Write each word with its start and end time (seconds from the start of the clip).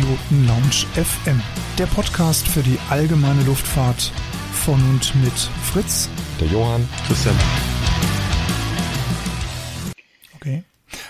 Piloten 0.00 0.46
Lounge 0.46 0.86
FM, 0.94 1.42
der 1.78 1.84
Podcast 1.84 2.48
für 2.48 2.62
die 2.62 2.78
allgemeine 2.88 3.42
Luftfahrt 3.42 4.12
von 4.52 4.80
und 4.88 5.14
mit 5.22 5.32
Fritz, 5.62 6.08
der 6.40 6.48
Johann, 6.48 6.88
Christian. 7.06 7.34
Okay. 10.36 10.64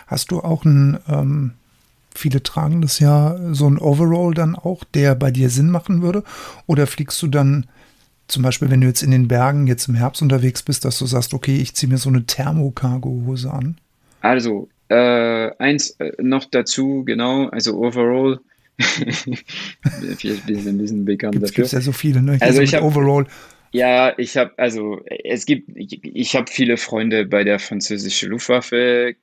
Hast 0.08 0.32
du 0.32 0.40
auch 0.40 0.64
ein, 0.64 0.98
ähm, 1.08 1.52
viele 2.12 2.42
tragen 2.42 2.82
das 2.82 2.98
ja, 2.98 3.38
so 3.54 3.68
ein 3.68 3.78
Overall 3.78 4.34
dann 4.34 4.56
auch, 4.56 4.82
der 4.82 5.14
bei 5.14 5.30
dir 5.30 5.50
Sinn 5.50 5.70
machen 5.70 6.02
würde? 6.02 6.24
Oder 6.66 6.88
fliegst 6.88 7.22
du 7.22 7.28
dann 7.28 7.66
zum 8.26 8.42
Beispiel, 8.42 8.70
wenn 8.70 8.80
du 8.80 8.88
jetzt 8.88 9.04
in 9.04 9.12
den 9.12 9.28
Bergen 9.28 9.68
jetzt 9.68 9.86
im 9.86 9.94
Herbst 9.94 10.20
unterwegs 10.20 10.64
bist, 10.64 10.84
dass 10.84 10.98
du 10.98 11.06
sagst, 11.06 11.32
okay, 11.32 11.58
ich 11.58 11.76
ziehe 11.76 11.90
mir 11.90 11.98
so 11.98 12.08
eine 12.08 12.26
Thermocargo-Hose 12.26 13.52
an? 13.52 13.78
Also, 14.20 14.68
äh, 14.88 15.50
eins 15.58 15.90
äh, 16.00 16.10
noch 16.20 16.44
dazu, 16.46 17.04
genau, 17.04 17.48
also 17.50 17.78
overall. 17.78 18.40
Vielleicht 18.80 20.46
bin 20.46 20.58
ich 20.58 20.66
ein 20.66 20.78
bisschen 20.78 21.04
bekannt 21.04 21.34
Gibt's, 21.34 21.50
dafür. 21.50 21.64
Gibt 21.64 21.72
ja 21.72 21.80
so 21.80 21.92
viele, 21.92 22.22
ne? 22.22 22.38
also 22.40 22.62
ich 22.62 22.74
habe 22.74 22.86
overall. 22.86 23.26
Ja, 23.72 24.18
ich 24.18 24.36
habe 24.36 24.52
also 24.56 25.00
es 25.06 25.46
gibt 25.46 25.70
ich, 25.76 26.00
ich 26.02 26.34
habe 26.34 26.50
viele 26.50 26.76
Freunde 26.76 27.26
bei 27.26 27.44
der 27.44 27.58
französischen 27.58 28.30
Luftwaffe, 28.30 29.14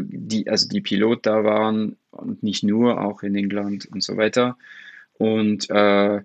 die 0.00 0.48
also 0.48 0.68
die 0.68 0.80
Pilot 0.80 1.26
da 1.26 1.44
waren 1.44 1.96
und 2.10 2.42
nicht 2.42 2.64
nur, 2.64 3.00
auch 3.00 3.22
in 3.22 3.36
England 3.36 3.86
und 3.92 4.02
so 4.02 4.16
weiter. 4.16 4.56
Und 5.14 5.68
äh, 5.70 6.22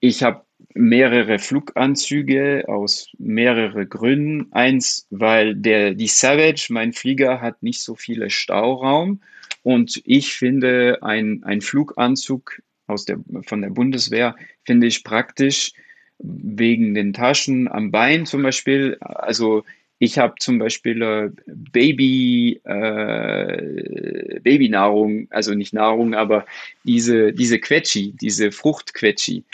ich 0.00 0.22
habe 0.22 0.44
mehrere 0.74 1.38
Fluganzüge 1.38 2.64
aus 2.68 3.10
mehreren 3.18 3.88
Gründen. 3.88 4.52
Eins, 4.52 5.06
weil 5.10 5.54
der, 5.54 5.94
die 5.94 6.06
Savage, 6.06 6.68
mein 6.70 6.92
Flieger, 6.92 7.40
hat 7.40 7.62
nicht 7.62 7.82
so 7.82 7.94
viele 7.94 8.30
Stauraum. 8.30 9.20
Und 9.62 10.00
ich 10.04 10.34
finde, 10.34 10.98
ein, 11.02 11.42
ein 11.44 11.60
Fluganzug 11.60 12.62
aus 12.86 13.04
der, 13.04 13.18
von 13.46 13.62
der 13.62 13.70
Bundeswehr 13.70 14.36
finde 14.64 14.86
ich 14.86 15.04
praktisch 15.04 15.72
wegen 16.18 16.94
den 16.94 17.12
Taschen 17.12 17.68
am 17.68 17.90
Bein 17.90 18.26
zum 18.26 18.42
Beispiel. 18.42 18.96
Also 19.00 19.64
ich 19.98 20.18
habe 20.18 20.34
zum 20.38 20.58
Beispiel 20.58 21.02
äh, 21.02 21.30
Baby, 21.46 22.60
äh, 22.64 24.40
Babynahrung, 24.40 25.26
also 25.30 25.54
nicht 25.54 25.74
Nahrung, 25.74 26.14
aber 26.14 26.46
diese, 26.84 27.32
diese 27.32 27.58
Quetschi, 27.58 28.14
diese 28.20 28.52
Fruchtquetschi 28.52 29.44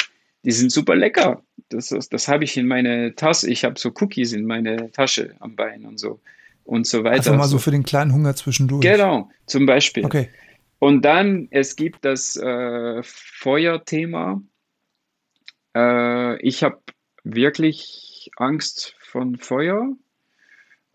die 0.44 0.52
sind 0.52 0.70
super 0.70 0.94
lecker. 0.94 1.42
Das, 1.70 1.88
das, 1.88 2.08
das 2.08 2.28
habe 2.28 2.44
ich 2.44 2.56
in 2.56 2.66
meine 2.66 3.14
Tasse. 3.14 3.50
Ich 3.50 3.64
habe 3.64 3.78
so 3.78 3.90
Cookies 4.00 4.32
in 4.32 4.44
meine 4.44 4.90
Tasche 4.92 5.34
am 5.40 5.56
Bein 5.56 5.86
und 5.86 5.98
so 5.98 6.20
und 6.64 6.86
so 6.86 7.04
weiter. 7.04 7.16
Einfach 7.16 7.36
mal 7.36 7.48
so 7.48 7.58
für 7.58 7.70
den 7.70 7.84
kleinen 7.84 8.12
Hunger 8.12 8.34
zwischendurch. 8.34 8.82
Genau, 8.82 9.30
zum 9.46 9.66
Beispiel. 9.66 10.04
Okay. 10.04 10.30
Und 10.78 11.02
dann, 11.04 11.48
es 11.50 11.76
gibt 11.76 12.04
das 12.04 12.36
äh, 12.36 13.02
Feuerthema. 13.02 14.42
Äh, 15.74 16.40
ich 16.42 16.62
habe 16.62 16.80
wirklich 17.22 18.30
Angst 18.36 18.94
von 19.00 19.36
Feuer. 19.36 19.94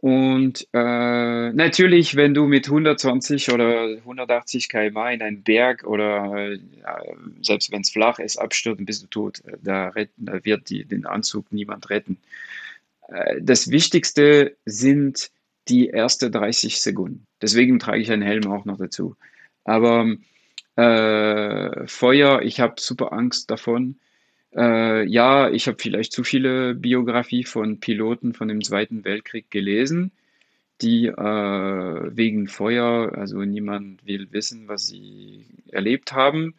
Und 0.01 0.65
äh, 0.71 1.51
natürlich, 1.51 2.15
wenn 2.15 2.33
du 2.33 2.45
mit 2.45 2.67
120 2.67 3.51
oder 3.51 3.97
180 3.97 4.69
km 4.69 4.97
in 5.11 5.21
einen 5.21 5.43
Berg 5.43 5.83
oder 5.83 6.51
äh, 6.51 6.59
selbst 7.41 7.71
wenn 7.71 7.81
es 7.81 7.89
flach 7.89 8.19
ist, 8.19 8.37
abstürzen, 8.37 8.85
bist 8.85 9.03
du 9.03 9.07
tot. 9.07 9.41
Da, 9.61 9.89
retten, 9.89 10.25
da 10.25 10.45
wird 10.45 10.69
die, 10.69 10.85
den 10.85 11.05
Anzug 11.05 11.51
niemand 11.51 11.89
retten. 11.89 12.17
Äh, 13.09 13.41
das 13.41 13.71
Wichtigste 13.71 14.55
sind 14.65 15.31
die 15.69 15.89
ersten 15.89 16.31
30 16.31 16.81
Sekunden. 16.81 17.27
Deswegen 17.41 17.79
trage 17.79 18.01
ich 18.01 18.11
einen 18.11 18.21
Helm 18.21 18.47
auch 18.47 18.65
noch 18.65 18.77
dazu. 18.77 19.15
Aber 19.63 20.15
äh, 20.75 21.87
Feuer, 21.87 22.41
ich 22.41 22.59
habe 22.59 22.75
super 22.77 23.13
Angst 23.13 23.51
davon. 23.51 23.99
Äh, 24.55 25.05
ja, 25.05 25.49
ich 25.49 25.67
habe 25.67 25.77
vielleicht 25.79 26.11
zu 26.11 26.23
viele 26.23 26.73
Biografie 26.73 27.43
von 27.43 27.79
Piloten 27.79 28.33
von 28.33 28.47
dem 28.47 28.63
Zweiten 28.63 29.05
Weltkrieg 29.05 29.51
gelesen, 29.51 30.11
die 30.81 31.07
äh, 31.07 31.13
wegen 31.13 32.47
Feuer, 32.47 33.11
also 33.15 33.39
niemand 33.39 34.05
will 34.05 34.31
wissen, 34.31 34.67
was 34.67 34.87
sie 34.87 35.45
erlebt 35.71 36.13
haben. 36.13 36.55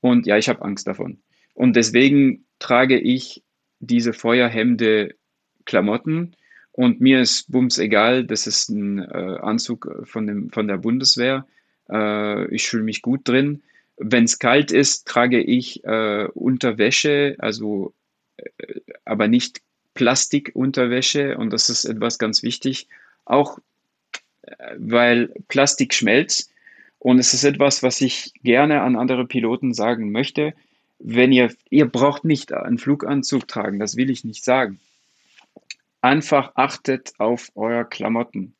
Und 0.00 0.26
ja, 0.26 0.38
ich 0.38 0.48
habe 0.48 0.62
Angst 0.62 0.86
davon. 0.86 1.18
Und 1.54 1.74
deswegen 1.74 2.44
trage 2.60 2.98
ich 2.98 3.42
diese 3.80 4.12
Feuerhemde 4.12 5.14
Klamotten 5.64 6.36
und 6.78 7.00
mir 7.00 7.22
ist 7.22 7.50
bums 7.50 7.78
egal, 7.78 8.24
das 8.24 8.46
ist 8.46 8.68
ein 8.68 9.00
äh, 9.00 9.38
Anzug 9.40 9.90
von, 10.04 10.28
dem, 10.28 10.48
von 10.50 10.68
der 10.68 10.76
Bundeswehr. 10.76 11.44
Äh, 11.90 12.54
ich 12.54 12.68
fühle 12.68 12.84
mich 12.84 13.02
gut 13.02 13.26
drin. 13.26 13.64
Wenn 13.96 14.22
es 14.22 14.38
kalt 14.38 14.70
ist, 14.70 15.08
trage 15.08 15.42
ich 15.42 15.82
äh, 15.82 16.28
Unterwäsche, 16.34 17.34
also 17.40 17.94
äh, 18.36 18.44
aber 19.04 19.26
nicht 19.26 19.60
Plastikunterwäsche 19.94 21.36
und 21.36 21.52
das 21.52 21.68
ist 21.68 21.84
etwas 21.84 22.20
ganz 22.20 22.44
wichtig, 22.44 22.86
auch 23.24 23.58
äh, 24.42 24.54
weil 24.78 25.34
Plastik 25.48 25.94
schmelzt 25.94 26.52
und 27.00 27.18
es 27.18 27.34
ist 27.34 27.42
etwas, 27.42 27.82
was 27.82 28.00
ich 28.00 28.32
gerne 28.44 28.82
an 28.82 28.94
andere 28.94 29.26
Piloten 29.26 29.74
sagen 29.74 30.12
möchte. 30.12 30.54
Wenn 31.00 31.32
ihr, 31.32 31.52
ihr 31.70 31.86
braucht 31.86 32.24
nicht 32.24 32.52
einen 32.52 32.78
Fluganzug 32.78 33.48
tragen, 33.48 33.80
das 33.80 33.96
will 33.96 34.10
ich 34.10 34.22
nicht 34.22 34.44
sagen. 34.44 34.78
Einfach 36.00 36.52
achtet 36.54 37.12
auf 37.18 37.50
euer 37.54 37.84
Klamotten. 37.84 38.54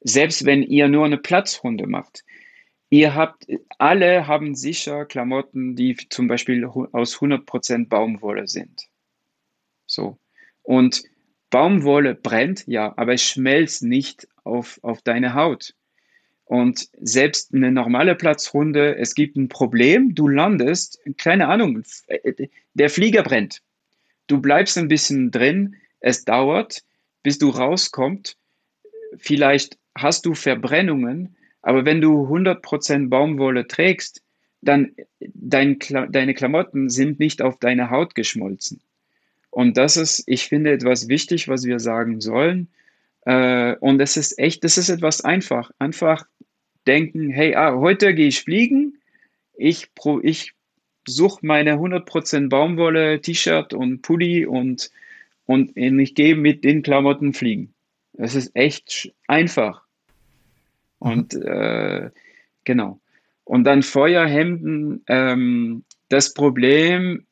Selbst 0.00 0.44
wenn 0.44 0.62
ihr 0.62 0.88
nur 0.88 1.04
eine 1.04 1.18
Platzrunde 1.18 1.86
macht. 1.86 2.24
Ihr 2.90 3.14
habt, 3.14 3.46
alle 3.78 4.26
haben 4.26 4.54
sicher 4.54 5.06
Klamotten, 5.06 5.76
die 5.76 5.96
zum 6.10 6.28
Beispiel 6.28 6.64
aus 6.66 7.16
100% 7.16 7.88
Baumwolle 7.88 8.48
sind. 8.48 8.88
So. 9.86 10.18
Und 10.62 11.02
Baumwolle 11.50 12.14
brennt, 12.14 12.66
ja, 12.66 12.92
aber 12.96 13.14
es 13.14 13.22
schmelzt 13.22 13.82
nicht 13.82 14.26
auf, 14.44 14.78
auf 14.82 15.02
deine 15.02 15.34
Haut. 15.34 15.74
Und 16.44 16.88
selbst 17.00 17.54
eine 17.54 17.70
normale 17.70 18.14
Platzrunde, 18.14 18.96
es 18.96 19.14
gibt 19.14 19.36
ein 19.36 19.48
Problem, 19.48 20.14
du 20.14 20.28
landest, 20.28 20.98
keine 21.16 21.48
Ahnung, 21.48 21.82
der 22.74 22.90
Flieger 22.90 23.22
brennt. 23.22 23.62
Du 24.26 24.40
bleibst 24.40 24.76
ein 24.76 24.88
bisschen 24.88 25.30
drin, 25.30 25.76
es 26.02 26.24
dauert, 26.24 26.82
bis 27.22 27.38
du 27.38 27.48
rauskommst. 27.48 28.36
Vielleicht 29.16 29.78
hast 29.96 30.26
du 30.26 30.34
Verbrennungen, 30.34 31.36
aber 31.62 31.84
wenn 31.84 32.00
du 32.00 32.26
100% 32.26 33.08
Baumwolle 33.08 33.66
trägst, 33.66 34.22
dann 34.60 34.94
dein, 35.20 35.78
deine 36.10 36.34
Klamotten 36.34 36.88
sind 36.88 37.18
nicht 37.18 37.42
auf 37.42 37.58
deine 37.58 37.90
Haut 37.90 38.14
geschmolzen. 38.14 38.80
Und 39.50 39.76
das 39.76 39.96
ist, 39.96 40.24
ich 40.26 40.48
finde, 40.48 40.72
etwas 40.72 41.08
wichtig, 41.08 41.48
was 41.48 41.64
wir 41.64 41.78
sagen 41.78 42.20
sollen. 42.20 42.68
Äh, 43.26 43.76
und 43.76 43.98
das 43.98 44.16
ist 44.16 44.38
echt, 44.38 44.64
das 44.64 44.78
ist 44.78 44.88
etwas 44.88 45.20
einfach. 45.22 45.70
Einfach 45.78 46.26
denken, 46.86 47.30
hey, 47.30 47.54
ah, 47.54 47.74
heute 47.74 48.14
gehe 48.14 48.28
ich 48.28 48.40
fliegen. 48.40 48.98
Ich, 49.56 49.90
ich 50.22 50.54
suche 51.06 51.44
meine 51.44 51.74
100% 51.74 52.48
Baumwolle, 52.48 53.20
T-Shirt 53.20 53.74
und 53.74 54.02
Pulli 54.02 54.46
und, 54.46 54.90
und 55.46 55.76
ich 55.76 56.14
gehe 56.14 56.36
mit 56.36 56.64
den 56.64 56.82
Klamotten 56.82 57.32
fliegen. 57.32 57.74
Das 58.12 58.34
ist 58.34 58.54
echt 58.54 59.12
einfach. 59.26 59.82
Und 60.98 61.34
äh, 61.34 62.10
genau. 62.64 63.00
Und 63.44 63.64
dann 63.64 63.82
Feuerhemden. 63.82 65.02
Ähm, 65.08 65.84
das 66.08 66.34
Problem 66.34 67.24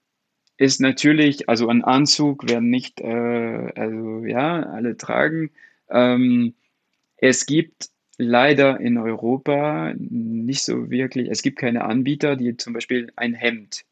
ist 0.57 0.81
natürlich, 0.81 1.49
also 1.49 1.69
ein 1.69 1.85
Anzug 1.85 2.49
werden 2.49 2.69
nicht, 2.69 3.01
äh, 3.01 3.73
also 3.77 4.25
ja, 4.25 4.63
alle 4.63 4.97
tragen. 4.97 5.51
Ähm, 5.89 6.55
es 7.17 7.47
gibt 7.47 7.91
leider 8.19 8.81
in 8.81 8.99
Europa 8.99 9.95
nicht 9.97 10.63
so 10.63 10.91
wirklich, 10.91 11.31
es 11.31 11.43
gibt 11.43 11.59
keine 11.59 11.85
Anbieter, 11.85 12.37
die 12.37 12.57
zum 12.57 12.73
Beispiel 12.73 13.13
ein 13.17 13.35
Hemd 13.35 13.85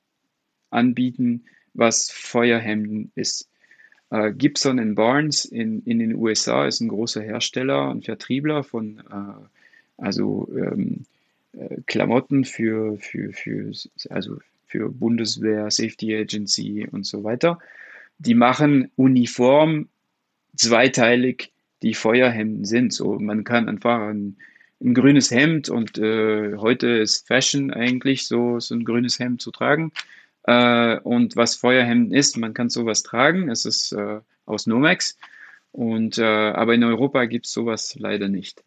anbieten, 0.70 1.44
was 1.72 2.10
Feuerhemden 2.10 3.12
ist. 3.14 3.48
Äh, 4.10 4.32
Gibson 4.32 4.94
Barnes 4.94 5.44
in, 5.44 5.82
in 5.84 5.98
den 5.98 6.14
USA 6.14 6.66
ist 6.66 6.80
ein 6.80 6.88
großer 6.88 7.22
Hersteller 7.22 7.90
und 7.90 8.04
Vertriebler 8.04 8.64
von 8.64 8.98
äh, 8.98 10.02
also 10.02 10.48
ähm, 10.56 11.04
äh, 11.52 11.76
Klamotten 11.86 12.44
für, 12.44 12.96
für, 12.98 13.32
für, 13.32 13.72
also 14.10 14.38
für 14.66 14.90
Bundeswehr, 14.90 15.70
Safety 15.70 16.16
Agency 16.16 16.86
und 16.90 17.04
so 17.04 17.24
weiter. 17.24 17.58
Die 18.18 18.34
machen 18.34 18.90
Uniform 18.96 19.88
zweiteilig, 20.56 21.52
die 21.82 21.94
Feuerhemden 21.94 22.64
sind. 22.64 22.92
So, 22.92 23.18
man 23.18 23.44
kann 23.44 23.68
einfach 23.68 24.00
ein, 24.08 24.36
ein 24.80 24.94
grünes 24.94 25.30
Hemd 25.30 25.68
und 25.68 25.98
äh, 25.98 26.56
heute 26.56 26.88
ist 26.88 27.26
Fashion 27.26 27.72
eigentlich 27.72 28.26
so, 28.26 28.60
so 28.60 28.74
ein 28.74 28.84
grünes 28.84 29.18
Hemd 29.18 29.40
zu 29.40 29.50
tragen. 29.50 29.92
Äh, 30.48 30.98
und 31.00 31.36
was 31.36 31.56
Feuerhemden 31.56 32.10
ist, 32.10 32.38
man 32.38 32.54
kann 32.54 32.70
sowas 32.70 33.02
tragen. 33.02 33.50
Es 33.50 33.66
ist 33.66 33.92
äh, 33.92 34.20
aus 34.46 34.66
Nomex. 34.66 35.18
Und, 35.72 36.16
äh, 36.16 36.24
aber 36.24 36.72
in 36.74 36.84
Europa 36.84 37.26
gibt 37.26 37.44
es 37.44 37.52
sowas 37.52 37.96
leider 37.98 38.28
nicht. 38.28 38.64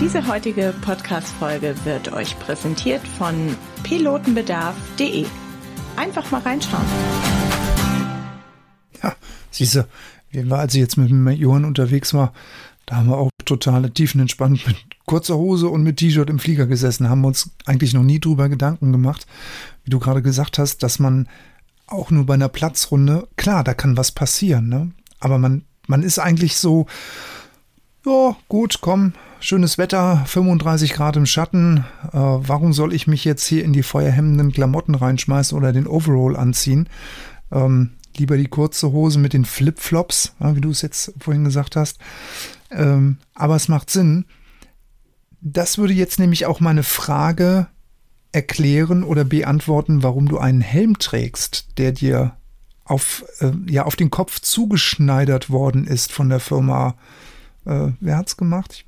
Diese 0.00 0.28
heutige 0.28 0.72
Podcast-Folge 0.80 1.74
wird 1.84 2.12
euch 2.12 2.38
präsentiert 2.38 3.02
von 3.18 3.34
pilotenbedarf.de. 3.82 5.26
Einfach 5.96 6.30
mal 6.30 6.42
reinschauen. 6.42 6.86
Ja, 9.02 9.16
siehst 9.50 9.74
du, 9.74 10.54
als 10.54 10.74
ich 10.74 10.80
jetzt 10.80 10.96
mit 10.96 11.10
dem 11.10 11.28
Johann 11.30 11.64
unterwegs 11.64 12.14
war, 12.14 12.32
da 12.86 12.96
haben 12.96 13.08
wir 13.08 13.18
auch 13.18 13.30
total 13.44 13.90
tiefenentspannt 13.90 14.68
mit 14.68 14.76
kurzer 15.10 15.36
Hose 15.36 15.68
und 15.68 15.82
mit 15.82 15.96
T-Shirt 15.96 16.30
im 16.30 16.38
Flieger 16.38 16.68
gesessen, 16.68 17.08
haben 17.08 17.24
uns 17.24 17.50
eigentlich 17.66 17.94
noch 17.94 18.04
nie 18.04 18.20
drüber 18.20 18.48
Gedanken 18.48 18.92
gemacht, 18.92 19.26
wie 19.82 19.90
du 19.90 19.98
gerade 19.98 20.22
gesagt 20.22 20.56
hast, 20.56 20.84
dass 20.84 21.00
man 21.00 21.26
auch 21.88 22.12
nur 22.12 22.26
bei 22.26 22.34
einer 22.34 22.48
Platzrunde, 22.48 23.26
klar, 23.34 23.64
da 23.64 23.74
kann 23.74 23.96
was 23.96 24.12
passieren, 24.12 24.68
ne? 24.68 24.92
Aber 25.18 25.38
man, 25.38 25.64
man 25.88 26.04
ist 26.04 26.20
eigentlich 26.20 26.58
so, 26.58 26.86
ja, 28.06 28.36
gut, 28.46 28.78
komm, 28.82 29.14
schönes 29.40 29.78
Wetter, 29.78 30.22
35 30.26 30.92
Grad 30.92 31.16
im 31.16 31.26
Schatten. 31.26 31.84
Äh, 32.12 32.16
warum 32.16 32.72
soll 32.72 32.94
ich 32.94 33.08
mich 33.08 33.24
jetzt 33.24 33.44
hier 33.44 33.64
in 33.64 33.72
die 33.72 33.82
feuerhemmenden 33.82 34.52
Klamotten 34.52 34.94
reinschmeißen 34.94 35.58
oder 35.58 35.72
den 35.72 35.88
Overall 35.88 36.36
anziehen? 36.36 36.88
Ähm, 37.50 37.90
lieber 38.16 38.36
die 38.36 38.46
kurze 38.46 38.92
Hose 38.92 39.18
mit 39.18 39.32
den 39.32 39.44
Flipflops, 39.44 40.36
ja, 40.38 40.54
wie 40.54 40.60
du 40.60 40.70
es 40.70 40.82
jetzt 40.82 41.14
vorhin 41.18 41.42
gesagt 41.42 41.74
hast. 41.74 41.98
Ähm, 42.70 43.16
aber 43.34 43.56
es 43.56 43.66
macht 43.66 43.90
Sinn. 43.90 44.24
Das 45.40 45.78
würde 45.78 45.94
jetzt 45.94 46.18
nämlich 46.18 46.46
auch 46.46 46.60
meine 46.60 46.82
Frage 46.82 47.68
erklären 48.32 49.02
oder 49.02 49.24
beantworten, 49.24 50.02
warum 50.02 50.28
du 50.28 50.38
einen 50.38 50.60
Helm 50.60 50.98
trägst, 50.98 51.78
der 51.78 51.92
dir 51.92 52.36
auf, 52.84 53.24
äh, 53.40 53.52
ja, 53.66 53.84
auf 53.84 53.96
den 53.96 54.10
Kopf 54.10 54.40
zugeschneidert 54.40 55.50
worden 55.50 55.86
ist 55.86 56.12
von 56.12 56.28
der 56.28 56.40
Firma. 56.40 56.96
Äh, 57.64 57.88
wer 58.00 58.16
hat's 58.16 58.36
gemacht? 58.36 58.84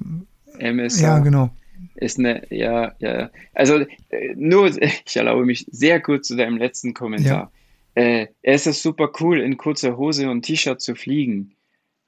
Ich, 0.58 0.74
MSA. 0.74 1.02
Ja, 1.02 1.18
genau. 1.20 1.50
Ist 1.94 2.18
eine, 2.18 2.42
ja, 2.50 2.92
ja. 2.98 3.30
Also 3.54 3.78
äh, 3.78 4.34
nur, 4.36 4.70
ich 5.06 5.16
erlaube 5.16 5.44
mich 5.44 5.66
sehr 5.70 6.00
kurz 6.00 6.28
zu 6.28 6.36
deinem 6.36 6.56
letzten 6.56 6.94
Kommentar. 6.94 7.52
Ja. 7.96 8.02
Äh, 8.02 8.26
es 8.42 8.66
ist 8.66 8.82
super 8.82 9.10
cool, 9.20 9.40
in 9.40 9.56
kurzer 9.56 9.96
Hose 9.96 10.30
und 10.30 10.42
T-Shirt 10.42 10.80
zu 10.80 10.94
fliegen. 10.94 11.54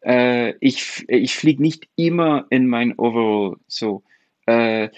Äh, 0.04 0.54
ich 0.60 1.04
ich 1.08 1.34
fliege 1.36 1.62
nicht 1.62 1.88
immer 1.96 2.46
in 2.50 2.66
mein 2.66 2.98
Overall 2.98 3.56
so. 3.66 4.02
Äh, 4.46 4.90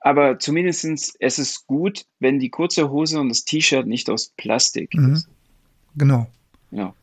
aber 0.00 0.38
zumindest 0.38 1.16
es 1.18 1.38
ist 1.38 1.66
gut, 1.66 2.06
wenn 2.20 2.38
die 2.38 2.50
kurze 2.50 2.90
Hose 2.90 3.18
und 3.18 3.28
das 3.28 3.44
T-Shirt 3.44 3.86
nicht 3.86 4.08
aus 4.08 4.28
Plastik 4.36 4.94
mhm. 4.94 5.14
ist. 5.14 5.28
Genau. 5.96 6.28
Ja. 6.70 6.94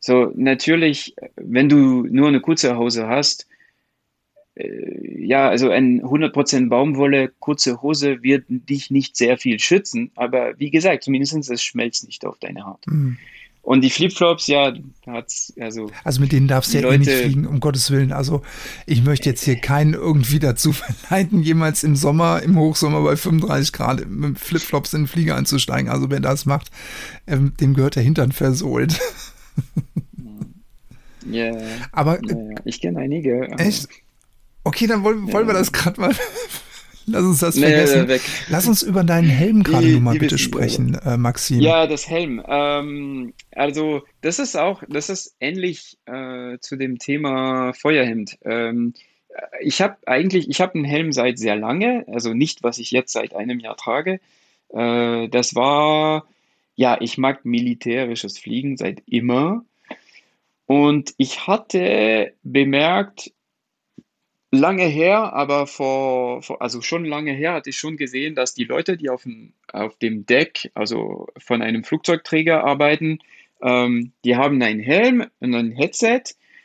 So, 0.00 0.32
natürlich, 0.34 1.14
wenn 1.36 1.68
du 1.68 2.04
nur 2.04 2.28
eine 2.28 2.40
kurze 2.40 2.76
Hose 2.76 3.06
hast, 3.06 3.46
äh, 4.54 5.24
ja, 5.24 5.48
also 5.48 5.70
ein 5.70 6.02
100% 6.02 6.68
Baumwolle, 6.68 7.32
kurze 7.38 7.80
Hose 7.82 8.22
wird 8.22 8.46
dich 8.48 8.90
nicht 8.90 9.16
sehr 9.16 9.38
viel 9.38 9.58
schützen, 9.58 10.10
aber 10.14 10.58
wie 10.58 10.70
gesagt, 10.70 11.04
zumindest 11.04 11.50
es 11.50 11.62
schmelzt 11.62 12.06
nicht 12.06 12.24
auf 12.24 12.38
deine 12.38 12.64
Haut. 12.64 12.86
Mhm. 12.86 13.18
Und 13.68 13.82
die 13.82 13.90
Flipflops, 13.90 14.46
ja, 14.46 14.72
hat's, 15.06 15.52
also. 15.60 15.90
Also 16.02 16.22
mit 16.22 16.32
denen 16.32 16.48
darfst 16.48 16.72
du 16.72 16.78
ja 16.78 16.84
Leute, 16.84 16.94
eh 16.94 16.98
nicht 17.00 17.12
fliegen, 17.12 17.46
um 17.46 17.60
Gottes 17.60 17.90
Willen. 17.90 18.12
Also 18.12 18.40
ich 18.86 19.02
möchte 19.02 19.28
jetzt 19.28 19.44
hier 19.44 19.56
keinen 19.56 19.92
irgendwie 19.92 20.38
dazu 20.38 20.72
verleiten, 20.72 21.42
jemals 21.42 21.84
im 21.84 21.94
Sommer, 21.94 22.42
im 22.42 22.56
Hochsommer 22.56 23.02
bei 23.02 23.14
35 23.14 23.74
Grad 23.74 24.08
mit 24.08 24.38
Flipflops 24.38 24.94
in 24.94 25.02
den 25.02 25.06
Flieger 25.06 25.36
einzusteigen. 25.36 25.90
Also 25.90 26.08
wer 26.08 26.20
das 26.20 26.46
macht, 26.46 26.70
ähm, 27.26 27.52
dem 27.60 27.74
gehört 27.74 27.96
der 27.96 28.02
Hintern 28.02 28.32
versohlt. 28.32 28.98
Ja. 31.30 31.52
Aber. 31.92 32.20
Ja, 32.26 32.36
ich 32.64 32.80
kenne 32.80 33.00
einige. 33.00 33.50
Echt? 33.58 33.88
Okay, 34.64 34.86
dann 34.86 35.04
wollen, 35.04 35.30
wollen 35.30 35.46
wir 35.46 35.52
das 35.52 35.72
gerade 35.72 36.00
mal 36.00 36.14
Lass 37.10 37.22
uns 37.22 37.40
das 37.40 37.58
vergessen. 37.58 38.06
Nee, 38.06 38.20
Lass 38.48 38.66
uns 38.68 38.82
über 38.82 39.04
deinen 39.04 39.28
Helm 39.28 39.62
gerade 39.62 39.88
nochmal 39.88 40.18
bitte 40.18 40.38
sprechen, 40.38 40.94
äh, 41.04 41.16
Maxim. 41.16 41.60
Ja, 41.60 41.86
das 41.86 42.08
Helm. 42.08 42.42
Ähm, 42.46 43.32
also, 43.52 44.02
das 44.20 44.38
ist 44.38 44.56
auch, 44.56 44.82
das 44.88 45.08
ist 45.08 45.36
ähnlich 45.40 45.98
äh, 46.06 46.58
zu 46.60 46.76
dem 46.76 46.98
Thema 46.98 47.72
Feuerhemd. 47.72 48.38
Ähm, 48.44 48.94
ich 49.60 49.80
habe 49.80 49.96
eigentlich, 50.06 50.48
ich 50.48 50.60
habe 50.60 50.74
einen 50.74 50.84
Helm 50.84 51.12
seit 51.12 51.38
sehr 51.38 51.56
lange, 51.56 52.04
also 52.08 52.34
nicht, 52.34 52.62
was 52.62 52.78
ich 52.78 52.90
jetzt 52.90 53.12
seit 53.12 53.34
einem 53.34 53.60
Jahr 53.60 53.76
trage. 53.76 54.20
Äh, 54.70 55.28
das 55.28 55.54
war, 55.54 56.26
ja, 56.74 56.98
ich 57.00 57.18
mag 57.18 57.44
militärisches 57.44 58.38
Fliegen 58.38 58.76
seit 58.76 59.02
immer. 59.06 59.64
Und 60.66 61.14
ich 61.16 61.46
hatte 61.46 62.32
bemerkt, 62.42 63.32
lange 64.50 64.84
her, 64.84 65.32
aber 65.34 65.66
vor, 65.66 66.42
vor, 66.42 66.62
also 66.62 66.80
schon 66.80 67.04
lange 67.04 67.32
her 67.32 67.52
hatte 67.54 67.70
ich 67.70 67.76
schon 67.76 67.96
gesehen, 67.96 68.34
dass 68.34 68.54
die 68.54 68.64
Leute, 68.64 68.96
die 68.96 69.10
auf 69.10 69.22
dem, 69.22 69.52
auf 69.72 69.96
dem 69.98 70.26
Deck, 70.26 70.70
also 70.74 71.28
von 71.38 71.62
einem 71.62 71.84
Flugzeugträger 71.84 72.64
arbeiten, 72.64 73.18
ähm, 73.62 74.12
die 74.24 74.36
haben 74.36 74.62
einen 74.62 74.80
Helm 74.80 75.26
und 75.40 75.54
ein 75.54 75.72
Headset. 75.72 76.22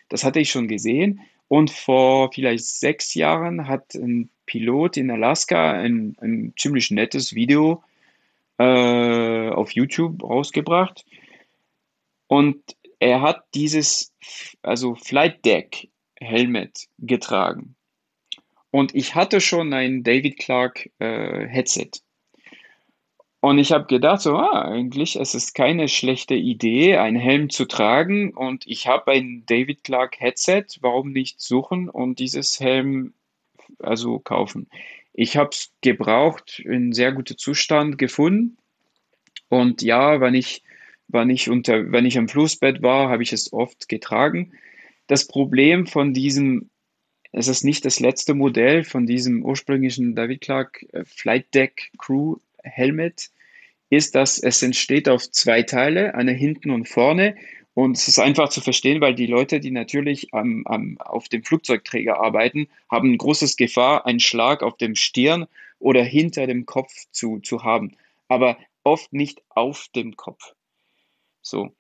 Das 0.10 0.24
hatte 0.24 0.40
ich 0.40 0.50
schon 0.52 0.68
gesehen. 0.68 1.22
Und 1.48 1.72
vor 1.72 2.32
vielleicht 2.32 2.66
sechs 2.66 3.14
Jahren 3.14 3.68
hat 3.68 3.96
ein 3.96 4.30
Pilot 4.46 4.98
in 4.98 5.12
Alaska 5.12 5.72
ein, 5.74 6.16
ein 6.22 6.54
ziemlich 6.58 6.92
nettes 6.92 7.36
Video 7.36 7.84
äh, 8.58 9.50
auf 9.50 9.72
YouTube 9.72 10.24
rausgebracht. 10.24 11.06
Und 12.28 12.58
er 13.00 13.22
hat 13.22 13.44
dieses, 13.54 14.14
also 14.62 14.96
Flight 14.96 15.44
Deck 15.46 15.90
Helmet 16.24 16.88
getragen. 17.00 17.76
Und 18.72 18.96
ich 18.96 19.14
hatte 19.14 19.40
schon 19.40 19.72
ein 19.74 20.04
David 20.04 20.40
Clark 20.40 20.90
äh, 20.98 21.48
Headset. 21.48 21.92
Und 23.40 23.60
ich 23.60 23.72
habe 23.74 23.86
gedacht, 23.86 24.22
so, 24.22 24.38
ah, 24.38 24.64
eigentlich 24.64 25.18
es 25.18 25.36
ist 25.36 25.54
keine 25.54 25.90
schlechte 25.90 26.34
Idee, 26.34 26.98
einen 26.98 27.18
Helm 27.18 27.50
zu 27.50 27.66
tragen. 27.66 28.34
Und 28.34 28.66
ich 28.66 28.88
habe 28.88 29.12
ein 29.12 29.44
David 29.46 29.84
Clark 29.84 30.20
Headset. 30.20 30.66
Warum 30.80 31.12
nicht 31.12 31.42
suchen 31.42 31.90
und 31.90 32.20
dieses 32.20 32.60
Helm 32.60 33.14
also 33.80 34.18
kaufen? 34.20 34.70
Ich 35.14 35.38
habe 35.38 35.50
es 35.52 35.72
gebraucht, 35.82 36.60
in 36.60 36.94
sehr 36.94 37.12
gutem 37.12 37.38
Zustand 37.38 37.98
gefunden. 37.98 38.58
Und 39.50 39.82
ja, 39.82 40.20
wenn 40.20 40.34
ich, 40.34 40.64
wenn 41.08 41.30
ich, 41.30 41.50
unter, 41.50 41.92
wenn 41.92 42.06
ich 42.06 42.18
am 42.18 42.30
Flussbett 42.30 42.82
war, 42.82 43.10
habe 43.10 43.24
ich 43.24 43.34
es 43.34 43.54
oft 43.54 43.88
getragen. 43.88 44.54
Das 45.08 45.28
Problem 45.28 45.86
von 45.86 46.14
diesem, 46.14 46.70
es 47.32 47.48
ist 47.48 47.64
nicht 47.64 47.86
das 47.86 48.00
letzte 48.00 48.34
Modell 48.34 48.84
von 48.84 49.06
diesem 49.06 49.44
ursprünglichen 49.44 50.16
David 50.16 50.42
Clark 50.42 50.86
äh, 50.94 51.04
Flight 51.06 51.54
Deck 51.54 51.92
Crew 51.98 52.38
Helmet, 52.64 53.30
ist, 53.90 54.16
dass 54.16 54.40
es 54.40 54.62
entsteht 54.64 55.08
auf 55.10 55.30
zwei 55.30 55.62
Teile, 55.64 56.16
eine 56.16 56.32
hinten 56.32 56.72
und 56.72 56.88
vorne. 56.88 57.36
Und 57.76 57.98
es 57.98 58.08
ist 58.08 58.20
einfach 58.20 58.50
zu 58.50 58.62
verstehen, 58.62 59.02
weil 59.02 59.16
die 59.16 59.26
Leute, 59.26 59.60
die 59.60 59.72
natürlich 59.72 60.34
am, 60.34 60.66
am, 60.68 60.98
auf 61.00 61.28
dem 61.28 61.44
Flugzeugträger 61.44 62.20
arbeiten, 62.20 62.68
haben 62.90 63.12
ein 63.12 63.18
großes 63.18 63.58
Gefahr, 63.58 64.06
einen 64.06 64.20
Schlag 64.20 64.64
auf 64.64 64.78
dem 64.78 64.96
Stirn 64.96 65.48
oder 65.80 66.04
hinter 66.04 66.48
dem 66.48 66.66
Kopf 66.66 66.94
zu, 67.12 67.40
zu 67.40 67.64
haben. 67.64 67.96
Aber 68.28 68.58
oft 68.84 69.12
nicht 69.14 69.42
auf 69.50 69.88
dem 69.96 70.16
Kopf. 70.16 70.54
So. 71.42 71.74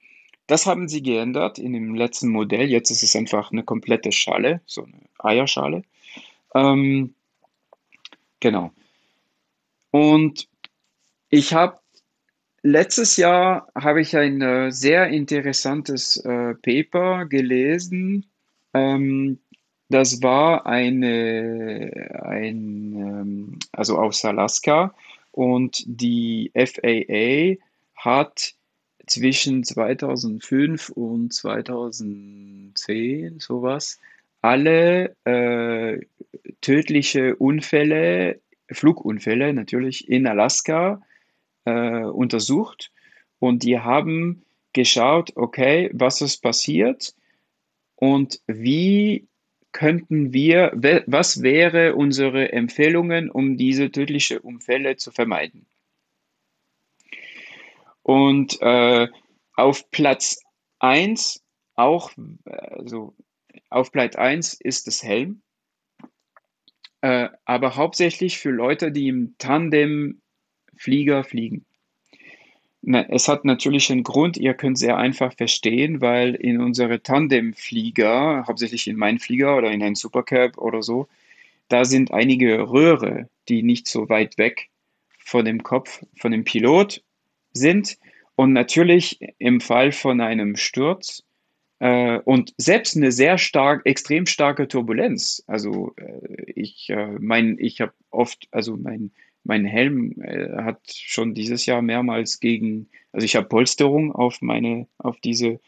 Das 0.54 0.68
haben 0.68 0.88
sie 0.88 1.02
geändert 1.02 1.58
in 1.58 1.74
dem 1.74 1.96
letzten 1.96 2.30
Modell. 2.30 2.70
Jetzt 2.70 2.92
ist 2.92 3.02
es 3.02 3.16
einfach 3.16 3.52
eine 3.52 3.64
komplette 3.64 4.12
Schale, 4.12 4.62
so 4.68 4.84
eine 4.84 5.00
Eierschale. 5.18 5.82
Ähm, 6.54 7.16
genau. 8.40 8.72
Und 9.90 10.48
ich 11.30 11.56
habe 11.56 11.80
letztes 12.62 13.18
Jahr 13.18 13.68
habe 13.74 14.02
ich 14.02 14.16
ein 14.16 14.44
äh, 14.44 14.72
sehr 14.72 15.08
interessantes 15.08 16.18
äh, 16.18 16.54
Paper 16.54 17.26
gelesen. 17.26 18.28
Ähm, 18.76 19.40
das 19.90 20.22
war 20.22 20.68
eine, 20.68 22.22
ein, 22.26 22.94
ähm, 22.94 23.60
also 23.72 23.98
aus 23.98 24.24
Alaska 24.24 24.94
und 25.32 25.84
die 25.88 26.52
FAA 26.54 27.58
hat 27.96 28.54
zwischen 29.08 29.64
2005 29.64 30.90
und 30.90 31.34
2010, 31.34 33.40
sowas, 33.40 34.00
alle 34.42 35.16
äh, 35.26 36.00
tödliche 36.62 37.36
Unfälle, 37.36 38.40
Flugunfälle 38.72 39.54
natürlich 39.54 40.10
in 40.10 40.28
Alaska 40.28 41.02
äh, 41.66 42.04
untersucht 42.04 42.92
und 43.40 43.64
die 43.64 43.80
haben 43.80 44.44
geschaut, 44.74 45.32
okay, 45.36 45.90
was 45.94 46.22
ist 46.22 46.42
passiert 46.42 47.14
und 47.96 48.42
wie 48.48 49.28
könnten 49.72 50.34
wir, 50.34 50.72
was 51.08 51.42
wäre 51.42 51.96
unsere 51.96 52.54
Empfehlungen, 52.54 53.30
um 53.30 53.58
diese 53.58 53.92
tödlichen 53.92 54.38
Unfälle 54.38 54.98
zu 54.98 55.12
vermeiden? 55.12 55.66
Und 58.04 58.62
äh, 58.62 59.08
auf 59.56 59.90
Platz 59.92 60.40
1 60.80 61.42
auch, 61.76 62.12
also 62.46 63.16
auf 63.70 63.92
Platz 63.92 64.16
1 64.16 64.56
ist 64.62 64.88
das 64.88 65.04
Helm. 65.04 65.42
äh, 67.02 67.30
aber 67.46 67.76
hauptsächlich 67.76 68.40
für 68.40 68.52
Leute, 68.52 68.92
die 68.92 69.10
im 69.10 69.36
Tandemflieger 69.38 71.24
fliegen. 71.26 71.66
Na, 72.82 73.06
es 73.10 73.28
hat 73.28 73.46
natürlich 73.46 73.92
einen 73.92 74.04
Grund, 74.04 74.38
ihr 74.38 74.54
könnt 74.54 74.78
sehr 74.78 74.98
einfach 74.98 75.34
verstehen, 75.36 76.02
weil 76.02 76.36
in 76.36 76.62
unsere 76.62 77.02
Tandemflieger, 77.04 78.46
hauptsächlich 78.48 78.88
in 78.88 78.98
meinen 78.98 79.20
Flieger 79.20 79.58
oder 79.58 79.72
in 79.72 79.84
einen 79.84 79.96
Supercab 79.96 80.58
oder 80.58 80.82
so, 80.84 81.08
da 81.70 81.86
sind 81.86 82.12
einige 82.14 82.70
Röhre, 82.70 83.30
die 83.50 83.64
nicht 83.64 83.88
so 83.88 84.10
weit 84.10 84.38
weg 84.38 84.70
von 85.20 85.46
dem 85.46 85.64
Kopf 85.64 86.04
von 86.18 86.32
dem 86.32 86.44
Pilot 86.44 87.04
sind. 87.54 87.98
Und 88.36 88.54
natürlich 88.54 89.20
im 89.38 89.62
Fall 89.62 89.92
von 89.92 90.20
einem 90.20 90.56
Sturz 90.56 91.24
äh, 91.80 92.18
und 92.20 92.54
selbst 92.58 92.98
eine 92.98 93.12
sehr 93.12 93.38
stark, 93.38 93.86
extrem 93.86 94.26
starke 94.26 94.68
Turbulenz. 94.68 95.44
Also 95.48 95.94
äh, 95.98 96.52
ich 96.56 96.90
äh, 96.90 97.18
mein, 97.20 97.58
ich 97.60 97.82
habe 97.82 97.94
oft, 98.10 98.48
also 98.52 98.76
mein 98.76 99.12
mein 99.44 99.66
Helm 99.66 100.14
äh, 100.22 100.64
hat 100.64 100.80
schon 100.94 101.34
dieses 101.34 101.66
Jahr 101.66 101.82
mehrmals 101.82 102.40
gegen, 102.40 102.88
also 103.12 103.26
ich 103.26 103.36
habe 103.36 103.48
Polsterung 103.48 104.12
auf 104.14 104.42
meine, 104.42 104.88
auf 104.98 105.20
diese 105.20 105.60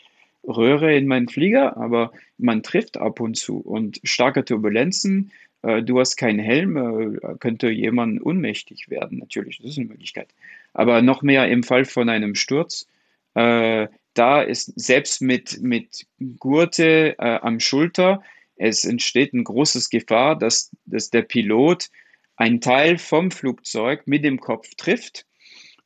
Röhre 0.43 0.95
in 0.95 1.07
meinen 1.07 1.27
Flieger, 1.27 1.77
aber 1.77 2.11
man 2.37 2.63
trifft 2.63 2.97
ab 2.97 3.19
und 3.19 3.35
zu 3.35 3.57
und 3.57 3.99
starke 4.03 4.45
Turbulenzen, 4.45 5.31
äh, 5.63 5.81
du 5.81 5.99
hast 5.99 6.15
keinen 6.15 6.39
Helm, 6.39 6.77
äh, 6.77 7.35
könnte 7.39 7.69
jemand 7.69 8.21
unmächtig 8.21 8.89
werden, 8.89 9.17
natürlich, 9.19 9.57
das 9.57 9.71
ist 9.71 9.77
eine 9.77 9.87
Möglichkeit. 9.87 10.29
Aber 10.75 11.01
noch 11.01 11.21
mehr 11.21 11.47
im 11.47 11.63
Fall 11.63 11.85
von 11.85 12.09
einem 12.09 12.35
Sturz, 12.35 12.85
äh, 13.33 13.87
da 14.13 14.41
ist 14.41 14.73
selbst 14.75 15.21
mit, 15.21 15.61
mit 15.61 16.05
Gurte 16.37 17.15
äh, 17.17 17.39
am 17.41 17.59
Schulter, 17.59 18.21
es 18.57 18.85
entsteht 18.85 19.33
ein 19.33 19.45
großes 19.45 19.89
Gefahr, 19.89 20.37
dass, 20.37 20.71
dass 20.85 21.09
der 21.09 21.23
Pilot 21.23 21.89
ein 22.35 22.59
Teil 22.61 22.97
vom 22.97 23.31
Flugzeug 23.31 24.05
mit 24.05 24.23
dem 24.23 24.39
Kopf 24.39 24.75
trifft. 24.75 25.25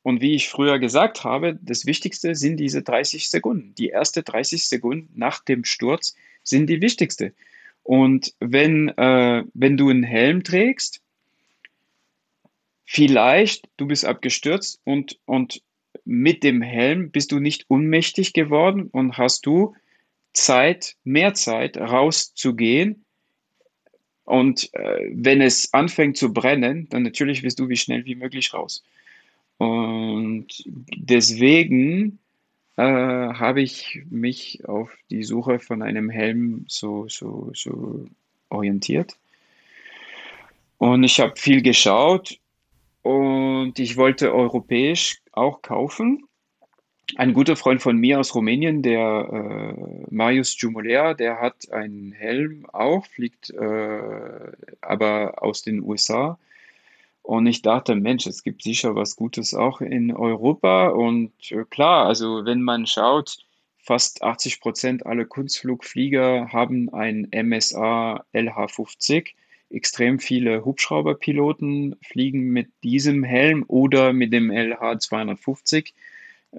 Und 0.02 0.20
wie 0.20 0.34
ich 0.34 0.48
früher 0.48 0.78
gesagt 0.78 1.24
habe, 1.24 1.58
das 1.62 1.86
Wichtigste 1.86 2.34
sind 2.34 2.58
diese 2.58 2.82
30 2.82 3.28
Sekunden. 3.28 3.74
Die 3.76 3.88
erste 3.88 4.22
30 4.22 4.66
Sekunden 4.66 5.10
nach 5.14 5.44
dem 5.44 5.64
Sturz 5.64 6.16
sind 6.42 6.68
die 6.68 6.80
wichtigste. 6.80 7.32
Und 7.82 8.34
wenn, 8.40 8.88
äh, 8.88 9.44
wenn 9.54 9.76
du 9.76 9.88
einen 9.88 10.02
Helm 10.02 10.42
trägst, 10.42 11.00
vielleicht 12.92 13.68
du 13.76 13.86
bist 13.86 14.04
abgestürzt 14.04 14.80
und, 14.84 15.18
und 15.24 15.62
mit 16.04 16.42
dem 16.42 16.60
Helm 16.60 17.10
bist 17.10 17.30
du 17.30 17.38
nicht 17.38 17.66
unmächtig 17.68 18.32
geworden 18.32 18.88
und 18.90 19.16
hast 19.16 19.46
du 19.46 19.76
Zeit, 20.32 20.96
mehr 21.04 21.34
Zeit 21.34 21.76
rauszugehen, 21.76 23.04
und 24.30 24.72
äh, 24.74 25.10
wenn 25.12 25.40
es 25.40 25.74
anfängt 25.74 26.16
zu 26.16 26.32
brennen, 26.32 26.88
dann 26.90 27.02
natürlich 27.02 27.42
wirst 27.42 27.58
du 27.58 27.68
wie 27.68 27.76
schnell 27.76 28.04
wie 28.04 28.14
möglich 28.14 28.54
raus. 28.54 28.84
Und 29.58 30.46
deswegen 30.66 32.20
äh, 32.76 32.82
habe 32.82 33.60
ich 33.60 34.02
mich 34.08 34.64
auf 34.68 34.88
die 35.10 35.24
Suche 35.24 35.58
von 35.58 35.82
einem 35.82 36.10
Helm 36.10 36.64
so, 36.68 37.08
so, 37.08 37.50
so 37.54 38.06
orientiert. 38.50 39.16
Und 40.78 41.02
ich 41.02 41.18
habe 41.18 41.34
viel 41.36 41.60
geschaut 41.60 42.38
und 43.02 43.78
ich 43.78 43.96
wollte 43.96 44.34
europäisch 44.34 45.20
auch 45.32 45.62
kaufen 45.62 46.28
ein 47.16 47.32
guter 47.32 47.56
Freund 47.56 47.82
von 47.82 47.96
mir 47.96 48.20
aus 48.20 48.34
Rumänien, 48.34 48.82
der 48.82 49.28
äh, 49.32 50.06
Marius 50.10 50.60
Jumolea, 50.60 51.14
der 51.14 51.40
hat 51.40 51.70
einen 51.72 52.12
Helm 52.12 52.66
auch, 52.72 53.06
fliegt 53.06 53.50
äh, 53.50 54.52
aber 54.80 55.42
aus 55.42 55.62
den 55.62 55.82
USA. 55.82 56.38
Und 57.22 57.46
ich 57.46 57.62
dachte, 57.62 57.94
Mensch, 57.94 58.26
es 58.26 58.42
gibt 58.42 58.62
sicher 58.62 58.94
was 58.94 59.16
Gutes 59.16 59.54
auch 59.54 59.80
in 59.80 60.14
Europa. 60.14 60.88
Und 60.88 61.32
äh, 61.50 61.64
klar, 61.68 62.06
also 62.06 62.44
wenn 62.44 62.62
man 62.62 62.86
schaut, 62.86 63.38
fast 63.78 64.22
80 64.22 64.60
Prozent 64.60 65.06
aller 65.06 65.24
Kunstflugflieger 65.24 66.52
haben 66.52 66.92
ein 66.92 67.28
MSA 67.32 68.24
LH50. 68.32 69.30
Extrem 69.70 70.18
viele 70.18 70.64
Hubschrauberpiloten 70.64 71.96
fliegen 72.02 72.50
mit 72.50 72.68
diesem 72.82 73.24
Helm 73.24 73.64
oder 73.68 74.12
mit 74.12 74.32
dem 74.32 74.50
LH250. 74.50 75.92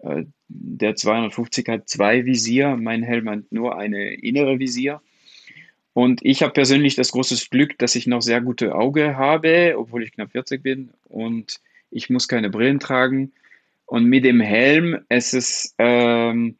Äh, 0.01 0.24
der 0.48 0.96
250 0.96 1.68
hat 1.68 1.89
zwei 1.89 2.25
Visier, 2.25 2.77
mein 2.77 3.03
Helm 3.03 3.30
hat 3.30 3.51
nur 3.51 3.77
eine 3.77 4.13
innere 4.13 4.60
Visier. 4.60 5.01
Und 5.94 6.22
ich 6.24 6.41
habe 6.41 6.53
persönlich 6.53 6.96
das 6.96 7.12
große 7.12 7.50
Glück, 7.50 7.77
dass 7.77 7.96
ich 7.96 8.08
noch 8.08 8.22
sehr 8.22 8.39
gute 8.39 8.75
Auge 8.75 9.18
habe, 9.18 9.75
obwohl 9.77 10.03
ich 10.03 10.13
knapp 10.13 10.32
40 10.32 10.63
bin 10.63 10.89
und 11.10 11.60
ich 11.89 12.10
muss 12.10 12.30
keine 12.30 12.50
Brillen 12.50 12.80
tragen. 12.80 13.34
Und 13.86 14.06
mit 14.06 14.24
dem 14.24 14.39
Helm, 14.39 15.00
es 15.10 15.34
ist 15.34 15.75
ähm, 15.77 16.56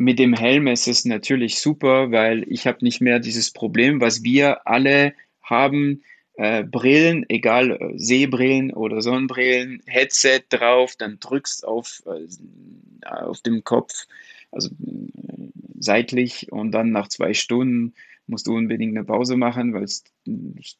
mit 0.00 0.18
dem 0.18 0.32
Helm 0.32 0.66
ist 0.66 0.88
es 0.88 1.04
natürlich 1.04 1.58
super, 1.58 2.10
weil 2.10 2.44
ich 2.50 2.66
habe 2.66 2.78
nicht 2.82 3.02
mehr 3.02 3.18
dieses 3.18 3.50
Problem, 3.50 4.00
was 4.00 4.22
wir 4.22 4.66
alle 4.66 5.12
haben, 5.50 6.02
äh, 6.34 6.64
Brillen, 6.64 7.26
egal 7.28 7.72
äh, 7.72 7.98
Sehbrillen 7.98 8.72
oder 8.72 9.02
Sonnenbrillen, 9.02 9.82
Headset 9.86 10.42
drauf, 10.48 10.96
dann 10.96 11.18
drückst 11.20 11.66
auf, 11.66 12.02
äh, 12.06 13.06
auf 13.06 13.40
dem 13.42 13.62
Kopf, 13.64 14.06
also 14.50 14.70
äh, 14.70 15.50
seitlich 15.78 16.50
und 16.50 16.72
dann 16.72 16.90
nach 16.92 17.08
zwei 17.08 17.34
Stunden 17.34 17.94
musst 18.26 18.46
du 18.46 18.56
unbedingt 18.56 18.96
eine 18.96 19.04
Pause 19.04 19.36
machen, 19.36 19.74
weil 19.74 19.82
es, 19.82 20.04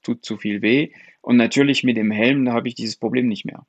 tut 0.02 0.24
zu 0.24 0.38
viel 0.38 0.62
weh. 0.62 0.90
Und 1.20 1.36
natürlich 1.36 1.84
mit 1.84 1.96
dem 1.96 2.10
Helm, 2.10 2.44
da 2.44 2.52
habe 2.52 2.68
ich 2.68 2.74
dieses 2.74 2.96
Problem 2.96 3.28
nicht 3.28 3.44
mehr. 3.44 3.66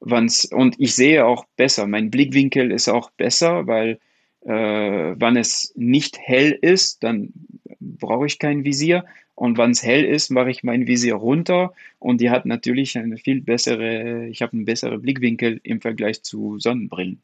Wann's, 0.00 0.44
und 0.44 0.74
ich 0.78 0.94
sehe 0.94 1.24
auch 1.24 1.46
besser. 1.56 1.86
Mein 1.86 2.10
Blickwinkel 2.10 2.70
ist 2.70 2.88
auch 2.88 3.10
besser, 3.10 3.66
weil 3.66 4.00
äh, 4.42 5.14
wann 5.16 5.36
es 5.36 5.72
nicht 5.76 6.18
hell 6.18 6.58
ist, 6.60 7.02
dann 7.02 7.32
brauche 7.80 8.26
ich 8.26 8.38
kein 8.38 8.64
Visier. 8.64 9.04
Und 9.36 9.58
wenn 9.58 9.70
es 9.70 9.82
hell 9.82 10.04
ist, 10.04 10.30
mache 10.30 10.50
ich 10.50 10.64
mein 10.64 10.86
Visier 10.86 11.14
runter 11.14 11.74
und 11.98 12.22
die 12.22 12.30
hat 12.30 12.46
natürlich 12.46 12.96
eine 12.96 13.18
viel 13.18 13.42
bessere, 13.42 14.26
ich 14.28 14.40
habe 14.40 14.54
einen 14.54 14.64
besseren 14.64 15.00
Blickwinkel 15.02 15.60
im 15.62 15.82
Vergleich 15.82 16.22
zu 16.22 16.58
Sonnenbrillen. 16.58 17.20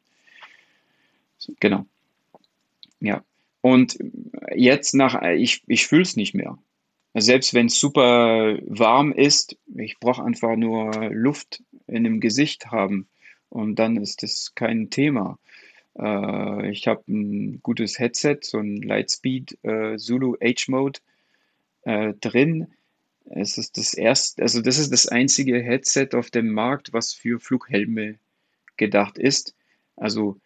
Genau. 1.58 1.86
Ja. 3.00 3.24
Und 3.62 3.98
jetzt 4.54 4.94
nach, 4.94 5.22
ich, 5.22 5.62
ich 5.66 5.86
fühle 5.86 6.02
es 6.02 6.16
nicht 6.16 6.34
mehr. 6.34 6.58
Selbst 7.14 7.54
wenn 7.54 7.66
es 7.66 7.80
super 7.80 8.58
warm 8.66 9.12
ist, 9.12 9.56
ich 9.74 9.98
brauche 9.98 10.22
einfach 10.22 10.54
nur 10.56 10.92
Luft 11.10 11.62
in 11.86 12.04
dem 12.04 12.20
Gesicht 12.20 12.66
haben 12.66 13.06
und 13.48 13.78
dann 13.78 13.96
ist 13.96 14.22
das 14.22 14.54
kein 14.54 14.90
Thema. 14.90 15.38
Äh, 15.98 16.70
ich 16.70 16.86
habe 16.88 17.02
ein 17.08 17.60
gutes 17.62 17.98
Headset, 17.98 18.38
so 18.42 18.58
ein 18.58 18.76
Lightspeed 18.76 19.58
äh, 19.62 19.96
Zulu 19.96 20.36
H-Mode 20.42 21.00
äh, 21.82 22.14
drin. 22.20 22.68
Es 23.26 23.58
ist 23.58 23.78
das 23.78 23.94
erste, 23.94 24.42
also 24.42 24.60
das 24.60 24.78
ist 24.78 24.92
das 24.92 25.08
einzige 25.08 25.60
Headset 25.60 26.08
auf 26.14 26.30
dem 26.30 26.52
Markt, 26.52 26.92
was 26.92 27.14
für 27.14 27.40
Flughelme 27.40 28.16
gedacht 28.76 29.18
ist. 29.18 29.54
Also 29.96 30.36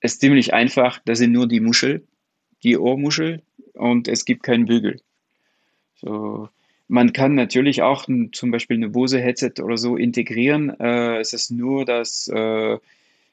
es 0.00 0.14
ist 0.14 0.20
ziemlich 0.20 0.54
einfach, 0.54 1.00
da 1.04 1.14
sind 1.14 1.32
nur 1.32 1.48
die 1.48 1.60
Muschel, 1.60 2.06
die 2.62 2.78
Ohrmuschel 2.78 3.42
und 3.74 4.08
es 4.08 4.24
gibt 4.24 4.42
keinen 4.42 4.66
Bügel. 4.66 5.00
So, 5.96 6.48
man 6.88 7.12
kann 7.12 7.34
natürlich 7.34 7.82
auch 7.82 8.06
zum 8.32 8.50
Beispiel 8.50 8.76
eine 8.76 8.88
Bose-Headset 8.88 9.62
oder 9.62 9.76
so 9.76 9.96
integrieren. 9.96 10.70
Äh, 10.80 11.18
es 11.18 11.32
ist 11.32 11.50
nur, 11.50 11.84
dass 11.84 12.28
äh, 12.28 12.78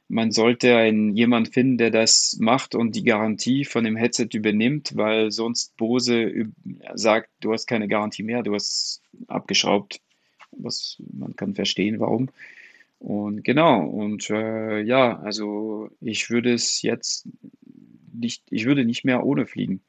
man 0.10 0.32
sollte 0.32 0.78
einen, 0.78 1.16
jemand 1.16 1.54
finden, 1.54 1.78
der 1.78 1.92
das 1.92 2.38
macht 2.40 2.76
und 2.76 2.96
die 2.96 3.04
Garantie 3.04 3.66
von 3.66 3.84
dem 3.84 3.98
Headset 3.98 4.30
übernimmt, 4.34 4.96
weil 4.96 5.32
sonst 5.32 5.76
Bose 5.78 6.48
sagt, 6.94 7.30
du 7.42 7.52
hast 7.52 7.68
keine 7.68 7.88
Garantie 7.88 8.24
mehr, 8.24 8.44
du 8.44 8.54
hast 8.54 9.02
abgeschraubt. 9.28 10.00
Was 10.52 10.98
man 11.14 11.36
kann 11.36 11.56
verstehen, 11.56 12.00
warum. 12.00 12.30
Und 13.00 13.44
genau, 13.44 13.86
und 13.86 14.30
äh, 14.30 14.82
ja, 14.82 15.20
also 15.20 15.90
ich 16.02 16.30
würde 16.30 16.54
es 16.54 16.82
jetzt 16.82 17.28
nicht, 18.14 18.44
ich 18.50 18.66
würde 18.66 18.86
nicht 18.86 19.06
mehr 19.06 19.24
ohne 19.24 19.46
fliegen. 19.46 19.82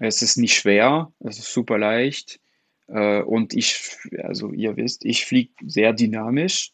Es 0.00 0.22
ist 0.22 0.36
nicht 0.36 0.54
schwer, 0.54 1.12
es 1.20 1.38
ist 1.38 1.52
super 1.52 1.78
leicht. 1.78 2.40
Äh, 2.88 3.22
und 3.22 3.54
ich, 3.54 3.96
also 4.22 4.52
ihr 4.52 4.76
wisst, 4.76 5.04
ich 5.04 5.26
fliege 5.26 5.52
sehr 5.66 5.92
dynamisch. 5.92 6.72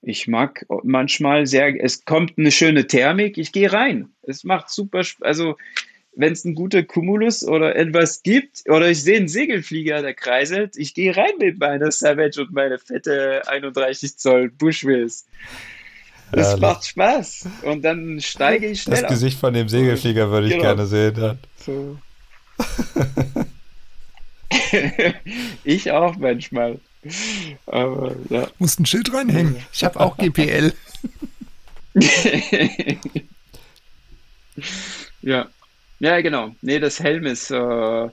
Ich 0.00 0.28
mag 0.28 0.64
manchmal 0.84 1.46
sehr, 1.46 1.82
es 1.82 2.04
kommt 2.04 2.38
eine 2.38 2.50
schöne 2.50 2.86
Thermik, 2.86 3.36
ich 3.36 3.52
gehe 3.52 3.72
rein. 3.72 4.08
Es 4.22 4.44
macht 4.44 4.70
super, 4.70 5.02
also 5.20 5.56
wenn 6.14 6.32
es 6.32 6.44
ein 6.44 6.54
guter 6.54 6.82
Cumulus 6.82 7.46
oder 7.46 7.76
etwas 7.76 8.22
gibt, 8.22 8.64
oder 8.68 8.88
ich 8.88 9.02
sehe 9.02 9.18
einen 9.18 9.28
Segelflieger, 9.28 10.02
der 10.02 10.14
kreiselt, 10.14 10.76
ich 10.76 10.94
gehe 10.94 11.16
rein 11.16 11.32
mit 11.38 11.60
meiner 11.60 11.92
Savage 11.92 12.40
und 12.40 12.52
meine 12.52 12.78
fette 12.78 13.42
31 13.46 14.16
Zoll 14.16 14.50
Bushwills. 14.50 15.26
Das 16.32 16.48
Herrlich. 16.48 16.60
macht 16.60 16.86
Spaß. 16.86 17.48
Und 17.62 17.82
dann 17.82 18.20
steige 18.20 18.66
ich 18.66 18.82
schneller. 18.82 19.02
Das 19.02 19.10
Gesicht 19.10 19.38
von 19.38 19.54
dem 19.54 19.68
Segelflieger 19.68 20.30
würde 20.30 20.48
ich 20.48 20.52
genau. 20.54 20.64
gerne 20.64 20.86
sehen. 20.86 21.14
Dann. 21.14 21.38
So. 21.56 21.98
ich 25.64 25.90
auch 25.92 26.16
manchmal. 26.16 26.80
Aber 27.66 28.16
ja. 28.28 28.48
Muss 28.58 28.78
ein 28.78 28.86
Schild 28.86 29.12
reinhängen. 29.12 29.56
Ich 29.72 29.84
habe 29.84 30.00
auch 30.00 30.16
GPL. 30.16 30.72
ja. 35.22 35.48
Ja, 36.00 36.20
genau. 36.20 36.54
Nee, 36.62 36.78
das 36.78 37.00
Helm 37.00 37.26
ist. 37.26 37.50
Äh, 37.50 38.08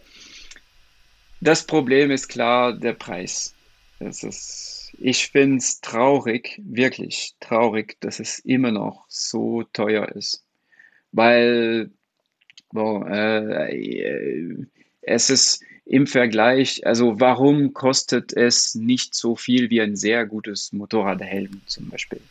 das 1.41 1.65
Problem 1.65 2.11
ist 2.11 2.27
klar 2.27 2.73
der 2.73 2.93
Preis. 2.93 3.53
Das 3.99 4.23
ist, 4.23 4.93
ich 4.97 5.27
finde 5.27 5.57
es 5.57 5.79
traurig, 5.81 6.59
wirklich 6.63 7.35
traurig, 7.39 7.97
dass 8.01 8.19
es 8.19 8.39
immer 8.39 8.71
noch 8.71 9.05
so 9.07 9.63
teuer 9.63 10.09
ist. 10.09 10.43
Weil 11.11 11.91
boah, 12.71 13.07
äh, 13.09 14.65
es 15.01 15.29
ist 15.29 15.63
im 15.85 16.07
Vergleich, 16.07 16.85
also 16.85 17.19
warum 17.19 17.73
kostet 17.73 18.33
es 18.33 18.73
nicht 18.75 19.13
so 19.13 19.35
viel 19.35 19.69
wie 19.69 19.81
ein 19.81 19.95
sehr 19.95 20.25
gutes 20.25 20.73
Motorradhelm 20.73 21.61
zum 21.67 21.89
Beispiel? 21.89 22.21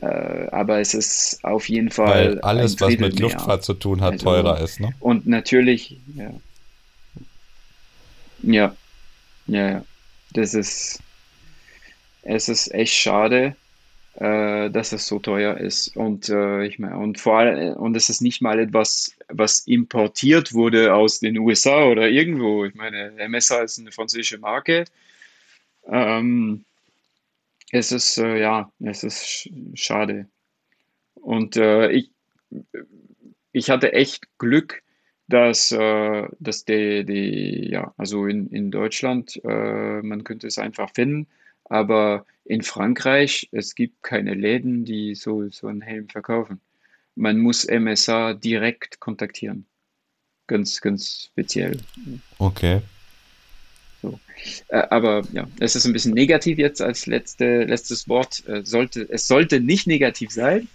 Äh, 0.00 0.48
aber 0.50 0.80
es 0.80 0.94
ist 0.94 1.44
auf 1.44 1.68
jeden 1.68 1.90
Fall. 1.90 2.36
Weil 2.36 2.40
alles, 2.40 2.80
was 2.80 2.96
mit 2.98 3.20
Luftfahrt 3.20 3.48
mehr. 3.48 3.60
zu 3.60 3.74
tun 3.74 4.00
hat, 4.00 4.14
also, 4.14 4.24
teurer 4.24 4.60
ist, 4.60 4.80
ne? 4.80 4.92
Und 4.98 5.26
natürlich, 5.26 5.96
ja. 6.16 6.30
Ja, 8.42 8.76
ja, 9.46 9.70
ja. 9.70 9.84
Das 10.32 10.54
ist, 10.54 11.00
es 12.22 12.48
ist 12.48 12.72
echt 12.72 12.94
schade, 12.94 13.54
äh, 14.14 14.70
dass 14.70 14.92
es 14.92 15.06
so 15.06 15.18
teuer 15.18 15.56
ist. 15.56 15.96
Und 15.96 16.28
äh, 16.28 16.64
ich 16.66 16.78
meine, 16.78 16.98
und 16.98 17.18
vor 17.18 17.38
allem, 17.38 17.74
und 17.76 17.96
es 17.96 18.08
ist 18.08 18.20
nicht 18.20 18.42
mal 18.42 18.58
etwas, 18.58 19.16
was 19.28 19.60
importiert 19.60 20.52
wurde 20.52 20.94
aus 20.94 21.20
den 21.20 21.38
USA 21.38 21.84
oder 21.86 22.08
irgendwo. 22.08 22.64
Ich 22.64 22.74
meine, 22.74 23.12
MSA 23.28 23.62
ist 23.62 23.78
eine 23.78 23.92
französische 23.92 24.38
Marke. 24.38 24.84
Ähm, 25.86 26.64
es 27.70 27.90
ist, 27.90 28.18
äh, 28.18 28.38
ja, 28.38 28.70
es 28.80 29.02
ist 29.02 29.48
schade. 29.74 30.28
Und 31.14 31.56
äh, 31.56 31.90
ich, 31.90 32.10
ich 33.52 33.70
hatte 33.70 33.92
echt 33.94 34.26
Glück, 34.38 34.82
dass, 35.28 35.72
äh, 35.72 36.28
dass 36.38 36.64
die, 36.66 37.04
die, 37.06 37.70
ja, 37.70 37.94
also 37.96 38.26
in, 38.26 38.48
in 38.48 38.70
Deutschland, 38.70 39.40
äh, 39.44 40.02
man 40.02 40.24
könnte 40.24 40.46
es 40.46 40.58
einfach 40.58 40.90
finden, 40.94 41.28
aber 41.64 42.26
in 42.44 42.62
Frankreich, 42.62 43.48
es 43.52 43.74
gibt 43.74 44.02
keine 44.02 44.34
Läden, 44.34 44.84
die 44.84 45.14
so, 45.14 45.48
so 45.50 45.68
einen 45.68 45.80
Helm 45.80 46.08
verkaufen. 46.08 46.60
Man 47.14 47.38
muss 47.38 47.66
MSA 47.66 48.34
direkt 48.34 49.00
kontaktieren. 49.00 49.66
Ganz, 50.46 50.80
ganz 50.80 51.28
speziell. 51.30 51.78
Okay. 52.38 52.82
So. 54.00 54.18
Äh, 54.68 54.82
aber 54.90 55.22
ja, 55.32 55.46
es 55.60 55.76
ist 55.76 55.86
ein 55.86 55.92
bisschen 55.92 56.14
negativ 56.14 56.58
jetzt 56.58 56.82
als 56.82 57.06
letzte, 57.06 57.64
letztes 57.64 58.08
Wort. 58.08 58.46
Äh, 58.48 58.64
sollte, 58.64 59.06
es 59.08 59.28
sollte 59.28 59.60
nicht 59.60 59.86
negativ 59.86 60.30
sein. 60.30 60.68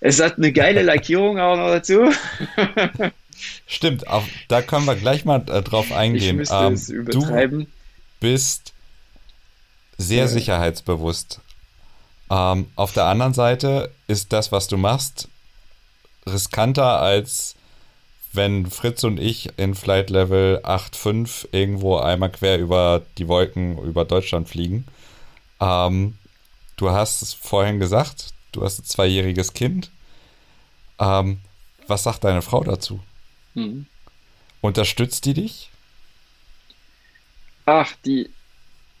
Es 0.00 0.22
hat 0.22 0.38
eine 0.38 0.52
geile 0.52 0.82
Lackierung 0.82 1.40
auch 1.40 1.56
noch 1.56 1.70
dazu. 1.70 2.12
Stimmt, 3.66 4.06
auch, 4.06 4.24
da 4.48 4.62
können 4.62 4.86
wir 4.86 4.96
gleich 4.96 5.24
mal 5.24 5.44
äh, 5.48 5.62
drauf 5.62 5.92
eingehen. 5.92 6.40
Ich 6.40 6.50
ähm, 6.52 6.74
es 6.74 6.88
übertreiben. 6.88 7.64
Du 7.64 7.66
bist 8.20 8.74
sehr 9.98 10.22
ja. 10.22 10.28
sicherheitsbewusst. 10.28 11.40
Ähm, 12.30 12.70
auf 12.76 12.92
der 12.92 13.04
anderen 13.04 13.34
Seite 13.34 13.92
ist 14.06 14.32
das, 14.32 14.52
was 14.52 14.68
du 14.68 14.76
machst, 14.76 15.28
riskanter 16.26 17.00
als 17.00 17.56
wenn 18.32 18.66
Fritz 18.66 19.04
und 19.04 19.18
ich 19.18 19.58
in 19.58 19.74
Flight 19.74 20.10
Level 20.10 20.60
8.5 20.62 21.48
irgendwo 21.52 21.96
einmal 21.96 22.30
quer 22.30 22.58
über 22.58 23.02
die 23.16 23.26
Wolken 23.26 23.78
über 23.78 24.04
Deutschland 24.04 24.48
fliegen. 24.48 24.86
Ähm, 25.60 26.18
du 26.76 26.90
hast 26.90 27.22
es 27.22 27.32
vorhin 27.32 27.80
gesagt, 27.80 28.32
du 28.52 28.62
hast 28.62 28.78
ein 28.78 28.84
zweijähriges 28.84 29.54
Kind. 29.54 29.90
Ähm, 30.98 31.40
was 31.86 32.02
sagt 32.02 32.24
deine 32.24 32.42
Frau 32.42 32.62
dazu? 32.62 33.00
Hm. 33.54 33.86
Unterstützt 34.60 35.24
die 35.24 35.34
dich? 35.34 35.70
Ach, 37.66 37.92
die. 38.04 38.30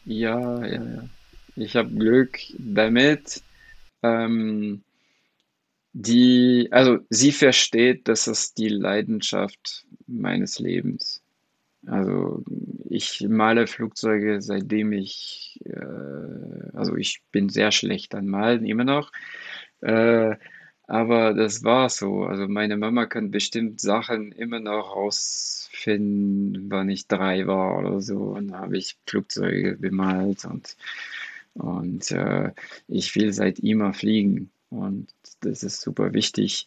Ja, 0.08 0.64
ja, 0.64 0.82
ja. 0.82 1.08
Ich 1.54 1.76
habe 1.76 1.90
Glück 1.90 2.38
damit. 2.58 3.42
Ähm, 4.02 4.82
die, 5.92 6.68
also 6.70 7.00
sie 7.10 7.30
versteht, 7.32 8.08
dass 8.08 8.26
es 8.26 8.54
die 8.54 8.68
Leidenschaft 8.68 9.84
meines 10.06 10.58
Lebens. 10.60 11.22
Also 11.86 12.42
ich 12.88 13.20
male 13.28 13.66
Flugzeuge, 13.66 14.40
seitdem 14.40 14.92
ich, 14.92 15.60
äh, 15.66 16.72
also 16.72 16.96
ich 16.96 17.20
bin 17.30 17.50
sehr 17.50 17.70
schlecht 17.70 18.14
an 18.14 18.28
Malen, 18.28 18.64
immer 18.64 18.84
noch. 18.84 19.12
Äh, 19.82 20.36
aber 20.88 21.34
das 21.34 21.62
war 21.64 21.90
so. 21.90 22.24
Also 22.24 22.48
meine 22.48 22.76
Mama 22.78 23.06
kann 23.06 23.30
bestimmt 23.30 23.80
Sachen 23.80 24.32
immer 24.32 24.58
noch 24.58 24.96
rausfinden, 24.96 26.70
wann 26.70 26.88
ich 26.88 27.06
drei 27.06 27.46
war 27.46 27.78
oder 27.78 28.00
so. 28.00 28.16
Und 28.16 28.48
da 28.48 28.60
habe 28.60 28.78
ich 28.78 28.96
Flugzeuge 29.06 29.76
bemalt 29.76 30.46
und, 30.46 30.76
und 31.54 32.10
äh, 32.10 32.52
ich 32.88 33.14
will 33.14 33.32
seit 33.34 33.58
immer 33.60 33.92
fliegen. 33.92 34.50
Und 34.70 35.08
das 35.40 35.62
ist 35.62 35.82
super 35.82 36.14
wichtig. 36.14 36.66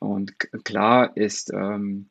Und 0.00 0.32
klar 0.64 1.16
ist 1.16 1.52
ähm, 1.52 2.08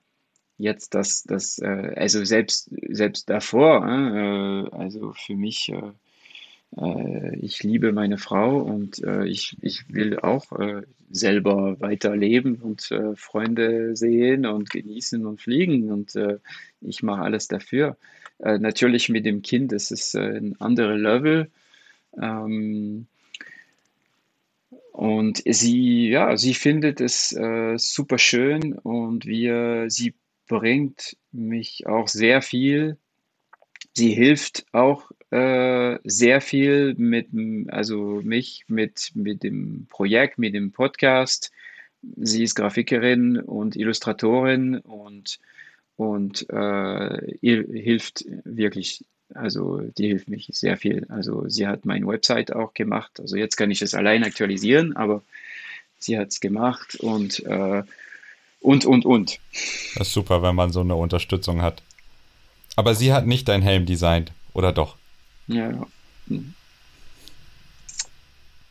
jetzt, 0.58 0.94
dass 0.96 1.24
das, 1.24 1.60
äh, 1.60 1.94
also 1.98 2.24
selbst, 2.24 2.70
selbst 2.90 3.30
davor, 3.30 3.86
äh, 3.86 4.70
also 4.76 5.14
für 5.14 5.36
mich, 5.36 5.70
äh, 5.70 5.76
äh, 5.78 5.92
ich 7.41 7.63
liebe 7.63 7.91
meine 7.91 8.17
Frau 8.17 8.60
und 8.60 9.03
äh, 9.03 9.25
ich, 9.25 9.57
ich 9.62 9.93
will 9.93 10.19
auch 10.19 10.57
äh, 10.57 10.84
selber 11.10 11.79
weiterleben 11.81 12.55
und 12.55 12.89
Freunde 13.15 13.97
sehen 13.97 14.45
und 14.45 14.69
genießen 14.69 15.25
und 15.25 15.41
fliegen 15.41 15.91
und 15.91 16.17
ich 16.79 17.03
mache 17.03 17.21
alles 17.21 17.49
dafür. 17.49 17.97
natürlich 18.39 19.10
mit 19.10 19.25
dem 19.25 19.41
Kind 19.41 19.73
ist 19.73 19.91
es 19.91 20.15
ein 20.15 20.55
anderer 20.62 20.95
Level. 20.95 21.51
Ähm, 22.17 23.07
und 24.91 25.41
sie, 25.45 26.10
ja, 26.10 26.38
sie 26.38 26.53
findet 26.53 27.01
es 27.01 27.31
äh, 27.31 27.77
super 27.77 28.17
schön 28.17 28.73
und 28.73 29.25
wir, 29.25 29.86
sie 29.89 30.13
bringt 30.47 31.17
mich 31.31 31.88
auch 31.88 32.07
sehr 32.07 32.41
viel. 32.41 32.97
Sie 33.93 34.13
hilft 34.13 34.65
auch 34.73 35.12
äh, 35.32 35.98
sehr 36.04 36.41
viel 36.41 36.94
mit, 36.96 37.30
also 37.70 38.22
mich 38.24 38.65
mit, 38.67 39.12
mit 39.15 39.44
dem 39.44 39.88
Projekt, 39.89 40.38
mit 40.38 40.54
dem 40.54 40.72
Podcast. 40.72 41.52
Sie 42.17 42.44
ist 42.44 42.56
Grafikerin 42.56 43.39
und 43.39 43.76
Illustratorin 43.76 44.80
und, 44.80 45.39
und 45.96 46.50
äh, 46.50 47.38
hilft 47.41 48.26
wirklich 48.44 49.06
also 49.34 49.80
die 49.98 50.08
hilft 50.08 50.28
mich 50.28 50.50
sehr 50.52 50.76
viel. 50.76 51.06
Also 51.10 51.48
sie 51.48 51.67
hat 51.67 51.86
meine 51.86 52.06
Website 52.06 52.54
auch 52.54 52.74
gemacht. 52.74 53.20
Also 53.20 53.38
jetzt 53.38 53.56
kann 53.56 53.72
ich 53.72 53.82
es 53.82 53.94
allein 53.94 54.26
aktualisieren, 54.26 54.96
aber 54.96 55.22
sie 56.00 56.17
hat 56.17 56.30
es 56.30 56.41
gemacht 56.41 56.96
und 56.96 57.39
äh, 57.46 57.84
und 58.60 58.86
und 58.86 59.06
und. 59.06 59.39
Das 59.96 60.08
ist 60.08 60.13
super, 60.13 60.41
wenn 60.44 60.56
man 60.56 60.72
so 60.72 60.82
eine 60.82 60.96
Unterstützung 60.96 61.62
hat. 61.62 61.82
Aber 62.76 62.94
sie 62.96 63.13
hat 63.13 63.26
nicht 63.26 63.48
dein 63.48 63.62
Helm 63.62 63.86
designt, 63.86 64.32
oder 64.54 64.72
doch? 64.72 64.98
Ja. 65.52 65.88
Hm. 66.28 66.54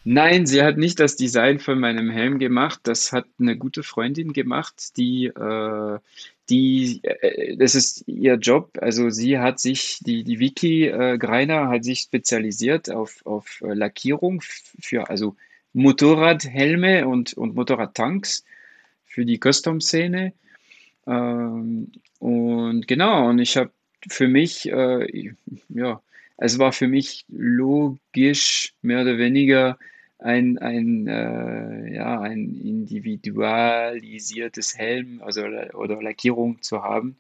Nein, 0.05 0.47
sie 0.47 0.63
hat 0.63 0.79
nicht 0.79 0.99
das 0.99 1.17
Design 1.17 1.59
von 1.59 1.79
meinem 1.79 2.11
Helm 2.11 2.39
gemacht. 2.39 2.81
Das 2.85 3.13
hat 3.13 3.27
eine 3.39 3.57
gute 3.57 3.83
Freundin 3.83 4.33
gemacht, 4.33 4.97
die, 4.97 5.27
äh, 5.27 5.99
die, 6.49 7.01
äh, 7.03 7.57
das 7.57 7.75
ist 7.75 8.09
ihr 8.09 8.37
Job. 8.37 8.79
Also 8.81 9.11
sie 9.11 9.39
hat 9.39 9.61
sich, 9.61 9.99
die, 10.01 10.25
die 10.25 10.41
Vicky 10.41 10.87
äh, 10.87 11.19
Greiner 11.19 11.69
hat 11.69 11.85
sich 11.85 12.01
spezialisiert 12.01 12.91
auf, 12.91 13.25
auf 13.27 13.61
äh, 13.61 13.75
Lackierung 13.75 14.41
für, 14.41 15.11
also 15.11 15.37
Motorradhelme 15.75 17.07
und, 17.07 17.35
und 17.35 17.55
Motorradtanks 17.55 18.45
für 19.05 19.27
die 19.27 19.39
Custom-Szene. 19.39 20.33
Ähm, 21.07 21.93
und 22.19 22.89
genau, 22.89 23.29
und 23.29 23.39
ich 23.39 23.59
habe 23.59 23.71
für 24.09 24.29
mich, 24.29 24.67
äh, 24.71 25.35
ja, 25.69 26.01
es 26.41 26.59
war 26.59 26.73
für 26.73 26.89
mich 26.89 27.25
logisch, 27.29 28.75
mehr 28.81 29.03
oder 29.03 29.19
weniger 29.19 29.79
ein, 30.19 30.59
ein, 30.59 31.07
äh, 31.07 31.95
ja, 31.95 32.19
ein 32.21 32.59
individualisiertes 32.63 34.77
Helm 34.77 35.23
also, 35.23 35.43
oder 35.75 36.03
Lackierung 36.03 36.61
zu 36.63 36.83
haben. 36.83 37.17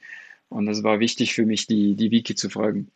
Und 0.48 0.66
es 0.68 0.83
war 0.83 1.00
wichtig 1.00 1.35
für 1.35 1.44
mich, 1.44 1.66
die, 1.66 1.96
die 1.96 2.11
Wiki 2.11 2.35
zu 2.35 2.48
fragen. 2.48 2.90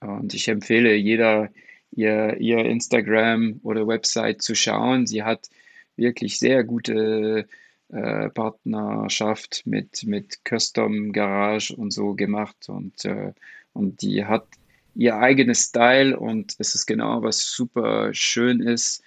Und 0.00 0.34
ich 0.34 0.46
empfehle 0.48 0.94
jeder, 0.94 1.48
ihr, 1.90 2.36
ihr 2.38 2.58
Instagram 2.58 3.60
oder 3.62 3.86
Website 3.86 4.42
zu 4.42 4.54
schauen. 4.54 5.06
Sie 5.06 5.22
hat 5.22 5.48
wirklich 5.96 6.38
sehr 6.38 6.64
gute 6.64 7.48
äh, 7.88 8.28
Partnerschaft 8.28 9.62
mit, 9.64 10.04
mit 10.04 10.40
Custom 10.46 11.12
Garage 11.12 11.74
und 11.74 11.92
so 11.92 12.12
gemacht 12.14 12.68
und, 12.68 13.06
äh, 13.06 13.32
und 13.72 14.02
die 14.02 14.26
hat 14.26 14.46
ihr 14.94 15.16
eigenes 15.16 15.64
Style 15.66 16.18
und 16.18 16.54
es 16.58 16.74
ist 16.74 16.86
genau 16.86 17.22
was 17.22 17.50
super 17.50 18.10
schön 18.12 18.60
ist. 18.60 19.02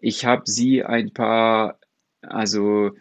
Ich 0.00 0.24
habe 0.24 0.42
sie 0.46 0.84
ein 0.84 1.12
paar, 1.12 1.78
also 2.22 2.92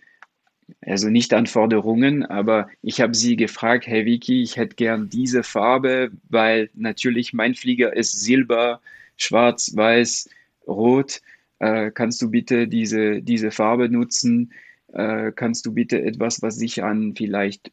also 0.82 1.10
nicht 1.10 1.34
Anforderungen, 1.34 2.26
aber 2.26 2.70
ich 2.82 3.02
habe 3.02 3.16
sie 3.16 3.36
gefragt, 3.36 3.88
hey 3.88 4.06
Vicky, 4.06 4.44
ich 4.44 4.58
hätte 4.58 4.76
gern 4.76 5.10
diese 5.10 5.44
Farbe, 5.44 6.12
weil 6.30 6.70
natürlich 6.74 7.34
mein 7.34 7.56
Flieger 7.56 7.96
ist 7.96 8.20
Silber, 8.20 8.82
Schwarz, 9.18 9.76
Weiß, 9.76 10.30
Rot. 10.68 11.22
Äh, 11.60 11.92
kannst 11.92 12.22
du 12.22 12.30
bitte 12.30 12.68
diese, 12.68 13.22
diese 13.22 13.52
Farbe 13.52 13.90
nutzen? 13.90 14.54
Äh, 14.94 15.32
kannst 15.36 15.66
du 15.66 15.74
bitte 15.74 16.02
etwas, 16.02 16.42
was 16.42 16.56
sich 16.56 16.84
an 16.84 17.14
vielleicht 17.16 17.72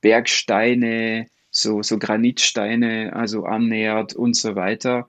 Bergsteine, 0.00 1.26
so, 1.54 1.82
so 1.82 1.98
Granitsteine, 1.98 3.14
also 3.14 3.46
annähert 3.46 4.14
und 4.14 4.36
so 4.36 4.56
weiter. 4.56 5.06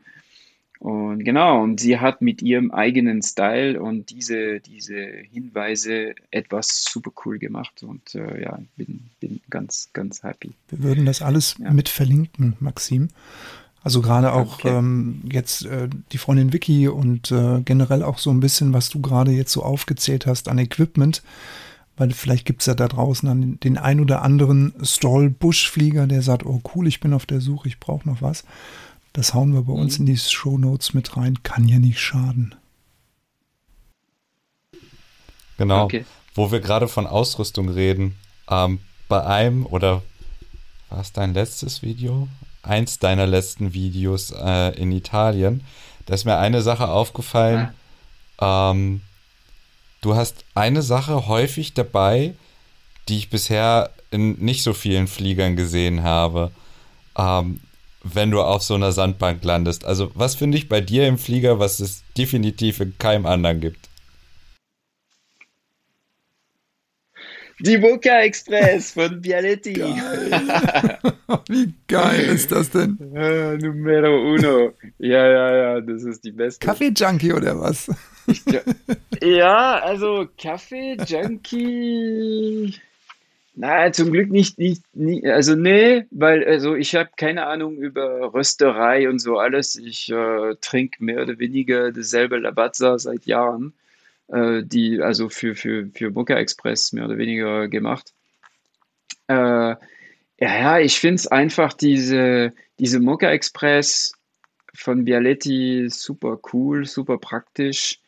Und 0.79 1.23
genau, 1.23 1.63
und 1.63 1.79
sie 1.79 1.99
hat 1.99 2.21
mit 2.21 2.41
ihrem 2.41 2.69
eigenen 2.69 3.23
Style 3.23 3.81
und 3.81 4.11
diese, 4.11 4.59
diese 4.59 5.03
Hinweise 5.31 6.13
etwas 6.29 6.83
super 6.83 7.11
cool 7.25 7.39
gemacht. 7.39 7.81
Und 7.81 8.13
äh, 8.13 8.43
ja, 8.43 8.59
bin, 8.75 9.09
bin 9.19 9.41
ganz, 9.49 9.89
ganz 9.93 10.21
happy. 10.21 10.51
Wir 10.69 10.83
würden 10.83 11.05
das 11.05 11.21
alles 11.21 11.55
ja. 11.59 11.71
mit 11.71 11.89
verlinken, 11.89 12.55
Maxim. 12.59 13.09
Also 13.83 14.01
gerade 14.01 14.33
auch 14.33 14.59
okay. 14.59 14.77
ähm, 14.77 15.21
jetzt 15.31 15.65
äh, 15.65 15.87
die 16.11 16.17
Freundin 16.17 16.53
Vicky 16.53 16.87
und 16.87 17.31
äh, 17.31 17.61
generell 17.61 18.03
auch 18.03 18.19
so 18.19 18.29
ein 18.29 18.39
bisschen, 18.39 18.73
was 18.73 18.89
du 18.89 19.01
gerade 19.01 19.31
jetzt 19.31 19.51
so 19.51 19.63
aufgezählt 19.63 20.25
hast 20.25 20.49
an 20.49 20.59
Equipment. 20.59 21.23
Weil 21.97 22.11
vielleicht 22.11 22.45
gibt 22.45 22.61
es 22.61 22.65
ja 22.65 22.73
da 22.73 22.87
draußen 22.87 23.27
an 23.29 23.59
den 23.61 23.77
ein 23.77 23.99
oder 23.99 24.21
anderen 24.21 24.73
Stall-Buschflieger, 24.81 26.07
der 26.07 26.21
sagt, 26.21 26.45
oh 26.45 26.61
cool, 26.75 26.87
ich 26.87 26.99
bin 26.99 27.13
auf 27.13 27.25
der 27.25 27.39
Suche, 27.39 27.69
ich 27.69 27.79
brauche 27.79 28.07
noch 28.07 28.21
was. 28.21 28.43
Das 29.13 29.33
hauen 29.33 29.53
wir 29.53 29.61
bei 29.61 29.73
mhm. 29.73 29.79
uns 29.79 29.97
in 29.97 30.05
die 30.05 30.17
Show 30.17 30.57
Notes 30.57 30.93
mit 30.93 31.15
rein. 31.15 31.41
Kann 31.41 31.67
ja 31.67 31.79
nicht 31.79 32.01
schaden. 32.01 32.53
Genau. 35.57 35.85
Okay. 35.85 36.05
Wo 36.33 36.51
wir 36.51 36.59
gerade 36.59 36.89
von 36.89 37.07
Ausrüstung 37.07 37.69
reden. 37.69 38.15
Ähm, 38.49 38.79
bei 39.07 39.25
einem 39.25 39.65
oder 39.65 40.03
war 40.89 40.99
es 40.99 41.13
dein 41.13 41.33
letztes 41.33 41.81
Video? 41.81 42.27
Eins 42.61 42.99
deiner 42.99 43.25
letzten 43.25 43.73
Videos 43.73 44.31
äh, 44.31 44.75
in 44.77 44.91
Italien. 44.91 45.63
Da 46.07 46.13
ist 46.13 46.25
mir 46.25 46.37
eine 46.37 46.61
Sache 46.61 46.89
aufgefallen. 46.89 47.69
Ja. 48.41 48.71
Ähm, 48.71 49.01
du 50.05 50.15
hast 50.15 50.45
eine 50.53 50.83
Sache 50.83 51.27
häufig 51.27 51.73
dabei, 51.73 52.35
die 53.09 53.17
ich 53.17 53.29
bisher 53.29 53.89
in 54.11 54.33
nicht 54.33 54.61
so 54.61 54.73
vielen 54.73 55.07
Fliegern 55.07 55.55
gesehen 55.55 56.03
habe. 56.03 56.51
Ähm, 57.17 57.59
wenn 58.03 58.29
du 58.29 58.41
auf 58.41 58.61
so 58.61 58.75
einer 58.75 58.91
Sandbank 58.91 59.43
landest? 59.43 59.83
Also, 59.83 60.11
was 60.13 60.35
finde 60.35 60.59
ich 60.59 60.69
bei 60.69 60.79
dir 60.79 61.07
im 61.07 61.17
Flieger, 61.17 61.57
was 61.57 61.79
es 61.79 62.03
definitiv 62.15 62.79
in 62.79 62.95
keinem 62.99 63.25
anderen 63.25 63.61
gibt? 63.61 63.89
Die 67.59 67.77
Boca 67.77 68.19
Express 68.19 68.91
von 68.91 69.21
Bialetti. 69.21 69.73
Geil. 69.73 70.99
Wie 71.47 71.73
geil 71.87 72.25
ist 72.25 72.51
das 72.51 72.69
denn? 72.69 72.97
Uh, 72.99 73.57
numero 73.57 74.33
uno. 74.33 74.73
Ja, 74.99 75.25
ja, 75.25 75.55
ja, 75.55 75.81
das 75.81 76.03
ist 76.03 76.23
die 76.25 76.31
beste. 76.31 76.63
Kaffee-Junkie 76.63 77.33
oder 77.33 77.59
was? 77.59 77.89
Ja, 79.21 79.79
also 79.79 80.27
Kaffee-Junkie. 80.37 82.79
Na, 83.57 83.91
zum 83.91 84.11
Glück 84.11 84.31
nicht, 84.31 84.59
nicht, 84.59 84.83
nicht 84.93 85.25
also 85.25 85.55
nee, 85.55 86.05
weil 86.11 86.43
also 86.43 86.75
ich 86.75 86.93
habe 86.93 87.09
keine 87.15 87.45
Ahnung 87.45 87.77
über 87.77 88.33
Rösterei 88.33 89.07
und 89.07 89.19
so 89.19 89.37
alles. 89.37 89.77
Ich 89.77 90.11
äh, 90.11 90.55
trinke 90.59 91.01
mehr 91.03 91.21
oder 91.21 91.39
weniger 91.39 91.93
dasselbe 91.93 92.37
Lavazza 92.37 92.99
seit 92.99 93.25
Jahren, 93.25 93.73
äh, 94.27 94.61
die 94.63 95.01
also 95.01 95.29
für, 95.29 95.55
für, 95.55 95.87
für 95.93 96.11
Mocha 96.11 96.35
Express 96.35 96.91
mehr 96.91 97.05
oder 97.05 97.17
weniger 97.17 97.69
gemacht. 97.69 98.13
Äh, 99.27 99.33
ja, 99.33 99.77
ja, 100.39 100.79
ich 100.79 100.99
finde 100.99 101.15
es 101.15 101.27
einfach 101.27 101.73
diese, 101.73 102.53
diese 102.79 102.99
Mocha 102.99 103.29
Express 103.29 104.13
von 104.73 105.05
Bialetti 105.05 105.87
super 105.89 106.39
cool, 106.51 106.85
super 106.85 107.17
praktisch. 107.17 107.99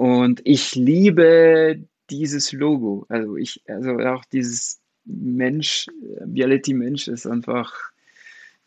Und 0.00 0.40
ich 0.44 0.74
liebe 0.76 1.78
dieses 2.08 2.52
Logo. 2.52 3.04
Also 3.10 3.36
ich, 3.36 3.60
also 3.68 3.98
auch 3.98 4.24
dieses 4.24 4.80
Mensch, 5.04 5.88
Bialetti 6.24 6.72
Mensch 6.72 7.06
ist 7.06 7.26
einfach 7.26 7.70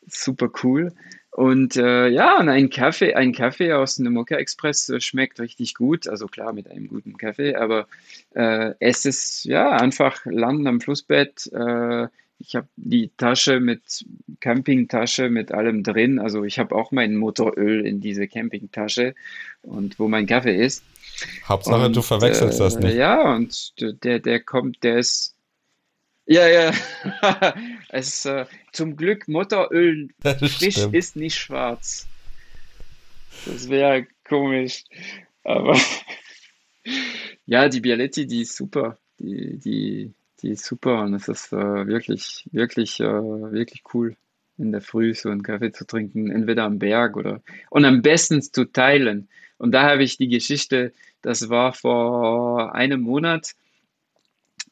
super 0.05 0.51
cool. 0.61 0.93
Und 1.31 1.75
äh, 1.75 2.07
ja, 2.09 2.39
und 2.39 2.49
ein 2.49 2.69
Kaffee, 2.69 3.15
ein 3.15 3.33
Kaffee 3.33 3.73
aus 3.73 3.99
einem 3.99 4.13
Mokka 4.13 4.35
Express 4.35 4.93
schmeckt 4.99 5.39
richtig 5.39 5.73
gut. 5.73 6.07
Also 6.07 6.27
klar 6.27 6.53
mit 6.53 6.69
einem 6.69 6.87
guten 6.87 7.17
Kaffee, 7.17 7.55
aber 7.55 7.87
äh, 8.35 8.75
es 8.79 9.05
ist 9.05 9.43
ja 9.45 9.71
einfach 9.71 10.23
Landen 10.25 10.67
am 10.67 10.81
Flussbett. 10.81 11.51
Äh, 11.51 12.09
ich 12.45 12.55
habe 12.55 12.67
die 12.75 13.09
Tasche 13.15 13.59
mit 13.59 14.05
Campingtasche 14.41 15.29
mit 15.29 15.51
allem 15.53 15.81
drin. 15.83 16.19
Also 16.19 16.43
ich 16.43 16.59
habe 16.59 16.75
auch 16.75 16.91
mein 16.91 17.15
Motoröl 17.15 17.85
in 17.85 18.01
diese 18.01 18.27
Campingtasche 18.27 19.15
und 19.61 19.97
wo 19.97 20.09
mein 20.09 20.27
Kaffee 20.27 20.55
ist. 20.55 20.83
Hauptsache, 21.47 21.85
und, 21.85 21.95
du 21.95 22.01
verwechselst 22.01 22.59
äh, 22.59 22.63
das 22.63 22.79
nicht. 22.79 22.95
Ja, 22.95 23.33
und 23.33 23.73
der, 24.03 24.19
der 24.19 24.41
kommt, 24.41 24.83
der 24.83 24.97
ist. 24.97 25.35
Ja, 26.25 26.47
ja. 26.47 26.73
es, 27.89 28.25
äh, 28.25 28.45
zum 28.73 28.97
Glück 28.97 29.27
Motoröl 29.27 30.09
frisch 30.21 30.75
stimmt. 30.75 30.95
ist 30.95 31.15
nicht 31.15 31.35
schwarz. 31.35 32.07
Das 33.45 33.69
wäre 33.69 34.05
komisch. 34.27 34.83
Aber 35.43 35.79
ja, 37.45 37.69
die 37.69 37.79
Bialetti, 37.79 38.27
die 38.27 38.41
ist 38.41 38.55
super. 38.55 38.97
Die, 39.19 39.57
die, 39.59 40.13
die 40.43 40.51
ist 40.51 40.65
super 40.65 41.01
und 41.03 41.13
es 41.13 41.27
ist 41.27 41.53
äh, 41.53 41.87
wirklich, 41.87 42.47
wirklich, 42.51 42.99
äh, 42.99 43.05
wirklich 43.05 43.83
cool, 43.93 44.15
in 44.57 44.71
der 44.71 44.81
Früh 44.81 45.13
so 45.15 45.29
einen 45.29 45.41
Kaffee 45.41 45.71
zu 45.71 45.85
trinken, 45.87 46.29
entweder 46.29 46.65
am 46.65 46.77
Berg 46.77 47.17
oder 47.17 47.41
und 47.69 47.85
am 47.85 48.01
besten 48.01 48.41
zu 48.41 48.65
teilen. 48.65 49.29
Und 49.57 49.71
da 49.71 49.89
habe 49.89 50.03
ich 50.03 50.17
die 50.17 50.27
Geschichte, 50.27 50.93
das 51.21 51.49
war 51.49 51.73
vor 51.73 52.75
einem 52.75 53.01
Monat. 53.01 53.53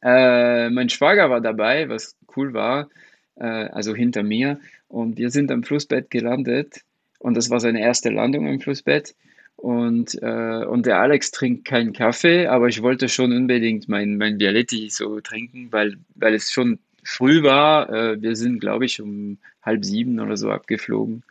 Äh, 0.04 0.70
mein 0.70 0.90
Schwager 0.90 1.30
war 1.30 1.42
dabei, 1.42 1.90
was 1.90 2.16
cool 2.36 2.54
war, 2.54 2.90
äh, 3.36 3.46
also 3.46 3.96
hinter 3.96 4.24
mir. 4.24 4.60
Und 4.88 5.18
wir 5.18 5.32
sind 5.32 5.52
am 5.52 5.64
Flussbett 5.64 6.12
gelandet. 6.12 6.82
Und 7.20 7.38
das 7.38 7.50
war 7.50 7.60
seine 7.60 7.82
erste 7.82 8.10
Landung 8.10 8.48
am 8.48 8.60
Flussbett. 8.60 9.16
Und, 9.62 10.18
äh, 10.24 10.66
und 10.66 10.88
der 10.88 11.00
Alex 11.00 11.30
trinkt 11.30 11.66
keinen 11.66 11.94
Kaffee, 11.94 12.48
aber 12.48 12.68
ich 12.68 12.82
wollte 12.82 13.08
schon 13.10 13.32
unbedingt 13.32 13.88
mein, 13.88 14.18
mein 14.18 14.40
Bialetti 14.40 14.90
so 14.90 15.20
trinken, 15.20 15.72
weil, 15.72 15.98
weil 16.16 16.34
es 16.34 16.52
schon 16.52 16.80
früh 17.04 17.44
war. 17.44 17.88
Äh, 17.94 18.20
wir 18.20 18.36
sind, 18.36 18.60
glaube 18.60 18.86
ich, 18.86 19.00
um 19.00 19.38
halb 19.62 19.86
sieben 19.86 20.20
oder 20.20 20.36
so 20.36 20.50
abgeflogen. 20.50 21.22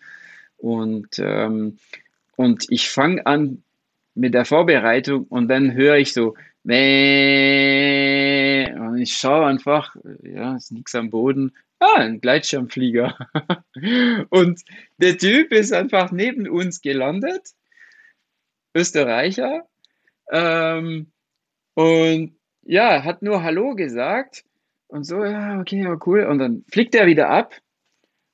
Und, 0.59 1.19
ähm, 1.19 1.79
und 2.37 2.67
ich 2.69 2.89
fange 2.89 3.27
an 3.27 3.65
mit 4.15 4.33
der 4.35 4.45
Vorbereitung 4.45 5.25
und 5.25 5.49
dann 5.49 5.75
höre 5.75 5.97
ich 5.97 6.13
so, 6.13 6.37
Mäh, 6.63 6.81
und 8.73 8.99
ich 8.99 9.15
schaue 9.15 9.47
einfach, 9.47 9.97
ja, 10.23 10.55
ist 10.55 10.71
nichts 10.71 10.95
am 10.95 11.11
Boden. 11.11 11.53
Ah, 11.81 11.97
ein 11.97 12.21
Gleitschirmflieger. 12.21 13.17
und 14.31 14.61
der 14.99 15.19
Typ 15.19 15.51
ist 15.51 15.73
einfach 15.73 16.13
neben 16.13 16.49
uns 16.49 16.81
gelandet, 16.81 17.55
Österreicher, 18.75 19.67
ähm, 20.31 21.11
und 21.75 22.37
ja, 22.63 23.05
hat 23.05 23.23
nur 23.23 23.43
Hallo 23.43 23.75
gesagt 23.75 24.45
und 24.89 25.05
so, 25.05 25.25
ja, 25.25 25.61
okay, 25.61 25.83
ja, 25.83 25.97
cool. 26.07 26.25
Und 26.25 26.39
dann 26.39 26.65
fliegt 26.71 26.95
er 26.95 27.07
wieder 27.07 27.29
ab 27.31 27.55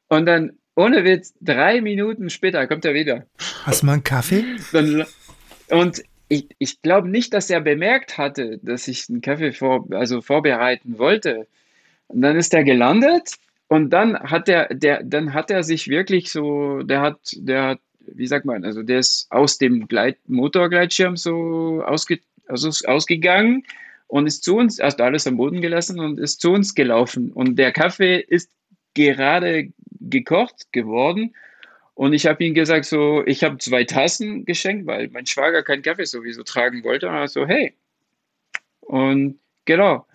und 0.08 0.26
dann 0.26 0.58
ohne 0.74 1.04
Witz, 1.04 1.32
drei 1.40 1.80
Minuten 1.80 2.28
später 2.28 2.66
kommt 2.66 2.84
er 2.84 2.92
wieder. 2.92 3.26
Hast 3.64 3.82
du 3.82 3.86
mal 3.86 3.94
einen 3.94 4.04
Kaffee? 4.04 4.44
Dann, 4.72 5.06
und 5.70 6.02
ich, 6.28 6.48
ich 6.58 6.82
glaube 6.82 7.08
nicht, 7.08 7.32
dass 7.32 7.48
er 7.48 7.60
bemerkt 7.60 8.18
hatte, 8.18 8.58
dass 8.62 8.88
ich 8.88 9.08
einen 9.08 9.22
Kaffee 9.22 9.52
vor, 9.52 9.86
also 9.92 10.20
vorbereiten 10.20 10.98
wollte. 10.98 11.46
Und 12.08 12.20
dann 12.20 12.36
ist 12.36 12.52
er 12.52 12.62
gelandet 12.62 13.36
und 13.68 13.90
dann 13.90 14.18
hat 14.18 14.48
er, 14.48 14.68
der, 14.68 15.02
dann 15.02 15.32
hat 15.32 15.50
er 15.50 15.62
sich 15.62 15.88
wirklich 15.88 16.30
so, 16.30 16.82
der 16.82 17.00
hat, 17.00 17.20
der 17.36 17.62
hat, 17.64 17.80
wie 18.14 18.26
sagt 18.26 18.44
man, 18.44 18.64
also 18.64 18.82
der 18.82 19.00
ist 19.00 19.26
aus 19.30 19.58
dem 19.58 19.88
Gleit, 19.88 20.18
Motorgleitschirm 20.28 21.16
so 21.16 21.82
ausge, 21.84 22.20
also 22.48 22.70
ausgegangen 22.86 23.64
und 24.08 24.26
ist 24.26 24.44
zu 24.44 24.56
uns, 24.56 24.78
erst 24.78 25.00
alles 25.00 25.26
am 25.26 25.36
Boden 25.36 25.60
gelassen 25.60 25.98
und 26.00 26.20
ist 26.20 26.40
zu 26.40 26.52
uns 26.52 26.74
gelaufen. 26.74 27.32
Und 27.32 27.56
der 27.56 27.72
Kaffee 27.72 28.18
ist 28.20 28.50
gerade 28.94 29.72
gekocht 30.00 30.72
geworden. 30.72 31.34
Und 31.94 32.12
ich 32.12 32.26
habe 32.26 32.44
ihm 32.44 32.54
gesagt, 32.54 32.84
so, 32.84 33.24
ich 33.26 33.42
habe 33.42 33.58
zwei 33.58 33.84
Tassen 33.84 34.44
geschenkt, 34.44 34.86
weil 34.86 35.08
mein 35.08 35.26
Schwager 35.26 35.62
keinen 35.62 35.82
Kaffee 35.82 36.04
sowieso 36.04 36.42
tragen 36.42 36.84
wollte. 36.84 37.08
Und 37.08 37.14
er 37.14 37.28
so, 37.28 37.46
hey. 37.46 37.74
Und 38.80 39.40
genau. 39.64 40.06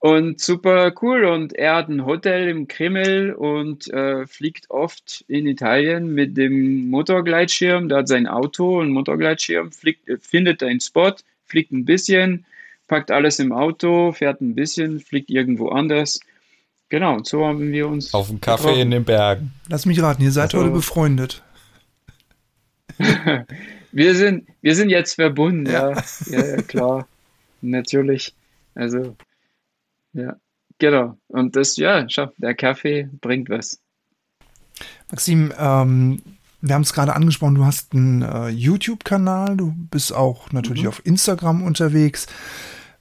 Und 0.00 0.40
super 0.40 0.92
cool. 1.02 1.24
Und 1.24 1.52
er 1.54 1.76
hat 1.76 1.88
ein 1.88 2.06
Hotel 2.06 2.48
im 2.48 2.68
Kreml 2.68 3.32
und 3.32 3.88
äh, 3.88 4.26
fliegt 4.26 4.70
oft 4.70 5.24
in 5.26 5.46
Italien 5.46 6.14
mit 6.14 6.36
dem 6.36 6.88
Motorgleitschirm. 6.88 7.88
Da 7.88 7.98
hat 7.98 8.08
sein 8.08 8.28
Auto 8.28 8.80
und 8.80 8.90
Motorgleitschirm, 8.90 9.72
fliegt, 9.72 10.08
äh, 10.08 10.18
findet 10.18 10.62
einen 10.62 10.80
Spot, 10.80 11.14
fliegt 11.46 11.72
ein 11.72 11.84
bisschen, 11.84 12.44
packt 12.86 13.10
alles 13.10 13.40
im 13.40 13.52
Auto, 13.52 14.12
fährt 14.12 14.40
ein 14.40 14.54
bisschen, 14.54 15.00
fliegt 15.00 15.30
irgendwo 15.30 15.70
anders. 15.70 16.20
Genau, 16.90 17.16
und 17.16 17.26
so 17.26 17.44
haben 17.44 17.72
wir 17.72 17.88
uns. 17.88 18.14
Auf 18.14 18.28
dem 18.28 18.40
Kaffee 18.40 18.62
getroffen. 18.62 18.80
in 18.80 18.90
den 18.92 19.04
Bergen. 19.04 19.52
Lass 19.68 19.84
mich 19.84 20.00
raten, 20.00 20.22
ihr 20.22 20.32
seid 20.32 20.54
also, 20.54 20.60
heute 20.60 20.70
befreundet. 20.70 21.42
wir, 23.92 24.14
sind, 24.14 24.48
wir 24.62 24.74
sind 24.74 24.90
jetzt 24.90 25.14
verbunden, 25.14 25.66
ja. 25.66 25.90
ja, 26.26 26.46
ja 26.46 26.62
klar. 26.62 27.08
Natürlich. 27.60 28.32
Also, 28.74 29.16
ja, 30.12 30.36
genau. 30.78 31.18
Und 31.28 31.56
das, 31.56 31.76
ja, 31.76 32.08
schau, 32.08 32.32
der 32.38 32.54
Kaffee 32.54 33.08
bringt 33.20 33.50
was. 33.50 33.80
Maxim, 35.10 35.52
ähm, 35.58 36.22
wir 36.60 36.74
haben 36.74 36.82
es 36.82 36.92
gerade 36.92 37.14
angesprochen, 37.14 37.54
du 37.54 37.64
hast 37.64 37.94
einen 37.94 38.22
äh, 38.22 38.48
YouTube-Kanal, 38.48 39.56
du 39.56 39.72
bist 39.90 40.12
auch 40.12 40.52
natürlich 40.52 40.82
mhm. 40.82 40.88
auf 40.88 41.06
Instagram 41.06 41.62
unterwegs. 41.62 42.26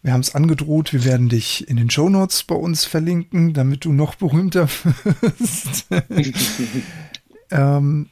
Wir 0.04 0.14
haben 0.14 0.22
es 0.22 0.36
angedroht, 0.36 0.94
wir 0.94 1.04
werden 1.04 1.28
dich 1.28 1.68
in 1.68 1.78
den 1.78 1.90
Show 1.90 2.08
Notes 2.08 2.44
bei 2.44 2.56
uns 2.56 2.86
verlinken, 2.86 3.54
damit 3.54 3.84
du 3.84 3.92
noch 3.92 4.16
berühmter 4.16 4.70
wirst. 5.22 5.88
ähm, 7.52 8.10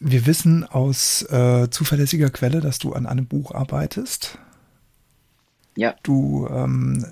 wir 0.00 0.26
wissen 0.26 0.64
aus 0.64 1.22
äh, 1.30 1.68
zuverlässiger 1.70 2.30
Quelle, 2.30 2.60
dass 2.60 2.78
du 2.78 2.92
an 2.92 3.06
einem 3.06 3.26
Buch 3.26 3.52
arbeitest. 3.52 4.38
Ja. 5.76 5.94
Du 6.02 6.48
ähm, 6.50 7.04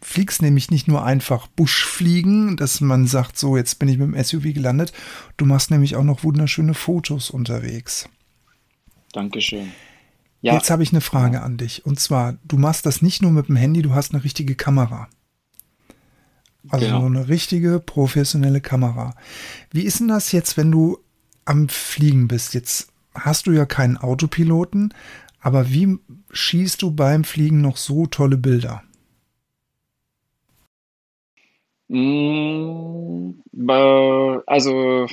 fliegst 0.00 0.42
nämlich 0.42 0.70
nicht 0.70 0.88
nur 0.88 1.04
einfach 1.04 1.46
Buschfliegen, 1.48 2.56
dass 2.56 2.80
man 2.80 3.06
sagt, 3.06 3.38
so, 3.38 3.56
jetzt 3.56 3.78
bin 3.78 3.88
ich 3.88 3.98
mit 3.98 4.14
dem 4.14 4.22
SUV 4.22 4.54
gelandet. 4.54 4.92
Du 5.36 5.44
machst 5.44 5.70
nämlich 5.70 5.96
auch 5.96 6.04
noch 6.04 6.24
wunderschöne 6.24 6.74
Fotos 6.74 7.30
unterwegs. 7.30 8.08
Dankeschön. 9.12 9.72
Ja. 10.40 10.54
Jetzt 10.54 10.70
habe 10.70 10.82
ich 10.82 10.92
eine 10.92 11.00
Frage 11.00 11.42
an 11.42 11.56
dich. 11.56 11.84
Und 11.84 11.98
zwar, 11.98 12.38
du 12.44 12.58
machst 12.58 12.86
das 12.86 13.02
nicht 13.02 13.22
nur 13.22 13.32
mit 13.32 13.48
dem 13.48 13.56
Handy, 13.56 13.82
du 13.82 13.94
hast 13.94 14.14
eine 14.14 14.22
richtige 14.22 14.54
Kamera. 14.54 15.08
Also 16.68 16.86
genau. 16.86 17.06
eine 17.06 17.28
richtige 17.28 17.80
professionelle 17.80 18.60
Kamera. 18.60 19.14
Wie 19.70 19.82
ist 19.82 20.00
denn 20.00 20.08
das 20.08 20.32
jetzt, 20.32 20.56
wenn 20.56 20.70
du 20.70 20.98
am 21.44 21.68
Fliegen 21.68 22.28
bist? 22.28 22.54
Jetzt 22.54 22.92
hast 23.14 23.46
du 23.46 23.52
ja 23.52 23.64
keinen 23.64 23.96
Autopiloten, 23.96 24.94
aber 25.40 25.70
wie 25.70 25.98
schießt 26.30 26.82
du 26.82 26.90
beim 26.90 27.24
Fliegen 27.24 27.60
noch 27.60 27.76
so 27.76 28.06
tolle 28.06 28.36
Bilder? 28.36 28.82
Also 34.46 35.06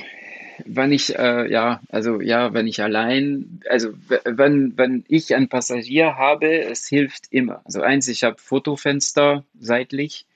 wenn 0.64 0.92
ich, 0.92 1.16
äh, 1.18 1.50
ja, 1.50 1.80
also 1.90 2.20
ja, 2.20 2.52
wenn 2.54 2.66
ich 2.66 2.82
allein, 2.82 3.60
also 3.68 3.90
wenn, 4.24 4.76
wenn 4.76 5.04
ich 5.08 5.34
einen 5.34 5.48
Passagier 5.48 6.16
habe, 6.16 6.62
es 6.62 6.86
hilft 6.86 7.26
immer. 7.30 7.60
Also 7.64 7.82
eins, 7.82 8.08
ich 8.08 8.24
habe 8.24 8.36
Fotofenster 8.38 9.44
seitlich, 9.58 10.26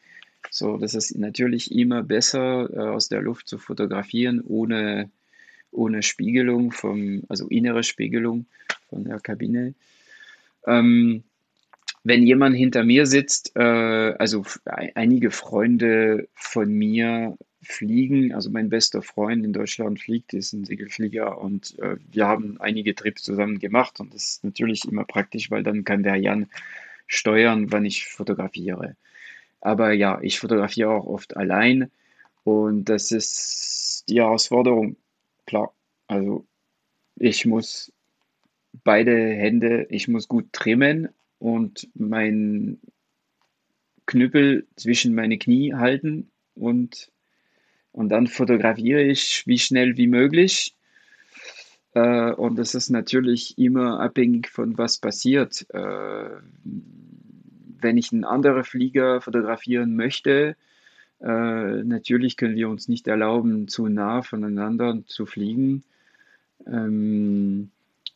so 0.51 0.77
das 0.77 0.95
ist 0.95 1.17
natürlich 1.17 1.73
immer 1.73 2.03
besser 2.03 2.69
äh, 2.73 2.79
aus 2.79 3.09
der 3.09 3.23
Luft 3.23 3.49
zu 3.49 3.59
fotografieren, 3.59 4.41
ohne, 4.41 5.11
ohne 5.71 6.03
Spiegelung 6.03 6.73
vom, 6.73 7.23
also 7.29 7.47
innere 7.49 7.83
Spiegelung 7.83 8.47
von 8.89 9.05
der 9.05 9.21
Kabine. 9.21 9.75
Ähm, 10.67 11.23
wenn 12.03 12.27
jemand 12.27 12.57
hinter 12.57 12.85
mir 12.85 13.07
sitzt, 13.07 13.55
äh, 13.57 13.61
also 14.19 14.45
einige 14.95 15.31
Freunde 15.31 16.29
von 16.35 16.73
mir 16.73 17.37
fliegen, 17.63 18.33
also 18.35 18.51
mein 18.51 18.71
bester 18.71 19.03
Freund 19.03 19.45
in 19.45 19.53
Deutschland 19.53 20.01
fliegt, 20.01 20.33
ist 20.33 20.55
ein 20.55 20.65
Segelflieger 20.65 21.39
und 21.39 21.79
äh, 21.79 21.97
wir 22.11 22.27
haben 22.27 22.59
einige 22.61 22.95
Trips 22.95 23.23
zusammen 23.23 23.59
gemacht 23.59 24.01
und 24.01 24.15
das 24.15 24.25
ist 24.31 24.45
natürlich 24.45 24.85
immer 24.87 25.05
praktisch, 25.05 25.51
weil 25.51 25.63
dann 25.63 25.85
kann 25.85 26.03
der 26.03 26.17
Jan 26.17 26.49
steuern, 27.07 27.71
wann 27.71 27.85
ich 27.85 28.07
fotografiere. 28.07 28.97
Aber 29.61 29.93
ja, 29.93 30.21
ich 30.23 30.41
fotografiere 30.41 30.91
auch 30.91 31.07
oft 31.07 31.37
allein 31.37 31.91
und 32.45 32.87
das 32.87 33.13
ist 33.13 34.05
die 34.09 34.21
Herausforderung, 34.21 34.97
klar. 35.47 35.75
Also 36.07 36.47
ich 37.17 37.45
muss 37.45 37.93
beide 38.85 39.15
Hände, 39.15 39.87
ich 39.91 40.09
muss 40.09 40.29
gut 40.29 40.51
trimmen 40.53 41.11
und 41.41 41.89
mein 41.95 42.79
Knüppel 44.07 44.67
zwischen 44.77 45.15
meine 45.15 45.39
Knie 45.39 45.75
halten 45.75 46.31
und, 46.55 47.11
und 47.93 48.11
dann 48.11 48.29
fotografiere 48.29 49.03
ich 49.03 49.45
wie 49.47 49.59
schnell 49.59 49.97
wie 49.97 50.07
möglich. 50.07 50.77
Äh, 51.95 52.33
und 52.33 52.57
das 52.57 52.75
ist 52.75 52.91
natürlich 52.91 53.59
immer 53.59 54.01
abhängig 54.01 54.49
von 54.49 54.79
was 54.79 54.99
passiert. 54.99 55.67
Äh, 55.71 56.31
wenn 57.83 57.97
ich 57.97 58.13
einen 58.13 58.25
anderen 58.25 58.63
Flieger 58.63 59.23
fotografieren 59.23 59.97
möchte, 59.97 60.57
äh, 61.21 61.83
natürlich 61.85 62.37
können 62.37 62.57
wir 62.57 62.69
uns 62.69 62.87
nicht 62.89 63.09
erlauben, 63.09 63.67
zu 63.67 63.89
nah 63.89 64.23
voneinander 64.23 65.03
zu 65.07 65.25
fliegen. 65.25 65.85
Ähm, 66.67 67.71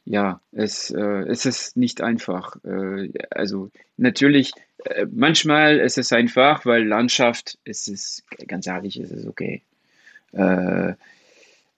ja, 0.05 0.41
es, 0.53 0.91
äh, 0.91 1.25
es 1.29 1.47
ist 1.47 1.77
nicht 1.77 2.03
einfach. 2.03 2.57
Äh, 2.65 3.11
also 3.31 3.71
natürlich, 3.97 4.53
äh, 4.85 5.07
manchmal 5.11 5.79
ist 5.79 5.99
es 5.99 6.13
einfach, 6.13 6.67
weil 6.67 6.85
Landschaft, 6.87 7.59
es 7.65 7.89
ist, 7.89 8.25
ganz 8.47 8.67
ehrlich, 8.67 8.99
es 8.99 9.11
ist 9.11 9.27
okay. 9.27 9.63
Äh, 10.33 10.95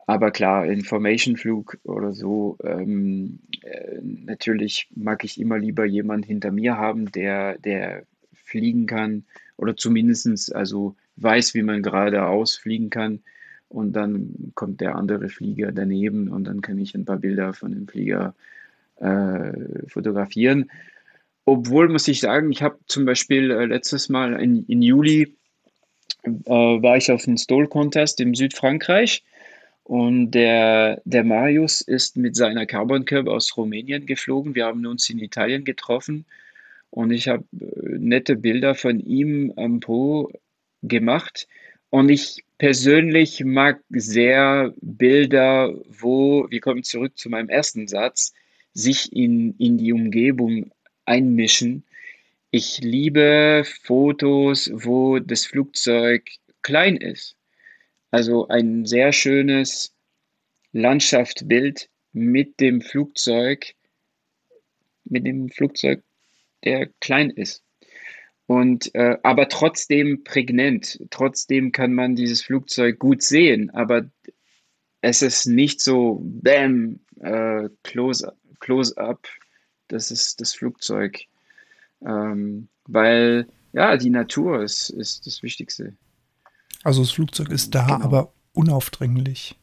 aber 0.09 0.31
klar, 0.31 0.67
Information-Flug 0.67 1.79
oder 1.85 2.13
so, 2.13 2.57
ähm, 2.63 3.41
äh, 3.63 3.99
natürlich 4.03 4.89
mag 4.95 5.25
ich 5.25 5.41
immer 5.41 5.59
lieber 5.59 5.85
jemanden 5.85 6.27
hinter 6.27 6.53
mir 6.53 6.77
haben, 6.77 7.11
der, 7.11 7.59
der 7.59 8.05
fliegen 8.33 8.87
kann 8.87 9.25
oder 9.57 9.77
zumindest 9.77 10.55
also 10.55 10.95
weiß, 11.17 11.55
wie 11.55 11.63
man 11.63 11.83
geradeaus 11.83 12.57
fliegen 12.57 12.91
kann 12.91 13.21
und 13.77 13.93
dann 13.93 14.53
kommt 14.55 14.81
der 14.81 14.97
andere 14.97 15.29
Flieger 15.29 15.71
daneben 15.71 16.29
und 16.29 16.45
dann 16.45 16.63
kann 16.63 16.79
ich 16.79 16.95
ein 16.95 17.05
paar 17.05 17.19
Bilder 17.19 17.53
von 17.53 17.73
dem 17.73 17.87
Flieger 17.87 18.35
äh, 19.01 19.53
fotografieren. 19.87 20.71
Obwohl 21.45 21.91
muss 21.91 22.09
ich 22.09 22.21
sagen, 22.21 22.51
ich 22.51 22.63
habe 22.63 22.79
zum 22.87 23.05
Beispiel 23.05 23.51
äh, 23.51 23.67
letztes 23.67 24.09
Mal 24.09 24.41
in, 24.41 24.65
in 24.65 24.81
Juli 24.81 25.37
äh, 26.25 26.31
war 26.51 26.97
ich 26.97 27.13
auf 27.13 27.29
einem 27.29 27.37
Stole 27.37 27.69
Contest 27.69 28.19
in 28.19 28.33
Südfrankreich 28.33 29.23
und 29.85 30.31
der, 30.31 31.03
der 31.05 31.25
Marius 31.25 31.83
ist 31.83 32.17
mit 32.17 32.35
seiner 32.35 32.65
Carbon 32.65 33.05
Curve 33.05 33.31
aus 33.31 33.55
Rumänien 33.59 34.07
geflogen. 34.07 34.55
Wir 34.55 34.65
haben 34.65 34.87
uns 34.87 35.11
in 35.11 35.19
Italien 35.19 35.65
getroffen 35.65 36.25
und 36.89 37.11
ich 37.11 37.29
habe 37.29 37.45
äh, 37.61 37.99
nette 37.99 38.37
Bilder 38.37 38.75
von 38.75 39.01
ihm 39.01 39.53
am 39.57 39.81
Po 39.81 40.33
gemacht. 40.83 41.47
Und 41.91 42.09
ich 42.09 42.45
persönlich 42.59 43.45
mag 43.45 43.81
sehr 43.91 44.75
Bilder, 44.81 45.75
wo, 46.01 46.51
wir 46.51 46.61
kommen 46.61 46.83
zurück 46.83 47.17
zu 47.17 47.29
meinem 47.29 47.49
ersten 47.49 47.87
Satz, 47.89 48.33
sich 48.73 49.13
in, 49.13 49.55
in 49.59 49.79
die 49.79 49.93
Umgebung 49.93 50.71
einmischen. 51.05 51.85
Ich 52.51 52.79
liebe 52.79 53.65
Fotos, 53.83 54.71
wo 54.73 55.19
das 55.19 55.47
Flugzeug 55.47 56.29
klein 56.63 56.97
ist. 56.97 57.37
Also 58.11 58.49
ein 58.49 58.87
sehr 58.87 59.13
schönes 59.13 59.93
Landschaftsbild 60.73 61.89
mit 62.13 62.61
dem 62.61 62.81
Flugzeug, 62.81 63.75
mit 65.05 65.27
dem 65.27 65.49
Flugzeug, 65.49 66.03
der 66.65 66.89
klein 67.01 67.31
ist. 67.31 67.63
Und 68.47 68.95
äh, 68.95 69.19
aber 69.23 69.49
trotzdem 69.49 70.23
prägnant. 70.23 71.01
Trotzdem 71.11 71.73
kann 71.73 71.93
man 71.93 72.15
dieses 72.15 72.43
Flugzeug 72.43 72.99
gut 72.99 73.23
sehen, 73.23 73.71
aber 73.71 74.09
es 75.01 75.23
ist 75.23 75.47
nicht 75.47 75.81
so 75.81 76.21
Bam, 76.23 77.01
äh, 77.21 77.69
Close, 77.83 78.33
Close 78.61 78.97
up. 78.97 79.27
Das 79.89 80.11
ist 80.11 80.41
das 80.41 80.55
Flugzeug, 80.55 81.23
ähm, 82.05 82.69
weil 82.85 83.47
ja 83.73 83.97
die 83.97 84.11
Natur 84.11 84.63
ist, 84.63 84.91
ist 84.91 85.27
das 85.27 85.43
Wichtigste. 85.43 85.97
Also 86.83 87.03
das 87.03 87.11
Flugzeug 87.11 87.51
ist 87.51 87.75
da, 87.75 87.87
genau. 87.87 88.05
aber 88.05 88.33
unaufdringlich. 88.53 89.57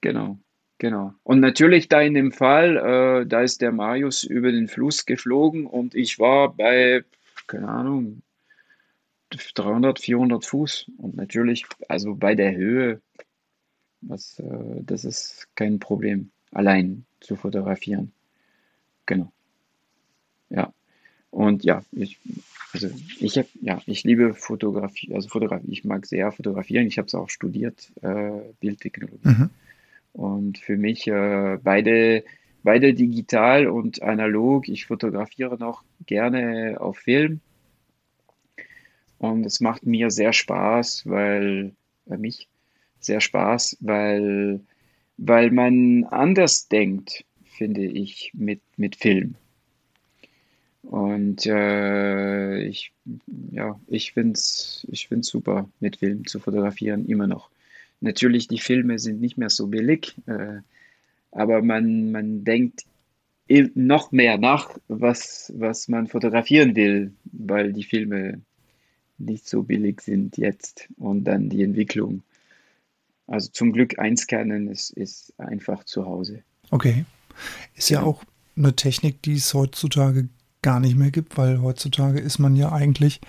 Genau, 0.00 0.38
genau. 0.78 1.14
Und 1.22 1.40
natürlich 1.40 1.88
da 1.88 2.00
in 2.00 2.14
dem 2.14 2.32
Fall, 2.32 2.76
äh, 2.76 3.26
da 3.26 3.42
ist 3.42 3.60
der 3.60 3.72
Marius 3.72 4.24
über 4.24 4.52
den 4.52 4.68
Fluss 4.68 5.06
geflogen 5.06 5.66
und 5.66 5.94
ich 5.94 6.18
war 6.18 6.54
bei 6.54 7.04
keine 7.52 7.68
Ahnung, 7.68 8.22
300, 9.30 9.98
400 9.98 10.44
Fuß. 10.44 10.90
Und 10.96 11.16
natürlich, 11.16 11.66
also 11.88 12.14
bei 12.14 12.34
der 12.34 12.54
Höhe, 12.56 13.00
was, 14.00 14.38
äh, 14.38 14.82
das 14.82 15.04
ist 15.04 15.48
kein 15.54 15.78
Problem, 15.78 16.30
allein 16.50 17.04
zu 17.20 17.36
fotografieren. 17.36 18.12
Genau. 19.06 19.30
Ja. 20.50 20.72
Und 21.30 21.64
ja, 21.64 21.82
ich, 21.92 22.18
also 22.72 22.90
ich 23.18 23.38
habe, 23.38 23.48
ja, 23.60 23.80
ich 23.86 24.04
liebe 24.04 24.34
Fotografie, 24.34 25.14
also 25.14 25.28
Fotografie, 25.28 25.72
ich 25.72 25.84
mag 25.84 26.04
sehr 26.06 26.30
fotografieren. 26.32 26.86
Ich 26.86 26.98
habe 26.98 27.06
es 27.06 27.14
auch 27.14 27.30
studiert, 27.30 27.90
äh, 28.02 28.40
Bildtechnologie. 28.60 29.28
Mhm. 29.28 29.50
Und 30.12 30.58
für 30.58 30.76
mich 30.76 31.06
äh, 31.06 31.58
beide, 31.62 32.24
beide 32.62 32.94
digital 32.94 33.66
und 33.66 34.02
analog. 34.02 34.68
Ich 34.68 34.86
fotografiere 34.86 35.58
noch 35.58 35.82
gerne 36.06 36.76
auf 36.80 36.98
Film. 36.98 37.40
Und 39.18 39.46
es 39.46 39.60
macht 39.60 39.86
mir 39.86 40.10
sehr 40.10 40.32
Spaß, 40.32 41.06
weil, 41.06 41.72
bei 42.06 42.18
mich 42.18 42.48
sehr 42.98 43.20
Spaß, 43.20 43.76
weil, 43.80 44.60
weil 45.16 45.50
man 45.50 46.04
anders 46.04 46.68
denkt, 46.68 47.24
finde 47.44 47.84
ich, 47.84 48.32
mit, 48.34 48.60
mit 48.76 48.96
Film. 48.96 49.36
Und 50.82 51.46
äh, 51.46 52.58
ich, 52.62 52.92
ja, 53.52 53.78
ich 53.86 54.12
finde 54.12 54.32
es 54.32 54.86
ich 54.90 55.08
find's 55.08 55.28
super, 55.28 55.68
mit 55.80 55.96
Film 55.98 56.26
zu 56.26 56.40
fotografieren, 56.40 57.06
immer 57.06 57.26
noch. 57.26 57.50
Natürlich, 58.00 58.48
die 58.48 58.58
Filme 58.58 58.98
sind 58.98 59.20
nicht 59.20 59.38
mehr 59.38 59.50
so 59.50 59.68
billig, 59.68 60.16
äh, 60.26 60.58
aber 61.32 61.62
man, 61.62 62.12
man 62.12 62.44
denkt 62.44 62.84
noch 63.74 64.12
mehr 64.12 64.38
nach, 64.38 64.78
was, 64.88 65.52
was 65.56 65.88
man 65.88 66.06
fotografieren 66.06 66.74
will, 66.76 67.12
weil 67.24 67.72
die 67.72 67.84
Filme 67.84 68.40
nicht 69.18 69.48
so 69.48 69.62
billig 69.62 70.00
sind 70.00 70.36
jetzt 70.38 70.88
und 70.96 71.24
dann 71.24 71.48
die 71.48 71.62
Entwicklung. 71.62 72.22
Also 73.26 73.50
zum 73.50 73.72
Glück 73.72 73.98
einscannen 73.98 74.68
ist, 74.68 74.90
ist 74.90 75.38
einfach 75.38 75.84
zu 75.84 76.06
Hause. 76.06 76.42
Okay. 76.70 77.04
Ist 77.74 77.90
ja 77.90 78.02
auch 78.02 78.24
eine 78.56 78.74
Technik, 78.74 79.22
die 79.22 79.34
es 79.34 79.54
heutzutage 79.54 80.28
gar 80.62 80.80
nicht 80.80 80.96
mehr 80.96 81.10
gibt, 81.10 81.36
weil 81.36 81.60
heutzutage 81.60 82.20
ist 82.20 82.38
man 82.38 82.56
ja 82.56 82.72
eigentlich 82.72 83.20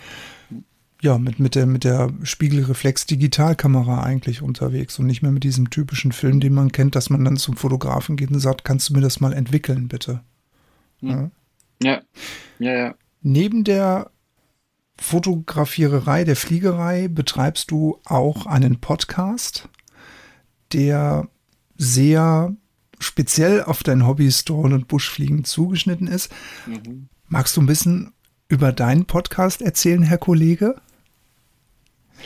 ja 1.03 1.17
mit, 1.17 1.39
mit 1.39 1.55
der, 1.55 1.65
mit 1.65 1.83
der 1.83 2.11
Spiegelreflex-Digitalkamera 2.23 4.03
eigentlich 4.03 4.41
unterwegs 4.41 4.97
und 4.97 5.05
nicht 5.05 5.21
mehr 5.21 5.31
mit 5.31 5.43
diesem 5.43 5.69
typischen 5.69 6.11
Film, 6.11 6.39
den 6.39 6.53
man 6.53 6.71
kennt, 6.71 6.95
dass 6.95 7.09
man 7.09 7.23
dann 7.23 7.37
zum 7.37 7.55
Fotografen 7.55 8.15
geht 8.15 8.31
und 8.31 8.39
sagt, 8.39 8.63
kannst 8.63 8.89
du 8.89 8.93
mir 8.93 9.01
das 9.01 9.19
mal 9.19 9.33
entwickeln, 9.33 9.87
bitte? 9.89 10.21
Hm. 11.01 11.31
Ja. 11.81 11.91
ja, 11.91 12.01
ja, 12.59 12.77
ja. 12.77 12.95
Neben 13.21 13.63
der 13.63 14.11
Fotografiererei, 14.99 16.23
der 16.23 16.35
Fliegerei 16.35 17.07
betreibst 17.07 17.71
du 17.71 17.99
auch 18.05 18.45
einen 18.45 18.79
Podcast, 18.79 19.67
der 20.71 21.27
sehr 21.77 22.55
speziell 22.99 23.63
auf 23.63 23.83
dein 23.83 24.07
Hobby 24.07 24.31
Storn 24.31 24.73
und 24.73 24.87
Buschfliegen 24.87 25.43
zugeschnitten 25.43 26.07
ist. 26.07 26.31
Mhm. 26.65 27.09
Magst 27.27 27.57
du 27.57 27.61
ein 27.61 27.65
bisschen 27.65 28.13
über 28.47 28.71
deinen 28.71 29.05
Podcast 29.05 29.61
erzählen, 29.61 30.03
Herr 30.03 30.17
Kollege? 30.17 30.75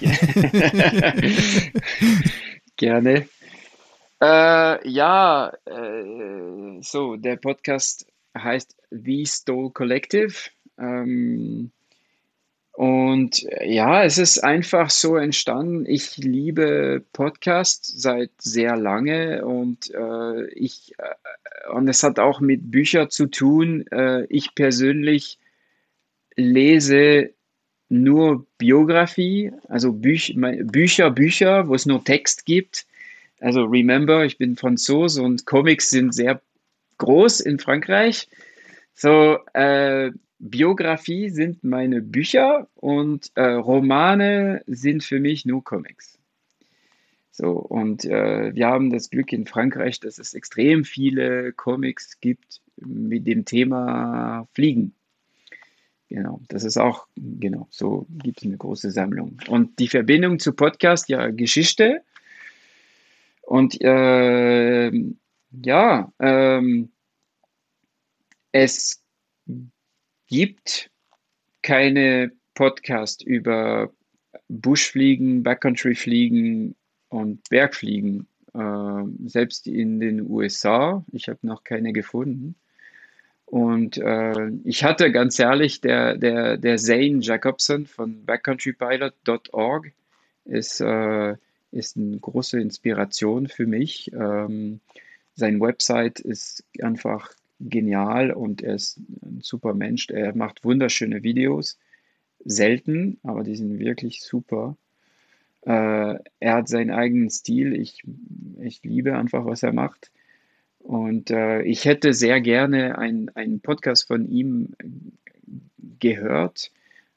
Gerne. 2.78 3.28
Äh, 4.22 4.90
ja, 4.90 5.52
äh, 5.66 6.82
so, 6.82 7.16
der 7.16 7.38
Podcast 7.38 8.06
heißt 8.38 8.76
The 8.92 9.26
Stole 9.26 9.72
Collective. 9.72 10.36
Ähm, 10.80 11.72
und 12.78 13.44
ja, 13.66 14.04
es 14.04 14.20
ist 14.20 14.44
einfach 14.44 14.92
so 14.92 15.16
entstanden. 15.16 15.88
Ich 15.88 16.16
liebe 16.18 17.04
Podcasts 17.12 17.88
seit 17.88 18.30
sehr 18.38 18.78
lange 18.78 19.44
und 19.46 19.90
äh, 19.96 20.46
ich 20.54 20.94
äh, 21.00 21.72
und 21.72 21.88
es 21.88 22.04
hat 22.04 22.20
auch 22.20 22.40
mit 22.40 22.70
Büchern 22.70 23.10
zu 23.10 23.26
tun. 23.26 23.88
Äh, 23.88 24.26
ich 24.30 24.54
persönlich 24.54 25.40
lese 26.36 27.32
nur 27.90 28.46
Biografie, 28.58 29.52
also 29.68 29.94
Büch, 29.94 30.36
Bücher, 30.36 31.12
Bücher, 31.12 31.68
wo 31.68 31.76
es 31.76 31.86
nur 31.86 32.04
Text 32.04 32.46
gibt. 32.46 32.86
Also 33.40 33.64
remember, 33.64 34.26
ich 34.26 34.38
bin 34.38 34.56
Franzose 34.56 35.22
und 35.22 35.46
Comics 35.46 35.90
sind 35.90 36.14
sehr 36.14 36.42
groß 36.98 37.40
in 37.42 37.60
Frankreich. 37.60 38.28
So, 38.94 39.38
äh, 39.54 40.12
Biografie 40.40 41.30
sind 41.30 41.64
meine 41.64 42.02
Bücher 42.02 42.68
und 42.76 43.32
äh, 43.36 43.44
Romane 43.44 44.64
sind 44.68 45.04
für 45.04 45.20
mich 45.20 45.46
nur 45.46 45.64
Comics. 45.64 46.20
So, 47.32 47.52
und 47.52 48.06
äh, 48.06 48.54
wir 48.56 48.68
haben 48.68 48.90
das 48.90 49.10
Glück 49.10 49.32
in 49.32 49.46
Frankreich, 49.46 50.00
dass 50.00 50.18
es 50.18 50.34
extrem 50.34 50.84
viele 50.84 51.54
Comics 51.54 52.20
gibt 52.20 52.62
mit 52.78 53.28
dem 53.28 53.46
Thema 53.46 54.48
Fliegen. 54.54 54.94
Genau, 56.10 56.42
das 56.48 56.64
ist 56.64 56.78
auch, 56.78 57.08
genau, 57.16 57.68
so 57.70 58.08
gibt 58.24 58.38
es 58.38 58.46
eine 58.46 58.58
große 58.58 58.92
Sammlung. 58.92 59.40
Und 59.50 59.78
die 59.80 59.90
Verbindung 59.90 60.40
zu 60.40 60.54
Podcast, 60.54 61.10
ja, 61.10 61.28
Geschichte. 61.28 62.02
Und 63.42 63.82
äh, 63.82 64.92
ja, 65.52 66.14
ähm, 66.20 66.92
es 68.54 69.04
gibt 70.28 70.90
keine 71.62 72.32
Podcast 72.54 73.22
über 73.24 73.92
Buschfliegen, 74.48 75.44
Backcountry-Fliegen 75.44 76.76
und 77.10 77.50
Bergfliegen. 77.50 78.28
Äh, 78.54 79.04
selbst 79.26 79.68
in 79.68 80.00
den 80.00 80.22
USA, 80.22 81.06
ich 81.12 81.28
habe 81.28 81.40
noch 81.42 81.64
keine 81.66 81.92
gefunden. 81.92 82.56
Und 83.48 83.98
äh, 83.98 84.50
ich 84.66 84.84
hatte 84.84 85.10
ganz 85.12 85.40
ehrlich, 85.40 85.80
der, 85.80 86.18
der, 86.18 86.58
der 86.58 86.78
Zane 86.78 87.20
Jacobson 87.22 87.86
von 87.86 88.26
backcountrypilot.org 88.26 89.94
ist, 90.44 90.82
äh, 90.82 91.36
ist 91.72 91.96
eine 91.96 92.18
große 92.20 92.60
Inspiration 92.60 93.48
für 93.48 93.66
mich. 93.66 94.12
Ähm, 94.12 94.82
sein 95.36 95.62
Website 95.62 96.20
ist 96.20 96.66
einfach 96.82 97.32
genial 97.62 98.32
und 98.32 98.62
er 98.62 98.76
ist 98.76 98.98
ein 98.98 99.40
super 99.42 99.74
Mensch. 99.74 100.10
Er 100.10 100.36
macht 100.36 100.66
wunderschöne 100.66 101.24
Videos. 101.24 101.80
Selten, 102.44 103.18
aber 103.24 103.44
die 103.44 103.56
sind 103.56 103.80
wirklich 103.80 104.24
super. 104.24 104.76
Äh, 105.62 106.16
er 106.40 106.54
hat 106.54 106.68
seinen 106.68 106.92
eigenen 106.92 107.30
Stil. 107.30 107.80
Ich, 107.80 108.04
ich 108.60 108.84
liebe 108.84 109.18
einfach, 109.18 109.46
was 109.46 109.64
er 109.64 109.74
macht. 109.74 110.12
Und 110.88 111.32
äh, 111.32 111.64
ich 111.64 111.84
hätte 111.84 112.14
sehr 112.14 112.40
gerne 112.40 112.98
einen 112.98 113.60
Podcast 113.60 114.08
von 114.08 114.26
ihm 114.26 114.70
gehört, 116.00 116.72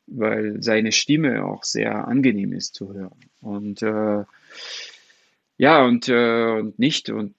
weil 0.09 0.61
seine 0.61 0.91
Stimme 0.91 1.45
auch 1.45 1.63
sehr 1.63 2.09
angenehm 2.09 2.53
ist 2.53 2.75
zu 2.75 2.93
hören. 2.93 3.21
Und 3.41 3.81
äh, 3.83 4.25
ja, 5.57 5.85
und, 5.85 6.09
äh, 6.09 6.59
und 6.59 6.81
nicht. 6.81 7.11
Und 7.11 7.37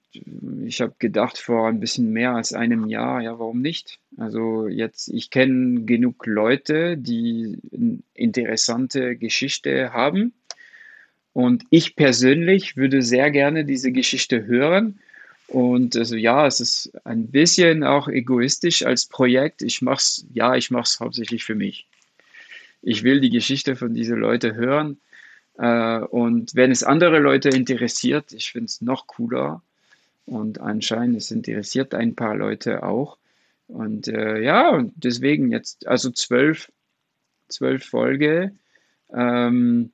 ich 0.64 0.80
habe 0.80 0.94
gedacht, 0.98 1.36
vor 1.36 1.68
ein 1.68 1.80
bisschen 1.80 2.14
mehr 2.14 2.34
als 2.34 2.54
einem 2.54 2.88
Jahr, 2.88 3.20
ja, 3.20 3.38
warum 3.38 3.60
nicht? 3.60 3.98
Also 4.16 4.68
jetzt, 4.68 5.08
ich 5.08 5.28
kenne 5.28 5.82
genug 5.84 6.24
Leute, 6.24 6.96
die 6.96 7.58
eine 7.74 7.98
interessante 8.14 9.16
Geschichte 9.16 9.92
haben. 9.92 10.32
Und 11.34 11.64
ich 11.68 11.94
persönlich 11.94 12.78
würde 12.78 13.02
sehr 13.02 13.30
gerne 13.30 13.66
diese 13.66 13.92
Geschichte 13.92 14.46
hören 14.46 14.98
und 15.52 15.96
also 15.96 16.16
ja, 16.16 16.46
es 16.46 16.60
ist 16.60 16.92
ein 17.04 17.26
bisschen 17.26 17.84
auch 17.84 18.08
egoistisch 18.08 18.86
als 18.86 19.04
Projekt. 19.04 19.60
Ich 19.60 19.82
mache 19.82 19.98
es, 19.98 20.26
ja, 20.32 20.56
ich 20.56 20.70
mache 20.70 20.84
es 20.84 20.98
hauptsächlich 20.98 21.44
für 21.44 21.54
mich. 21.54 21.86
Ich 22.80 23.02
will 23.02 23.20
die 23.20 23.28
Geschichte 23.28 23.76
von 23.76 23.92
diesen 23.92 24.18
Leuten 24.18 24.54
hören. 24.54 24.98
Äh, 25.58 25.98
und 25.98 26.54
wenn 26.54 26.70
es 26.70 26.82
andere 26.82 27.18
Leute 27.18 27.50
interessiert, 27.50 28.32
ich 28.32 28.50
finde 28.50 28.64
es 28.66 28.80
noch 28.80 29.06
cooler. 29.06 29.60
Und 30.24 30.58
anscheinend 30.58 31.18
es 31.18 31.30
interessiert 31.30 31.94
ein 31.94 32.14
paar 32.14 32.34
Leute 32.34 32.82
auch. 32.82 33.18
Und 33.68 34.08
äh, 34.08 34.40
ja, 34.40 34.70
und 34.70 34.94
deswegen 34.96 35.52
jetzt, 35.52 35.86
also 35.86 36.10
zwölf, 36.12 36.72
zwölf 37.48 37.84
Folge. 37.84 38.52
Ähm, 39.14 39.92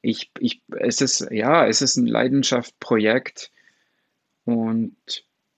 ich, 0.00 0.28
ich, 0.40 0.60
es 0.76 1.00
ist, 1.00 1.28
ja, 1.30 1.68
es 1.68 1.82
ist 1.82 1.96
ein 1.96 2.08
Leidenschaftprojekt 2.08 3.52
und 4.44 4.96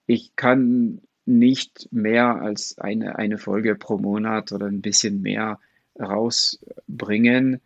ich 0.07 0.35
kann 0.35 1.01
nicht 1.25 1.89
mehr 1.91 2.41
als 2.41 2.77
eine, 2.77 3.17
eine 3.17 3.37
Folge 3.37 3.75
pro 3.75 3.97
Monat 3.97 4.51
oder 4.51 4.67
ein 4.67 4.81
bisschen 4.81 5.21
mehr 5.21 5.59
rausbringen. 5.99 7.61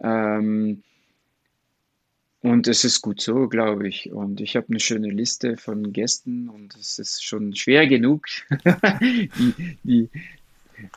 Ähm, 0.00 0.82
und 2.40 2.68
es 2.68 2.84
ist 2.84 3.00
gut 3.00 3.20
so, 3.20 3.48
glaube 3.48 3.88
ich. 3.88 4.12
Und 4.12 4.40
ich 4.40 4.56
habe 4.56 4.66
eine 4.68 4.80
schöne 4.80 5.08
Liste 5.08 5.56
von 5.56 5.92
Gästen 5.92 6.48
und 6.48 6.74
es 6.76 6.98
ist 6.98 7.24
schon 7.24 7.54
schwer 7.54 7.86
genug, 7.86 8.26
die, 9.00 9.78
die, 9.82 10.08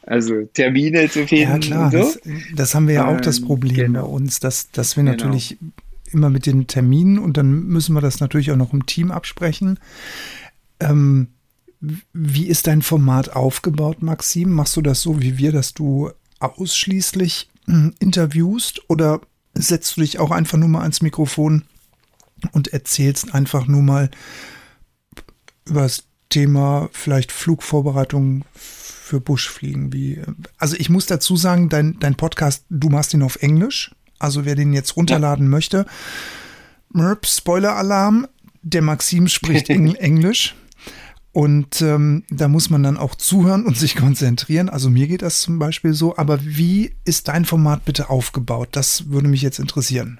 also 0.04 0.44
Termine 0.46 1.10
zu 1.10 1.26
finden. 1.26 1.52
Ja, 1.52 1.60
klar, 1.60 1.92
so. 1.92 1.98
das, 1.98 2.20
das, 2.56 2.76
haben 2.76 2.88
wir 2.88 2.96
ja 2.96 3.08
auch 3.08 3.22
das 3.22 3.40
ähm, 3.40 3.46
Problem 3.46 3.94
genau. 3.94 4.08
bei 4.08 4.14
uns, 4.14 4.40
dass, 4.40 4.72
dass 4.72 4.98
wir 4.98 5.04
genau. 5.04 5.16
natürlich 5.16 5.58
immer 6.12 6.30
mit 6.30 6.46
den 6.46 6.68
Terminen 6.68 7.20
und 7.20 7.38
dann 7.38 7.66
müssen 7.66 7.94
wir 7.94 8.02
das 8.02 8.20
natürlich 8.20 8.52
auch 8.52 8.58
noch 8.58 8.74
im 8.74 8.86
Team 8.86 9.12
absprechen. 9.12 9.80
Ähm, 10.80 11.30
wie 12.14 12.48
ist 12.48 12.68
dein 12.68 12.82
Format 12.82 13.36
aufgebaut, 13.36 14.02
Maxim? 14.02 14.52
Machst 14.52 14.76
du 14.78 14.82
das 14.82 15.02
so 15.02 15.22
wie 15.22 15.38
wir, 15.38 15.52
dass 15.52 15.74
du 15.74 16.12
ausschließlich 16.40 17.50
hm, 17.66 17.94
interviewst 18.00 18.82
oder 18.90 19.22
setzt 19.54 19.98
du 19.98 20.02
dich 20.02 20.20
auch 20.20 20.32
einfach 20.32 20.58
nur 20.58 20.70
mal 20.70 20.82
ans 20.82 21.02
Mikrofon 21.02 21.64
und 22.52 22.74
erzählst 22.74 23.34
einfach 23.34 23.68
nur 23.68 23.82
mal 23.82 24.10
über 25.66 25.82
das 25.82 26.04
Thema 26.30 26.90
vielleicht 26.92 27.32
Flugvorbereitung 27.32 28.44
für 28.54 29.20
Buschfliegen? 29.20 29.94
Wie, 29.94 30.22
also 30.58 30.76
ich 30.78 30.90
muss 30.90 31.06
dazu 31.06 31.36
sagen, 31.36 31.70
dein, 31.70 32.00
dein 32.00 32.16
Podcast, 32.16 32.66
du 32.70 32.90
machst 32.90 33.14
ihn 33.14 33.24
auf 33.24 33.38
Englisch. 33.38 33.96
Also 34.20 34.46
wer 34.46 34.56
den 34.56 34.74
jetzt 34.74 34.96
runterladen 34.96 35.46
ja. 35.46 35.50
möchte, 35.50 35.86
Spoiler-Alarm, 37.26 38.28
der 38.62 38.82
Maxim 38.82 39.28
spricht 39.28 39.70
Englisch. 39.96 40.56
Und 41.34 41.84
ähm, 41.84 42.24
da 42.32 42.48
muss 42.48 42.72
man 42.72 42.82
dann 42.82 42.98
auch 42.98 43.14
zuhören 43.14 43.68
und 43.68 43.78
sich 43.78 43.96
konzentrieren. 43.96 44.70
Also 44.70 44.90
mir 44.90 45.08
geht 45.08 45.22
das 45.22 45.42
zum 45.42 45.60
Beispiel 45.60 45.94
so. 45.94 46.18
Aber 46.18 46.40
wie 46.44 46.96
ist 47.06 47.28
dein 47.28 47.46
Format 47.46 47.86
bitte 47.86 48.10
aufgebaut? 48.10 48.70
Das 48.72 49.12
würde 49.12 49.28
mich 49.28 49.44
jetzt 49.44 49.60
interessieren. 49.60 50.20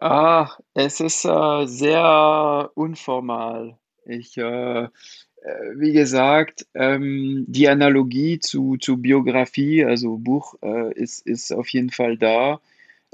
Ah, 0.00 0.50
es 0.74 1.00
ist 1.00 1.24
äh, 1.24 1.66
sehr 1.66 2.70
unformal. 2.74 3.76
Ich, 4.04 4.36
äh, 4.36 4.84
äh, 4.84 4.88
wie 5.74 5.92
gesagt, 5.92 6.66
ähm, 6.74 7.44
die 7.48 7.68
Analogie 7.68 8.38
zu, 8.38 8.76
zu 8.76 8.98
Biografie, 8.98 9.84
also 9.84 10.18
Buch, 10.18 10.54
äh, 10.62 10.92
ist, 10.94 11.26
ist 11.26 11.52
auf 11.52 11.68
jeden 11.70 11.90
Fall 11.90 12.16
da. 12.16 12.60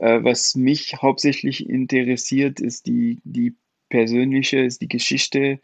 Äh, 0.01 0.25
was 0.25 0.55
mich 0.55 0.97
hauptsächlich 1.01 1.69
interessiert, 1.69 2.61
ist 2.61 2.87
die, 2.87 3.19
die 3.25 3.55
persönliche, 3.89 4.59
ist 4.59 4.83
die 4.83 4.89
Geschichte 4.89 5.61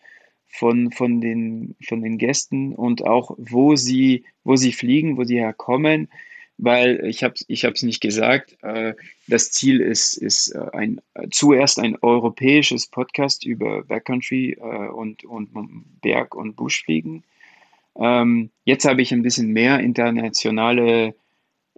von, 0.46 0.92
von, 0.92 1.20
den, 1.20 1.74
von 1.86 2.02
den 2.02 2.18
Gästen 2.18 2.74
und 2.74 3.04
auch, 3.04 3.34
wo 3.38 3.76
sie, 3.76 4.24
wo 4.44 4.56
sie 4.56 4.72
fliegen, 4.72 5.16
wo 5.16 5.24
sie 5.24 5.38
herkommen 5.38 6.08
weil 6.58 7.04
ich 7.04 7.22
habe 7.22 7.34
ich 7.48 7.64
es 7.64 7.82
nicht 7.82 8.00
gesagt, 8.00 8.56
äh, 8.62 8.94
das 9.28 9.50
Ziel 9.52 9.80
ist, 9.80 10.14
ist 10.14 10.48
äh, 10.48 10.66
ein, 10.72 11.00
zuerst 11.30 11.78
ein 11.78 11.96
europäisches 12.00 12.86
Podcast 12.86 13.44
über 13.44 13.82
Backcountry 13.82 14.52
äh, 14.52 14.88
und, 14.88 15.24
und 15.24 15.50
Berg- 16.00 16.34
und 16.34 16.56
Buschfliegen. 16.56 17.24
Ähm, 17.96 18.50
jetzt 18.64 18.86
habe 18.86 19.02
ich 19.02 19.12
ein 19.12 19.22
bisschen 19.22 19.52
mehr 19.52 19.80
internationale 19.80 21.14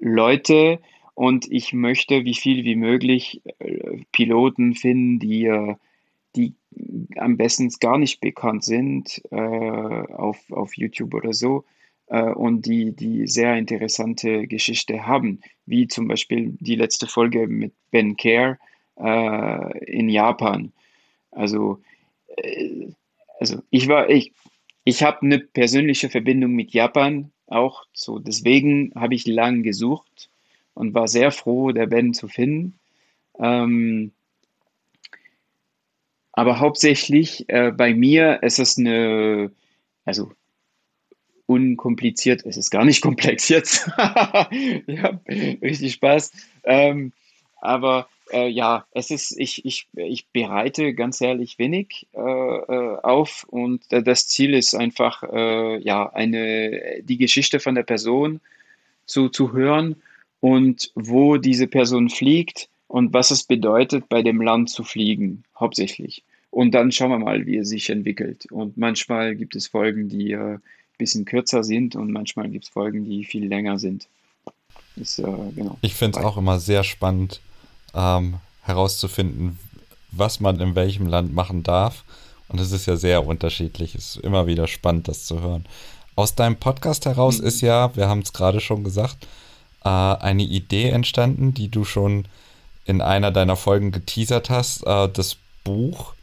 Leute 0.00 0.78
und 1.18 1.50
ich 1.50 1.72
möchte 1.72 2.24
wie 2.24 2.34
viel 2.36 2.62
wie 2.62 2.76
möglich 2.76 3.42
äh, 3.58 4.04
Piloten 4.12 4.76
finden, 4.76 5.18
die, 5.18 5.46
äh, 5.46 5.74
die 6.36 6.54
am 7.16 7.36
besten 7.36 7.70
gar 7.80 7.98
nicht 7.98 8.20
bekannt 8.20 8.62
sind 8.62 9.20
äh, 9.32 9.36
auf, 9.36 10.38
auf 10.52 10.76
YouTube 10.76 11.14
oder 11.14 11.32
so 11.32 11.64
und 12.06 12.64
die, 12.64 12.92
die 12.96 13.26
sehr 13.26 13.58
interessante 13.58 14.46
Geschichte 14.46 15.06
haben, 15.06 15.40
wie 15.66 15.88
zum 15.88 16.08
Beispiel 16.08 16.56
die 16.58 16.76
letzte 16.76 17.06
Folge 17.06 17.46
mit 17.48 17.74
Ben 17.90 18.16
Care 18.16 18.56
äh, 18.98 19.84
in 19.84 20.08
Japan. 20.08 20.72
Also, 21.32 21.82
äh, 22.38 22.86
also 23.38 23.60
ich 23.68 23.88
war, 23.88 24.08
ich, 24.08 24.32
ich 24.84 25.02
habe 25.02 25.20
eine 25.20 25.38
persönliche 25.38 26.08
Verbindung 26.08 26.52
mit 26.52 26.70
Japan 26.72 27.30
auch, 27.46 27.84
so 27.92 28.18
deswegen 28.18 28.90
habe 28.94 29.14
ich 29.14 29.26
lang 29.26 29.62
gesucht 29.62 30.30
und 30.78 30.94
war 30.94 31.08
sehr 31.08 31.32
froh, 31.32 31.72
der 31.72 31.88
Ben 31.88 32.14
zu 32.14 32.28
finden. 32.28 32.78
Ähm, 33.40 34.12
aber 36.32 36.60
hauptsächlich 36.60 37.48
äh, 37.48 37.72
bei 37.72 37.94
mir 37.94 38.44
ist 38.44 38.60
es 38.60 38.78
eine, 38.78 39.50
also 40.04 40.30
unkompliziert. 41.46 42.46
Es 42.46 42.56
ist 42.56 42.70
gar 42.70 42.84
nicht 42.84 43.00
komplex 43.02 43.48
jetzt. 43.48 43.90
ja, 43.98 45.20
richtig 45.26 45.94
Spaß. 45.94 46.30
Ähm, 46.62 47.12
aber 47.60 48.08
äh, 48.30 48.46
ja, 48.46 48.86
es 48.92 49.10
ist, 49.10 49.36
ich, 49.36 49.64
ich, 49.64 49.88
ich 49.96 50.28
bereite 50.28 50.94
ganz 50.94 51.20
ehrlich 51.20 51.58
wenig 51.58 52.06
äh, 52.12 52.20
äh 52.20 52.98
auf 53.02 53.44
und 53.48 53.82
das 53.88 54.28
Ziel 54.28 54.54
ist 54.54 54.76
einfach, 54.76 55.24
äh, 55.24 55.78
ja, 55.78 56.08
eine, 56.12 57.02
die 57.02 57.16
Geschichte 57.16 57.58
von 57.58 57.74
der 57.74 57.82
Person 57.82 58.40
zu, 59.06 59.28
zu 59.28 59.52
hören 59.52 60.00
und 60.40 60.90
wo 60.94 61.36
diese 61.36 61.66
Person 61.66 62.10
fliegt 62.10 62.68
und 62.86 63.12
was 63.12 63.30
es 63.30 63.44
bedeutet, 63.44 64.08
bei 64.08 64.22
dem 64.22 64.40
Land 64.40 64.70
zu 64.70 64.84
fliegen, 64.84 65.44
hauptsächlich. 65.58 66.22
Und 66.50 66.72
dann 66.72 66.92
schauen 66.92 67.10
wir 67.10 67.18
mal, 67.18 67.46
wie 67.46 67.58
es 67.58 67.68
sich 67.68 67.90
entwickelt. 67.90 68.46
Und 68.50 68.76
manchmal 68.78 69.36
gibt 69.36 69.54
es 69.54 69.68
Folgen, 69.68 70.08
die 70.08 70.32
äh, 70.32 70.58
bisschen 70.98 71.24
kürzer 71.24 71.64
sind 71.64 71.96
und 71.96 72.10
manchmal 72.12 72.48
gibt 72.50 72.64
es 72.64 72.70
Folgen, 72.70 73.04
die 73.04 73.24
viel 73.24 73.46
länger 73.46 73.78
sind. 73.78 74.08
Ist, 74.96 75.18
äh, 75.20 75.24
genau. 75.54 75.78
Ich 75.80 75.94
finde 75.94 76.18
es 76.18 76.24
auch 76.24 76.36
immer 76.36 76.58
sehr 76.58 76.84
spannend 76.84 77.40
ähm, 77.94 78.38
herauszufinden, 78.62 79.58
was 80.10 80.40
man 80.40 80.60
in 80.60 80.74
welchem 80.74 81.06
Land 81.06 81.32
machen 81.32 81.62
darf. 81.62 82.04
Und 82.48 82.60
es 82.60 82.72
ist 82.72 82.86
ja 82.86 82.96
sehr 82.96 83.26
unterschiedlich. 83.26 83.94
Es 83.94 84.16
ist 84.16 84.24
immer 84.24 84.46
wieder 84.46 84.66
spannend, 84.66 85.06
das 85.06 85.24
zu 85.24 85.40
hören. 85.40 85.66
Aus 86.16 86.34
deinem 86.34 86.56
Podcast 86.56 87.06
heraus 87.06 87.40
mhm. 87.40 87.46
ist 87.46 87.60
ja, 87.60 87.94
wir 87.94 88.08
haben 88.08 88.20
es 88.20 88.32
gerade 88.32 88.60
schon 88.60 88.82
gesagt, 88.82 89.28
äh, 89.84 89.88
eine 89.88 90.42
Idee 90.42 90.90
entstanden, 90.90 91.54
die 91.54 91.68
du 91.68 91.84
schon 91.84 92.26
in 92.84 93.00
einer 93.00 93.30
deiner 93.30 93.56
Folgen 93.56 93.92
geteasert 93.92 94.50
hast, 94.50 94.86
äh, 94.86 95.08
das 95.08 95.36
Buch. 95.64 96.14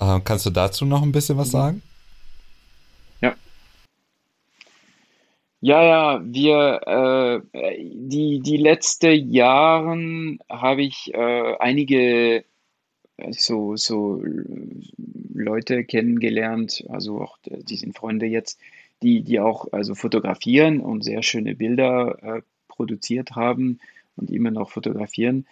Äh, 0.00 0.20
kannst 0.24 0.46
du 0.46 0.50
dazu 0.50 0.84
noch 0.84 1.02
ein 1.02 1.12
bisschen 1.12 1.38
was 1.38 1.48
mhm. 1.48 1.52
sagen? 1.52 1.82
Ja, 5.60 5.82
ja, 5.82 6.20
wir, 6.24 7.42
äh, 7.52 7.76
die, 7.82 8.38
die 8.40 8.56
letzten 8.58 9.32
Jahren 9.32 10.38
habe 10.48 10.82
ich 10.82 11.12
äh, 11.12 11.56
einige 11.58 12.44
äh, 13.16 13.32
so, 13.32 13.74
so 13.74 14.22
Leute 15.34 15.84
kennengelernt, 15.84 16.84
also 16.88 17.20
auch, 17.20 17.38
die 17.44 17.76
sind 17.76 17.96
Freunde 17.96 18.26
jetzt, 18.26 18.60
die, 19.02 19.22
die 19.22 19.40
auch 19.40 19.66
also 19.72 19.96
fotografieren 19.96 20.80
und 20.80 21.02
sehr 21.02 21.24
schöne 21.24 21.56
Bilder 21.56 22.18
äh, 22.22 22.42
produziert 22.78 23.32
haben 23.32 23.80
und 24.16 24.30
immer 24.30 24.50
noch 24.50 24.70
fotografieren. 24.70 25.44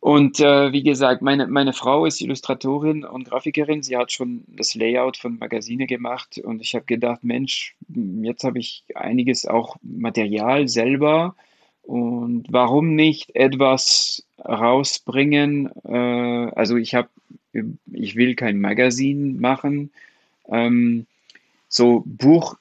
Und 0.00 0.38
äh, 0.38 0.72
wie 0.72 0.84
gesagt, 0.84 1.22
meine, 1.22 1.48
meine 1.48 1.72
Frau 1.72 2.06
ist 2.06 2.20
Illustratorin 2.20 3.04
und 3.04 3.28
Grafikerin. 3.28 3.82
Sie 3.82 3.96
hat 3.96 4.12
schon 4.12 4.44
das 4.46 4.76
Layout 4.76 5.16
von 5.16 5.38
Magazine 5.38 5.86
gemacht 5.86 6.38
und 6.38 6.62
ich 6.62 6.74
habe 6.74 6.84
gedacht, 6.84 7.24
Mensch, 7.24 7.74
jetzt 8.22 8.44
habe 8.44 8.60
ich 8.60 8.84
einiges 8.94 9.44
auch 9.44 9.76
Material 9.82 10.68
selber 10.68 11.34
und 11.82 12.44
warum 12.50 12.94
nicht 12.94 13.34
etwas 13.34 14.22
rausbringen? 14.44 15.70
Äh, 15.84 16.52
also 16.54 16.76
ich 16.76 16.94
habe, 16.94 17.08
ich 17.92 18.14
will 18.14 18.36
kein 18.36 18.60
Magazin 18.60 19.40
machen. 19.40 19.90
Ähm, 20.48 21.06
so 21.68 22.04
Buch 22.06 22.56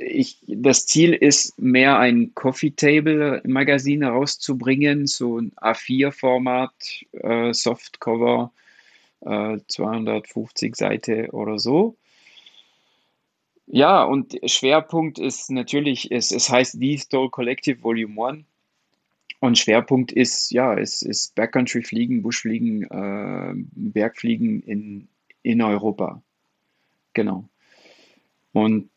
ich, 0.00 0.38
das 0.46 0.86
Ziel 0.86 1.12
ist 1.12 1.58
mehr 1.60 1.98
ein 1.98 2.34
Coffee 2.34 2.70
Table 2.70 3.42
Magazin 3.46 4.02
herauszubringen, 4.02 5.06
so 5.06 5.38
ein 5.38 5.52
A4-Format, 5.56 6.72
äh, 7.12 7.52
Softcover, 7.52 8.52
äh, 9.20 9.58
250 9.66 10.76
Seiten 10.76 11.30
oder 11.30 11.58
so. 11.58 11.96
Ja, 13.66 14.04
und 14.04 14.38
Schwerpunkt 14.44 15.18
ist 15.18 15.50
natürlich, 15.50 16.12
es, 16.12 16.30
es 16.30 16.48
heißt 16.48 16.78
The 16.78 16.98
Stole 16.98 17.30
Collective 17.30 17.82
Volume 17.82 18.26
1. 18.26 18.44
Und 19.40 19.58
Schwerpunkt 19.58 20.12
ist, 20.12 20.50
ja, 20.50 20.78
es 20.78 21.02
ist 21.02 21.34
Backcountry 21.34 21.82
Fliegen, 21.82 22.22
Buschfliegen, 22.22 22.84
äh, 22.84 23.52
Bergfliegen 23.74 24.62
in, 24.62 25.08
in 25.42 25.60
Europa. 25.60 26.22
Genau. 27.12 27.48
Und 28.52 28.90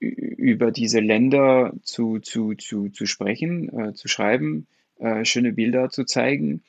über 0.00 0.70
diese 0.70 1.00
Länder 1.00 1.72
zu, 1.82 2.20
zu, 2.20 2.54
zu, 2.54 2.88
zu 2.88 3.06
sprechen, 3.06 3.68
äh, 3.76 3.94
zu 3.94 4.08
schreiben, 4.08 4.66
äh, 4.98 5.24
schöne 5.24 5.52
Bilder 5.52 5.90
zu 5.90 6.04
zeigen. 6.04 6.62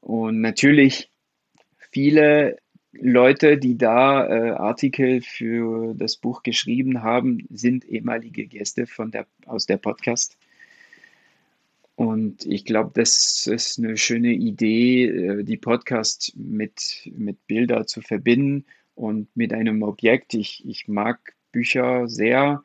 Und 0.00 0.40
natürlich 0.40 1.10
viele 1.90 2.58
Leute, 2.92 3.58
die 3.58 3.76
da 3.76 4.26
äh, 4.26 4.50
Artikel 4.50 5.20
für 5.20 5.94
das 5.94 6.16
Buch 6.16 6.42
geschrieben 6.42 7.02
haben, 7.02 7.46
sind 7.50 7.84
ehemalige 7.84 8.46
Gäste 8.46 8.86
von 8.86 9.10
der, 9.10 9.26
aus 9.46 9.66
der 9.66 9.76
Podcast. 9.76 10.36
Und 11.94 12.44
ich 12.44 12.64
glaube, 12.64 12.90
das 12.94 13.46
ist 13.46 13.78
eine 13.78 13.96
schöne 13.96 14.32
Idee, 14.32 15.06
äh, 15.06 15.44
die 15.44 15.56
Podcast 15.56 16.32
mit, 16.36 17.10
mit 17.16 17.46
Bilder 17.46 17.86
zu 17.86 18.02
verbinden 18.02 18.64
und 18.94 19.34
mit 19.36 19.52
einem 19.52 19.82
Objekt. 19.82 20.34
Ich, 20.34 20.62
ich 20.66 20.88
mag 20.88 21.35
Bücher 21.52 22.08
sehr. 22.08 22.62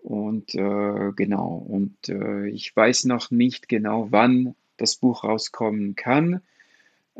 Und 0.00 0.54
äh, 0.54 1.12
genau, 1.16 1.64
und 1.68 2.08
äh, 2.08 2.48
ich 2.48 2.74
weiß 2.74 3.04
noch 3.04 3.30
nicht 3.30 3.68
genau, 3.68 4.08
wann 4.10 4.54
das 4.76 4.96
Buch 4.96 5.24
rauskommen 5.24 5.96
kann. 5.96 6.40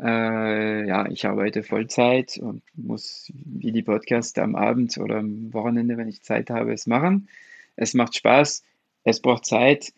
Äh, 0.01 0.87
ja, 0.87 1.07
ich 1.09 1.25
arbeite 1.25 1.61
Vollzeit 1.61 2.37
und 2.37 2.63
muss 2.73 3.31
wie 3.35 3.73
die 3.73 3.83
Podcasts 3.83 4.37
am 4.39 4.55
Abend 4.55 4.97
oder 4.97 5.17
am 5.17 5.53
Wochenende, 5.53 5.97
wenn 5.97 6.07
ich 6.07 6.23
Zeit 6.23 6.49
habe, 6.49 6.71
es 6.71 6.87
machen. 6.87 7.27
Es 7.75 7.93
macht 7.93 8.15
Spaß. 8.15 8.63
es 9.03 9.21
braucht 9.21 9.45
Zeit. 9.45 9.93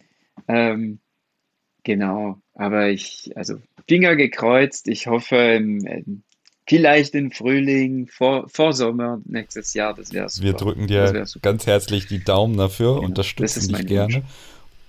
Ähm, 0.48 1.00
genau, 1.84 2.42
aber 2.56 2.90
ich, 2.90 3.32
also 3.36 3.58
Finger 3.88 4.16
gekreuzt. 4.16 4.88
Ich 4.88 5.08
hoffe, 5.08 5.36
im, 5.36 6.24
vielleicht 6.68 7.16
im 7.16 7.32
Frühling, 7.32 8.08
vor, 8.08 8.48
vor 8.50 8.74
Sommer 8.74 9.20
nächstes 9.26 9.74
Jahr. 9.74 9.94
Das 9.94 10.12
wäre 10.14 10.30
super. 10.30 10.46
Wir 10.46 10.54
drücken 10.54 10.88
dir 10.88 11.26
ganz 11.42 11.66
herzlich 11.66 12.08
die 12.08 12.24
Daumen 12.24 12.58
dafür, 12.58 12.96
genau, 12.96 13.08
unterstützen 13.08 13.74
dich 13.74 13.88
gerne. 13.88 14.16
Wunsch. 14.16 14.26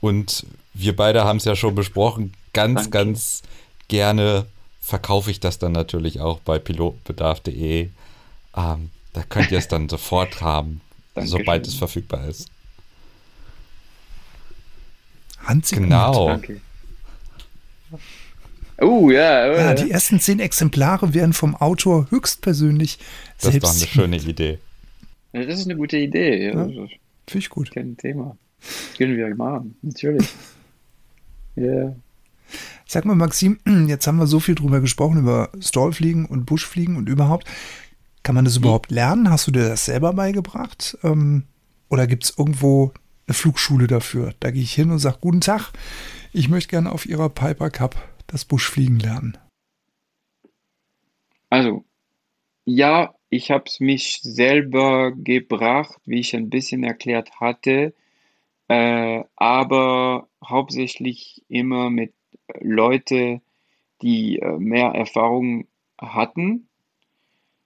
Und 0.00 0.46
wir 0.74 0.96
beide 0.96 1.24
haben 1.24 1.36
es 1.36 1.44
ja 1.44 1.56
schon 1.56 1.74
besprochen. 1.74 2.34
Ganz, 2.52 2.82
Danke. 2.82 2.90
ganz 2.90 3.42
gerne 3.88 4.46
verkaufe 4.80 5.30
ich 5.30 5.40
das 5.40 5.58
dann 5.58 5.72
natürlich 5.72 6.20
auch 6.20 6.40
bei 6.40 6.58
pilotbedarf.de. 6.58 7.88
Ähm, 8.56 8.90
da 9.12 9.22
könnt 9.28 9.52
ihr 9.52 9.58
es 9.58 9.68
dann 9.68 9.88
sofort 9.90 10.40
haben, 10.40 10.80
sobald 11.14 11.66
es 11.66 11.74
verfügbar 11.74 12.26
ist. 12.26 12.48
Handsigniert. 15.38 15.90
Genau. 15.90 16.26
Danke. 16.28 16.60
Oh, 18.82 19.10
ja. 19.10 19.50
Oh, 19.50 19.56
ja, 19.56 19.74
die 19.74 19.90
ersten 19.90 20.20
zehn 20.20 20.40
Exemplare 20.40 21.14
werden 21.14 21.32
vom 21.32 21.54
Autor 21.54 22.10
höchstpersönlich 22.10 22.98
das 23.40 23.52
selbst. 23.52 23.62
Das 23.62 23.76
ist 23.76 23.82
doch 23.82 24.04
eine 24.04 24.18
schöne 24.18 24.30
Idee. 24.30 24.58
Ja, 25.32 25.44
das 25.44 25.60
ist 25.60 25.66
eine 25.66 25.76
gute 25.76 25.96
Idee. 25.96 26.46
Ja. 26.46 26.66
ja 26.66 26.86
Finde 27.26 27.38
ich 27.38 27.48
gut. 27.48 27.70
Kein 27.70 27.96
Thema. 27.96 28.36
Können 28.98 29.16
wir 29.16 29.34
machen, 29.34 29.76
natürlich. 29.82 30.28
Ja. 31.54 31.64
yeah. 31.64 31.96
Sag 32.86 33.04
mal, 33.04 33.14
Maxim, 33.14 33.58
jetzt 33.88 34.06
haben 34.06 34.16
wir 34.16 34.26
so 34.26 34.40
viel 34.40 34.54
drüber 34.54 34.80
gesprochen, 34.80 35.18
über 35.18 35.50
Stallfliegen 35.60 36.24
und 36.24 36.46
Buschfliegen 36.46 36.96
und 36.96 37.10
überhaupt. 37.10 37.46
Kann 38.22 38.34
man 38.34 38.44
das 38.44 38.56
überhaupt 38.56 38.90
lernen? 38.90 39.30
Hast 39.30 39.46
du 39.46 39.50
dir 39.50 39.68
das 39.68 39.84
selber 39.84 40.12
beigebracht? 40.12 40.96
Ähm, 41.02 41.44
oder 41.88 42.06
gibt 42.06 42.24
es 42.24 42.34
irgendwo 42.38 42.92
eine 43.26 43.34
Flugschule 43.34 43.86
dafür? 43.86 44.32
Da 44.40 44.50
gehe 44.50 44.62
ich 44.62 44.72
hin 44.72 44.90
und 44.90 44.98
sage, 44.98 45.18
guten 45.20 45.40
Tag, 45.40 45.72
ich 46.32 46.48
möchte 46.48 46.70
gerne 46.70 46.92
auf 46.92 47.04
Ihrer 47.04 47.28
Piper 47.28 47.70
Cup 47.70 47.96
das 48.32 48.44
Buschfliegen 48.46 48.98
lernen. 48.98 49.38
Also, 51.50 51.84
ja, 52.64 53.14
ich 53.28 53.50
habe 53.50 53.64
es 53.66 53.78
mich 53.78 54.20
selber 54.22 55.12
gebracht, 55.12 56.00
wie 56.06 56.20
ich 56.20 56.34
ein 56.34 56.48
bisschen 56.48 56.82
erklärt 56.82 57.40
hatte, 57.40 57.94
äh, 58.68 59.22
aber 59.36 60.28
hauptsächlich 60.42 61.42
immer 61.48 61.90
mit 61.90 62.14
Leute, 62.60 63.42
die 64.00 64.38
äh, 64.38 64.58
mehr 64.58 64.88
Erfahrung 64.88 65.66
hatten. 66.00 66.68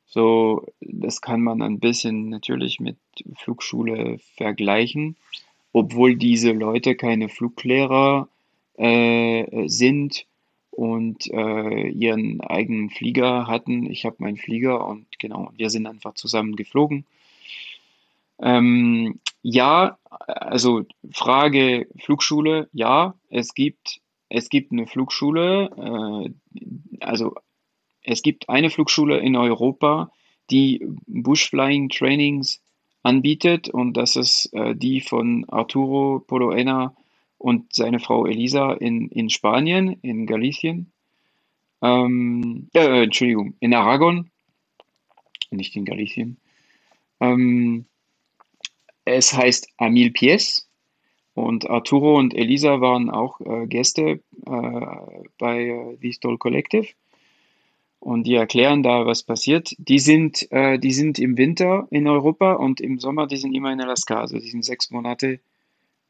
So, 0.04 0.66
das 0.80 1.20
kann 1.20 1.42
man 1.42 1.62
ein 1.62 1.78
bisschen 1.78 2.28
natürlich 2.28 2.80
mit 2.80 2.96
Flugschule 3.36 4.18
vergleichen, 4.36 5.16
obwohl 5.72 6.16
diese 6.16 6.52
Leute 6.52 6.96
keine 6.96 7.28
Fluglehrer 7.28 8.28
äh, 8.76 9.68
sind 9.68 10.26
und 10.76 11.30
äh, 11.30 11.88
ihren 11.88 12.40
eigenen 12.42 12.90
Flieger 12.90 13.46
hatten. 13.46 13.90
Ich 13.90 14.04
habe 14.04 14.16
meinen 14.18 14.36
Flieger 14.36 14.86
und 14.86 15.06
genau, 15.18 15.50
wir 15.56 15.70
sind 15.70 15.86
einfach 15.86 16.14
zusammen 16.14 16.54
geflogen. 16.54 17.06
Ähm, 18.38 19.18
ja, 19.42 19.98
also 20.10 20.84
Frage 21.12 21.88
Flugschule, 21.98 22.68
ja, 22.72 23.14
es 23.30 23.54
gibt 23.54 24.00
es 24.28 24.48
gibt 24.48 24.72
eine 24.72 24.86
Flugschule, 24.86 25.70
äh, 25.76 27.00
also 27.00 27.34
es 28.02 28.22
gibt 28.22 28.48
eine 28.48 28.70
Flugschule 28.70 29.18
in 29.18 29.36
Europa, 29.36 30.10
die 30.50 30.86
Bushflying 31.06 31.88
Trainings 31.88 32.60
anbietet 33.02 33.68
und 33.68 33.96
das 33.96 34.16
ist 34.16 34.52
äh, 34.52 34.74
die 34.74 35.00
von 35.00 35.48
Arturo 35.48 36.22
Poloena 36.26 36.94
und 37.46 37.72
seine 37.72 38.00
Frau 38.00 38.26
Elisa 38.26 38.72
in, 38.72 39.08
in 39.10 39.30
Spanien, 39.30 40.00
in 40.02 40.26
Galicien. 40.26 40.90
Ähm, 41.80 42.68
äh, 42.74 43.04
Entschuldigung, 43.04 43.54
in 43.60 43.72
Aragon, 43.72 44.32
nicht 45.52 45.76
in 45.76 45.84
Galicien. 45.84 46.38
Ähm, 47.20 47.84
es 49.04 49.32
heißt 49.32 49.68
Amil 49.76 50.10
Pies 50.10 50.68
und 51.34 51.70
Arturo 51.70 52.18
und 52.18 52.34
Elisa 52.34 52.80
waren 52.80 53.10
auch 53.10 53.40
äh, 53.40 53.68
Gäste 53.68 54.02
äh, 54.02 54.20
bei 55.38 55.68
äh, 55.68 55.98
The 56.02 56.12
Stoll 56.14 56.38
Collective. 56.38 56.88
Und 58.00 58.26
die 58.26 58.34
erklären 58.34 58.82
da, 58.82 59.06
was 59.06 59.22
passiert. 59.22 59.72
Die 59.78 60.00
sind, 60.00 60.50
äh, 60.50 60.80
die 60.80 60.92
sind 60.92 61.20
im 61.20 61.38
Winter 61.38 61.86
in 61.92 62.08
Europa 62.08 62.54
und 62.54 62.80
im 62.80 62.98
Sommer, 62.98 63.28
die 63.28 63.36
sind 63.36 63.54
immer 63.54 63.72
in 63.72 63.80
Alaska. 63.80 64.18
Also 64.20 64.36
die 64.36 64.50
sind 64.50 64.64
sechs 64.64 64.90
Monate 64.90 65.38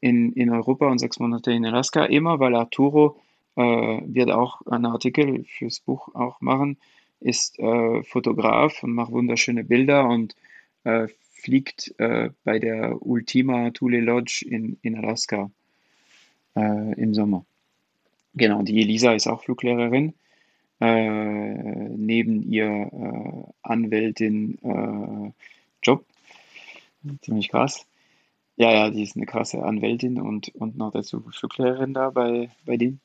in, 0.00 0.32
in 0.32 0.50
Europa 0.50 0.86
und 0.88 0.98
sechs 0.98 1.18
Monate 1.18 1.52
in 1.52 1.64
Alaska. 1.64 2.04
Immer, 2.04 2.38
weil 2.40 2.54
Arturo 2.54 3.20
äh, 3.56 3.62
wird 3.62 4.30
auch 4.30 4.60
einen 4.66 4.86
Artikel 4.86 5.44
fürs 5.44 5.80
Buch 5.80 6.14
auch 6.14 6.40
machen, 6.40 6.78
ist 7.20 7.58
äh, 7.58 8.02
Fotograf 8.02 8.82
und 8.82 8.92
macht 8.92 9.12
wunderschöne 9.12 9.64
Bilder 9.64 10.08
und 10.08 10.36
äh, 10.84 11.08
fliegt 11.32 11.94
äh, 11.98 12.30
bei 12.44 12.58
der 12.58 13.00
Ultima 13.00 13.70
Thule 13.70 14.00
Lodge 14.00 14.44
in, 14.48 14.78
in 14.82 14.96
Alaska 14.96 15.50
äh, 16.54 16.92
im 17.00 17.14
Sommer. 17.14 17.44
Genau, 18.34 18.62
die 18.62 18.80
Elisa 18.82 19.14
ist 19.14 19.26
auch 19.26 19.42
Fluglehrerin. 19.42 20.14
Äh, 20.78 21.54
neben 21.96 22.42
ihr 22.42 22.90
Anwältin 23.62 25.32
Job. 25.82 26.04
Ziemlich 27.22 27.48
krass. 27.48 27.86
Ja, 28.56 28.72
ja, 28.72 28.90
die 28.90 29.02
ist 29.02 29.16
eine 29.16 29.26
krasse 29.26 29.62
Anwältin 29.62 30.20
und, 30.20 30.48
und 30.54 30.76
noch 30.76 30.90
dazu 30.90 31.22
Fluglehrerin 31.30 31.92
da 31.94 32.10
bei, 32.10 32.50
bei 32.64 32.76
denen. 32.76 33.00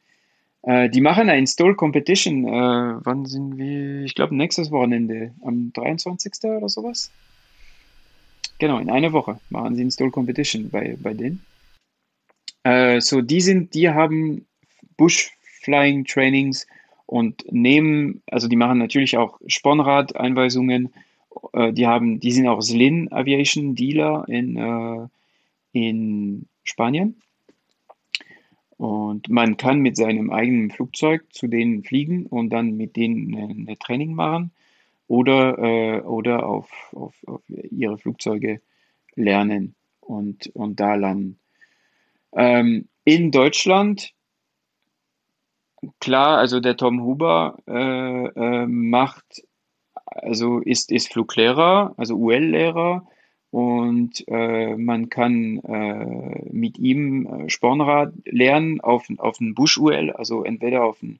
Äh, 0.63 0.89
die 0.89 1.01
machen 1.01 1.29
eine 1.29 1.37
Install 1.37 1.75
Competition. 1.75 2.45
wann 2.45 3.25
sind 3.25 3.57
wir? 3.57 4.03
Ich 4.03 4.15
glaube, 4.15 4.35
nächstes 4.35 4.71
Wochenende, 4.71 5.33
am 5.41 5.73
23. 5.73 6.33
oder 6.43 6.69
sowas. 6.69 7.11
Genau, 8.61 8.77
in 8.77 8.91
einer 8.91 9.11
Woche 9.11 9.39
machen 9.49 9.75
sie 9.75 9.81
Install 9.81 10.11
Competition 10.11 10.69
bei, 10.69 10.95
bei 11.01 11.15
denen. 11.15 11.43
Äh, 12.61 13.01
so, 13.01 13.21
die 13.21 13.41
sind, 13.41 13.73
die 13.73 13.89
haben 13.89 14.45
Bush 14.97 15.31
Flying 15.63 16.05
Trainings 16.05 16.67
und 17.07 17.43
nehmen, 17.51 18.21
also 18.29 18.47
die 18.47 18.55
machen 18.55 18.77
natürlich 18.77 19.17
auch 19.17 19.39
Spornrad-Einweisungen. 19.47 20.93
Äh, 21.53 21.73
die 21.73 21.87
haben, 21.87 22.19
die 22.19 22.31
sind 22.31 22.47
auch 22.47 22.61
Slin 22.61 23.11
Aviation 23.11 23.73
Dealer 23.73 24.25
in, 24.27 24.57
äh, 24.57 25.07
in 25.71 26.47
Spanien. 26.63 27.21
Und 28.77 29.29
man 29.29 29.57
kann 29.57 29.79
mit 29.79 29.95
seinem 29.95 30.31
eigenen 30.31 30.71
Flugzeug 30.71 31.25
zu 31.31 31.47
denen 31.47 31.83
fliegen 31.83 32.25
und 32.25 32.49
dann 32.49 32.77
mit 32.77 32.95
denen 32.95 33.35
eine 33.35 33.77
Training 33.77 34.15
machen 34.15 34.51
oder, 35.07 35.59
äh, 35.59 35.99
oder 36.01 36.47
auf, 36.47 36.71
auf, 36.95 37.13
auf 37.27 37.43
ihre 37.47 37.97
Flugzeuge 37.97 38.61
lernen 39.15 39.75
und, 39.99 40.47
und 40.55 40.79
da 40.79 40.95
landen. 40.95 41.37
Ähm, 42.33 42.87
in 43.03 43.31
Deutschland, 43.31 44.13
klar, 45.99 46.37
also 46.37 46.59
der 46.59 46.77
Tom 46.77 47.01
Huber 47.01 47.57
äh, 47.67 47.73
äh, 47.73 48.65
macht, 48.65 49.43
also 50.05 50.59
ist, 50.59 50.91
ist 50.91 51.11
Fluglehrer, 51.11 51.93
also 51.97 52.15
UL-Lehrer 52.15 53.07
und 53.51 54.23
äh, 54.29 54.77
man 54.77 55.09
kann 55.09 55.57
äh, 55.59 56.49
mit 56.51 56.79
ihm 56.79 57.25
äh, 57.25 57.49
Spornrad 57.49 58.13
lernen 58.25 58.79
auf, 58.79 59.07
auf 59.17 59.41
einen 59.41 59.55
Busch-UL, 59.55 60.11
also 60.11 60.43
entweder 60.43 60.83
auf 60.85 61.03
einen 61.03 61.19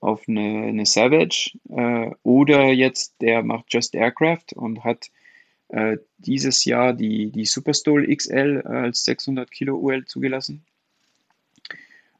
auf 0.00 0.28
eine, 0.28 0.66
eine 0.66 0.84
Savage 0.84 1.58
äh, 1.70 2.10
oder 2.22 2.70
jetzt 2.70 3.14
der 3.22 3.42
macht 3.42 3.72
Just 3.72 3.94
Aircraft 3.94 4.52
und 4.54 4.84
hat 4.84 5.10
äh, 5.68 5.96
dieses 6.18 6.66
Jahr 6.66 6.92
die, 6.92 7.30
die 7.30 7.46
Superstol 7.46 8.14
XL 8.14 8.60
als 8.66 9.04
600 9.04 9.50
Kilo 9.50 9.78
UL 9.78 10.04
zugelassen. 10.04 10.66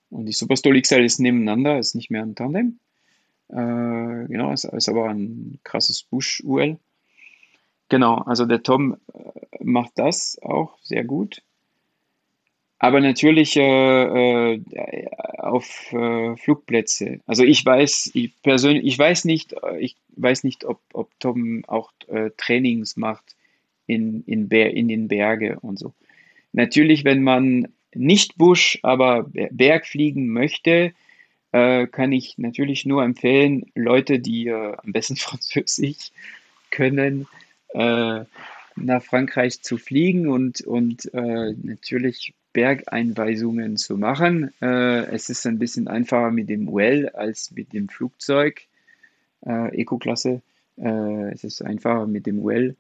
Und 0.09 0.25
die 0.25 0.33
Superstol 0.33 0.81
XL 0.81 1.05
ist 1.05 1.21
nebeneinander, 1.21 1.79
ist 1.79 1.95
nicht 1.95 2.11
mehr 2.11 2.23
ein 2.23 2.35
Tandem. 2.35 2.79
Genau, 3.49 4.53
ist, 4.53 4.65
ist 4.65 4.89
aber 4.89 5.11
ein 5.11 5.59
krasses 5.65 6.03
Bush-UL. 6.03 6.79
Genau, 7.89 8.17
also 8.19 8.47
der 8.47 8.63
Tom 8.63 8.97
äh, 9.13 9.19
macht 9.63 9.93
das 9.97 10.39
auch 10.43 10.79
sehr 10.83 11.05
gut. 11.05 11.43
Aber 12.79 13.01
natürlich 13.01 13.57
äh, 13.57 14.55
äh, 14.55 15.07
auf 15.39 15.91
äh, 15.93 16.37
Flugplätze. 16.37 17.21
Also 17.27 17.43
ich 17.43 17.65
weiß, 17.65 18.11
ich 18.13 18.33
persönlich, 18.43 18.85
ich 18.85 18.99
weiß 18.99 19.25
nicht, 19.25 19.55
äh, 19.55 19.79
ich 19.79 19.97
weiß 20.17 20.45
nicht, 20.45 20.65
ob, 20.65 20.81
ob 20.93 21.09
Tom 21.19 21.65
auch 21.67 21.93
äh, 22.09 22.31
Trainings 22.37 22.97
macht 22.97 23.37
in, 23.87 24.23
in, 24.27 24.51
in 24.51 24.89
den 24.89 25.09
Berge 25.09 25.59
und 25.61 25.79
so. 25.79 25.95
Natürlich, 26.53 27.05
wenn 27.05 27.23
man 27.23 27.69
nicht 27.95 28.37
Busch, 28.37 28.79
aber 28.83 29.31
Berg 29.51 29.87
fliegen 29.87 30.29
möchte, 30.29 30.93
kann 31.53 32.11
ich 32.11 32.37
natürlich 32.39 32.85
nur 32.85 33.05
empfehlen, 33.05 33.67
Leute, 33.77 34.19
die 34.19 34.51
am 34.51 34.93
besten 34.93 35.17
Französisch 35.17 36.11
können, 36.71 37.29
nach 37.75 39.03
Frankreich 39.03 39.63
zu 39.63 39.79
fliegen 39.79 40.29
und, 40.29 40.61
und 40.63 41.11
natürlich 41.13 42.35
Bergeinweisungen 42.55 43.77
zu 43.77 43.99
machen. 43.99 44.55
Äh, 44.63 45.07
es 45.13 45.29
ist 45.29 45.47
ein 45.47 45.59
bisschen 45.59 45.89
einfacher 45.89 46.31
mit 46.31 46.49
dem 46.49 46.73
Well 46.73 47.11
als 47.11 47.51
mit 47.51 47.75
dem 47.75 47.89
Flugzeug, 47.91 48.63
äh, 49.45 49.81
Eco-Klasse. 49.81 50.41
Äh, 50.79 51.33
es 51.33 51.45
ist 51.45 51.61
einfacher 51.63 52.07
mit 52.07 52.27
dem 52.27 52.43
Well. 52.43 52.77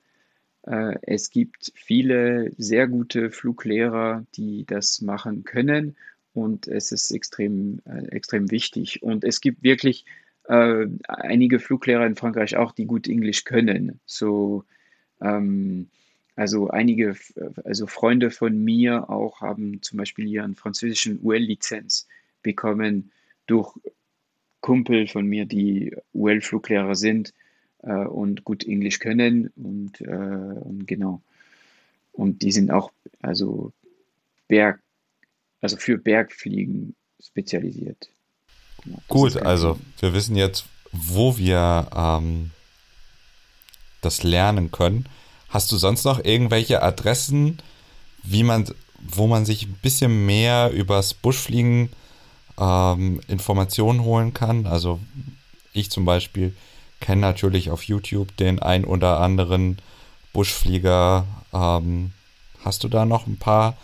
Äh, 0.62 0.94
es 1.02 1.28
gibt 1.28 1.72
viele 1.74 2.52
sehr 2.56 2.86
gute 2.86 3.30
Fluglehrer, 3.30 4.24
die 4.36 4.64
das 4.64 5.02
machen 5.02 5.44
können 5.44 5.96
und 6.32 6.68
es 6.68 6.92
ist 6.92 7.10
extrem, 7.10 7.80
äh, 7.84 8.06
extrem 8.14 8.50
wichtig. 8.52 9.02
Und 9.02 9.24
es 9.24 9.40
gibt 9.40 9.64
wirklich 9.64 10.06
äh, 10.48 10.86
einige 11.08 11.58
Fluglehrer 11.58 12.06
in 12.06 12.14
Frankreich 12.14 12.56
auch, 12.56 12.70
die 12.70 12.86
gut 12.86 13.08
Englisch 13.08 13.42
können. 13.42 13.98
So, 14.06 14.64
ähm, 15.24 15.88
also 16.36 16.68
einige, 16.68 17.16
also 17.64 17.86
Freunde 17.86 18.30
von 18.30 18.62
mir 18.62 19.08
auch 19.08 19.40
haben 19.40 19.82
zum 19.82 19.98
Beispiel 19.98 20.26
ihren 20.26 20.56
französischen 20.56 21.20
UL-Lizenz 21.22 22.08
bekommen 22.42 23.12
durch 23.46 23.72
Kumpel 24.60 25.06
von 25.06 25.26
mir, 25.26 25.46
die 25.46 25.94
UL-Fluglehrer 26.12 26.96
sind 26.96 27.32
äh, 27.82 27.92
und 27.92 28.44
gut 28.44 28.64
Englisch 28.64 28.98
können 28.98 29.52
und, 29.56 30.00
äh, 30.00 30.06
und 30.06 30.86
genau. 30.86 31.22
Und 32.12 32.42
die 32.42 32.52
sind 32.52 32.70
auch 32.70 32.90
also 33.20 33.72
Berg, 34.48 34.80
also 35.60 35.76
für 35.76 35.98
Bergfliegen 35.98 36.94
spezialisiert. 37.22 38.08
Genau, 38.82 38.98
Gut, 39.08 39.36
also 39.36 39.78
wir 40.00 40.12
wissen 40.14 40.36
jetzt, 40.36 40.66
wo 40.92 41.36
wir 41.38 41.88
ähm, 41.94 42.50
das 44.04 44.22
lernen 44.22 44.70
können. 44.70 45.08
Hast 45.48 45.70
du 45.72 45.76
sonst 45.76 46.04
noch 46.04 46.24
irgendwelche 46.24 46.82
Adressen, 46.82 47.58
wie 48.22 48.42
man, 48.42 48.66
wo 48.98 49.26
man 49.26 49.44
sich 49.44 49.66
ein 49.66 49.78
bisschen 49.82 50.26
mehr 50.26 50.70
übers 50.72 51.14
Buschfliegen 51.14 51.90
ähm, 52.58 53.20
Informationen 53.28 54.02
holen 54.02 54.34
kann? 54.34 54.66
Also 54.66 55.00
ich 55.72 55.90
zum 55.90 56.04
Beispiel 56.04 56.54
kenne 57.00 57.20
natürlich 57.20 57.70
auf 57.70 57.82
YouTube 57.84 58.36
den 58.36 58.60
ein 58.60 58.84
oder 58.84 59.20
anderen 59.20 59.78
Buschflieger. 60.32 61.26
Ähm, 61.52 62.12
hast 62.64 62.82
du 62.84 62.88
da 62.88 63.04
noch 63.04 63.26
ein 63.26 63.38
paar 63.38 63.76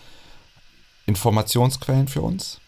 Informationsquellen 1.06 2.08
für 2.08 2.22
uns? 2.22 2.60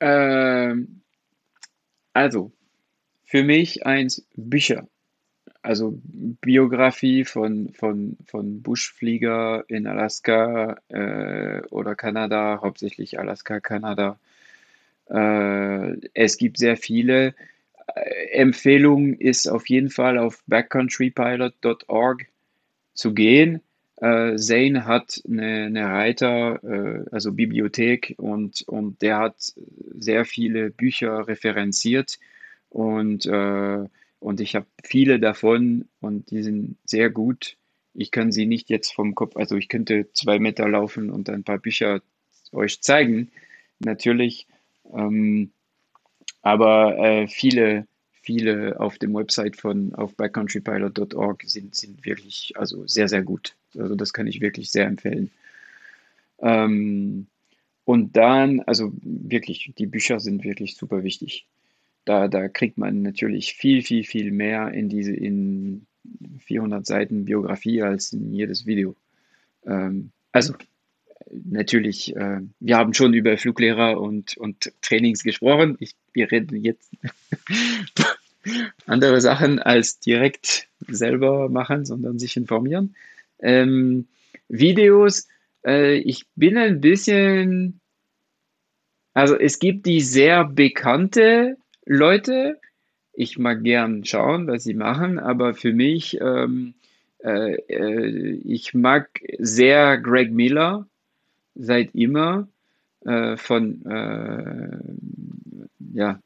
Ähm, 0.00 1.02
also, 2.12 2.52
für 3.32 3.44
mich 3.44 3.86
eins 3.86 4.26
Bücher. 4.36 4.86
Also 5.62 5.98
Biografie 6.04 7.24
von, 7.24 7.72
von, 7.72 8.18
von 8.26 8.60
Buschflieger 8.60 9.64
in 9.68 9.86
Alaska 9.86 10.76
äh, 10.88 11.62
oder 11.70 11.94
Kanada, 11.94 12.60
hauptsächlich 12.60 13.18
Alaska, 13.18 13.60
Kanada. 13.60 14.18
Äh, 15.08 15.96
es 16.12 16.36
gibt 16.36 16.58
sehr 16.58 16.76
viele. 16.76 17.34
Äh, 17.94 18.32
Empfehlung 18.32 19.14
ist 19.14 19.48
auf 19.48 19.66
jeden 19.66 19.88
Fall 19.88 20.18
auf 20.18 20.42
backcountrypilot.org 20.46 22.26
zu 22.92 23.14
gehen. 23.14 23.62
Äh, 23.96 24.36
Zane 24.36 24.84
hat 24.84 25.22
eine, 25.26 25.64
eine 25.64 25.86
Reiter, 25.86 26.62
äh, 26.64 27.08
also 27.10 27.32
Bibliothek, 27.32 28.14
und, 28.18 28.60
und 28.68 29.00
der 29.00 29.16
hat 29.20 29.54
sehr 29.94 30.26
viele 30.26 30.68
Bücher 30.68 31.26
referenziert 31.26 32.18
und, 32.72 33.26
äh, 33.26 33.84
und 34.18 34.40
ich 34.40 34.54
habe 34.54 34.66
viele 34.82 35.20
davon 35.20 35.88
und 36.00 36.30
die 36.30 36.42
sind 36.42 36.76
sehr 36.84 37.10
gut. 37.10 37.56
Ich 37.94 38.10
kann 38.10 38.32
sie 38.32 38.46
nicht 38.46 38.70
jetzt 38.70 38.94
vom 38.94 39.14
Kopf, 39.14 39.36
also 39.36 39.56
ich 39.56 39.68
könnte 39.68 40.10
zwei 40.14 40.38
Meter 40.38 40.68
laufen 40.68 41.10
und 41.10 41.28
ein 41.28 41.44
paar 41.44 41.58
Bücher 41.58 42.00
euch 42.52 42.80
zeigen, 42.80 43.30
natürlich. 43.78 44.46
Ähm, 44.90 45.50
aber 46.40 46.98
äh, 46.98 47.28
viele, 47.28 47.86
viele 48.10 48.80
auf 48.80 48.98
dem 48.98 49.14
Website 49.14 49.56
von 49.56 49.94
auf 49.94 50.14
backcountrypilot.org 50.16 51.42
sind, 51.46 51.74
sind 51.74 52.06
wirklich 52.06 52.54
also 52.56 52.86
sehr, 52.86 53.08
sehr 53.08 53.22
gut. 53.22 53.54
Also 53.76 53.94
das 53.94 54.14
kann 54.14 54.26
ich 54.26 54.40
wirklich 54.40 54.70
sehr 54.70 54.86
empfehlen. 54.86 55.30
Ähm, 56.40 57.26
und 57.84 58.16
dann, 58.16 58.60
also 58.60 58.92
wirklich, 59.02 59.72
die 59.76 59.86
Bücher 59.86 60.20
sind 60.20 60.42
wirklich 60.42 60.76
super 60.76 61.02
wichtig. 61.02 61.46
Da, 62.04 62.28
da 62.28 62.48
kriegt 62.48 62.78
man 62.78 63.02
natürlich 63.02 63.54
viel, 63.54 63.82
viel, 63.82 64.04
viel 64.04 64.32
mehr 64.32 64.72
in 64.72 64.88
diese 64.88 65.14
in 65.14 65.86
400 66.40 66.84
Seiten 66.84 67.24
Biografie 67.24 67.82
als 67.82 68.12
in 68.12 68.32
jedes 68.32 68.66
Video. 68.66 68.96
Ähm, 69.64 70.10
also 70.32 70.54
natürlich, 71.30 72.14
äh, 72.16 72.40
wir 72.60 72.76
haben 72.76 72.94
schon 72.94 73.14
über 73.14 73.36
Fluglehrer 73.36 74.00
und, 74.00 74.36
und 74.36 74.72
Trainings 74.82 75.22
gesprochen. 75.22 75.76
Ich, 75.80 75.94
wir 76.12 76.30
reden 76.30 76.62
jetzt 76.64 76.90
andere 78.86 79.20
Sachen 79.20 79.58
als 79.58 79.98
direkt 80.00 80.68
selber 80.88 81.48
machen, 81.48 81.84
sondern 81.84 82.18
sich 82.18 82.36
informieren. 82.36 82.94
Ähm, 83.38 84.08
Videos, 84.48 85.28
äh, 85.64 85.96
ich 85.96 86.26
bin 86.34 86.56
ein 86.56 86.80
bisschen, 86.80 87.80
also 89.14 89.36
es 89.36 89.58
gibt 89.58 89.86
die 89.86 90.00
sehr 90.00 90.44
bekannte 90.44 91.56
Leute. 91.86 92.58
Ich 93.12 93.38
mag 93.38 93.62
gern 93.62 94.04
schauen, 94.04 94.46
was 94.46 94.64
sie 94.64 94.74
machen, 94.74 95.18
aber 95.18 95.54
für 95.54 95.72
mich, 95.72 96.18
ähm, 96.20 96.74
äh, 97.22 97.54
äh, 97.68 98.40
ich 98.44 98.72
mag 98.72 99.20
sehr 99.38 99.98
Greg 99.98 100.32
Miller 100.32 100.86
seit 101.54 101.94
immer 101.94 102.48
äh, 103.04 103.36
von 103.36 103.84
äh, 103.84 104.78
ja, 105.94 106.18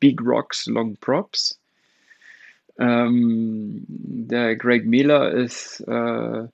Big 0.00 0.20
Rocks 0.20 0.66
Long 0.66 0.96
Props. 0.96 1.58
Ähm, 2.78 3.84
der 3.88 4.56
Greg 4.56 4.86
Miller 4.86 5.32
ist, 5.32 5.80
äh, 5.88 6.46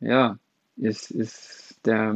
ja, 0.00 0.38
ist, 0.76 1.10
ist 1.10 1.80
der, 1.84 2.14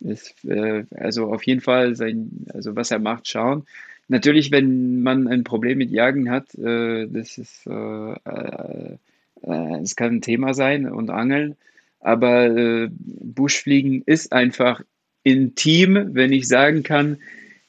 ist, 0.00 0.44
äh, 0.44 0.84
also 0.94 1.32
auf 1.32 1.44
jeden 1.44 1.60
Fall 1.60 1.96
sein, 1.96 2.46
also 2.52 2.76
was 2.76 2.90
er 2.90 2.98
macht, 2.98 3.28
schauen. 3.28 3.64
Natürlich, 4.08 4.50
wenn 4.52 5.02
man 5.02 5.28
ein 5.28 5.44
Problem 5.44 5.78
mit 5.78 5.90
Jagen 5.90 6.30
hat, 6.30 6.54
äh, 6.56 7.06
das 7.08 7.38
ist, 7.38 7.66
äh, 7.66 8.12
äh, 8.14 8.98
es 9.82 9.96
kann 9.96 10.16
ein 10.16 10.22
Thema 10.22 10.54
sein 10.54 10.86
und 10.86 11.10
Angeln, 11.10 11.56
aber 12.00 12.46
äh, 12.46 12.90
Buschfliegen 12.90 14.02
ist 14.04 14.32
einfach 14.32 14.82
intim, 15.22 16.10
wenn 16.14 16.32
ich 16.32 16.46
sagen 16.48 16.82
kann, 16.82 17.18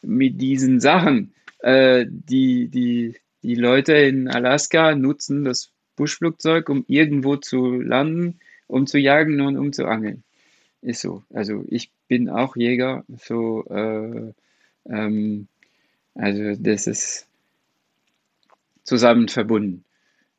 mit 0.02 0.42
diesen 0.42 0.82
Sachen. 0.82 1.34
Äh, 1.60 2.06
die, 2.10 2.68
die, 2.68 3.16
die 3.42 3.56
Leute 3.56 3.94
in 3.94 4.28
Alaska 4.28 4.94
nutzen 4.94 5.46
das 5.46 5.72
Buschflugzeug, 5.96 6.70
um 6.70 6.84
irgendwo 6.88 7.38
zu 7.38 7.80
landen, 7.80 8.40
um 8.68 8.88
zu 8.88 9.00
jagen 9.00 9.40
und 9.40 9.58
um 9.58 9.72
zu 9.72 9.86
angeln. 9.86 10.25
Ist 10.86 11.02
so. 11.02 11.24
Also 11.34 11.66
ich 11.68 11.90
bin 12.08 12.30
auch 12.30 12.56
Jäger, 12.56 13.04
so 13.18 13.66
äh, 13.66 14.34
ähm, 14.88 15.48
also 16.14 16.54
das 16.60 16.86
ist 16.86 17.28
zusammen 18.84 19.28
verbunden, 19.28 19.84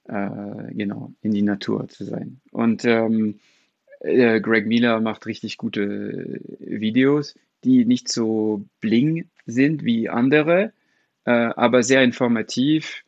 äh, 0.04 0.72
genau, 0.72 1.12
in 1.20 1.32
die 1.32 1.42
Natur 1.42 1.88
zu 1.88 2.04
sein. 2.04 2.40
Und 2.52 2.84
ähm, 2.84 3.40
äh, 3.98 4.40
Greg 4.40 4.66
Miller 4.66 5.00
macht 5.00 5.26
richtig 5.26 5.58
gute 5.58 6.40
Videos, 6.60 7.34
die 7.64 7.84
nicht 7.84 8.08
so 8.08 8.64
bling 8.80 9.28
sind 9.46 9.82
wie 9.82 10.08
andere, 10.08 10.72
äh, 11.24 11.32
aber 11.32 11.82
sehr 11.82 12.04
informativ 12.04 13.02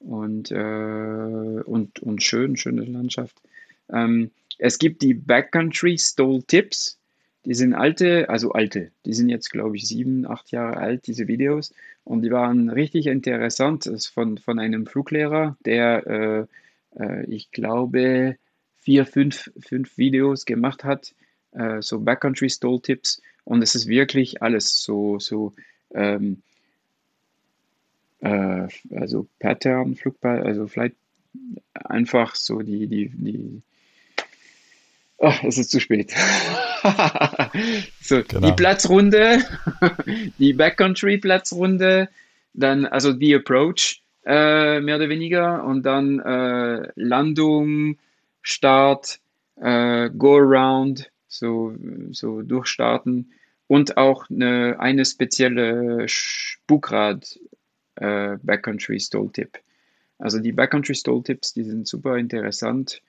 und, 0.00 0.50
äh, 0.50 1.62
und, 1.64 2.00
und 2.00 2.24
schön, 2.24 2.56
schöne 2.56 2.82
Landschaft. 2.86 3.40
Ähm, 3.88 4.32
es 4.58 4.78
gibt 4.78 5.02
die 5.02 5.14
Backcountry 5.14 5.98
Stole 5.98 6.42
Tips. 6.44 6.98
Die 7.44 7.54
sind 7.54 7.74
alte, 7.74 8.28
also 8.28 8.52
alte, 8.52 8.92
die 9.04 9.14
sind 9.14 9.28
jetzt, 9.28 9.50
glaube 9.50 9.76
ich, 9.76 9.88
sieben, 9.88 10.26
acht 10.26 10.52
Jahre 10.52 10.76
alt, 10.76 11.08
diese 11.08 11.26
Videos. 11.26 11.74
Und 12.04 12.22
die 12.22 12.30
waren 12.30 12.68
richtig 12.68 13.06
interessant. 13.06 13.86
Das 13.86 13.92
ist 13.92 14.06
von, 14.06 14.38
von 14.38 14.60
einem 14.60 14.86
Fluglehrer, 14.86 15.56
der, 15.64 16.06
äh, 16.06 16.46
äh, 17.02 17.24
ich 17.26 17.50
glaube, 17.50 18.36
vier, 18.78 19.06
fünf, 19.06 19.50
fünf 19.58 19.98
Videos 19.98 20.44
gemacht 20.44 20.84
hat, 20.84 21.14
äh, 21.52 21.82
so 21.82 22.00
Backcountry 22.00 22.48
Stall 22.48 22.80
Tipps. 22.80 23.20
Und 23.44 23.60
es 23.62 23.74
ist 23.74 23.88
wirklich 23.88 24.40
alles 24.40 24.82
so, 24.82 25.18
so 25.18 25.52
ähm, 25.94 26.42
äh, 28.20 28.68
also 28.94 29.26
Pattern, 29.40 29.96
Flugball, 29.96 30.42
also 30.42 30.66
vielleicht 30.68 30.96
einfach 31.74 32.34
so 32.34 32.60
die, 32.60 32.86
die, 32.86 33.08
die, 33.08 33.62
Oh, 35.24 35.32
es 35.44 35.56
ist 35.56 35.70
zu 35.70 35.78
spät. 35.78 36.12
so, 38.00 38.22
genau. 38.26 38.44
die 38.44 38.52
Platzrunde, 38.56 39.38
die 40.38 40.52
Backcountry-Platzrunde, 40.52 42.08
dann 42.54 42.86
also 42.86 43.12
die 43.12 43.32
Approach, 43.32 44.02
äh, 44.26 44.80
mehr 44.80 44.96
oder 44.96 45.08
weniger, 45.08 45.62
und 45.62 45.84
dann 45.84 46.18
äh, 46.18 46.88
Landung, 46.96 47.98
Start, 48.42 49.20
äh, 49.60 50.10
Go-Around, 50.10 51.08
so, 51.28 51.72
so 52.10 52.42
durchstarten 52.42 53.30
und 53.68 53.96
auch 53.96 54.28
eine, 54.28 54.80
eine 54.80 55.04
spezielle 55.04 56.08
Spukrad 56.08 57.38
äh, 57.94 58.38
Backcountry 58.42 58.98
Stall-Tipp. 58.98 59.56
Also 60.18 60.40
die 60.40 60.50
Backcountry 60.50 60.96
Stall-Tipps, 60.96 61.54
die 61.54 61.62
sind 61.62 61.86
super 61.86 62.16
interessant. 62.16 63.00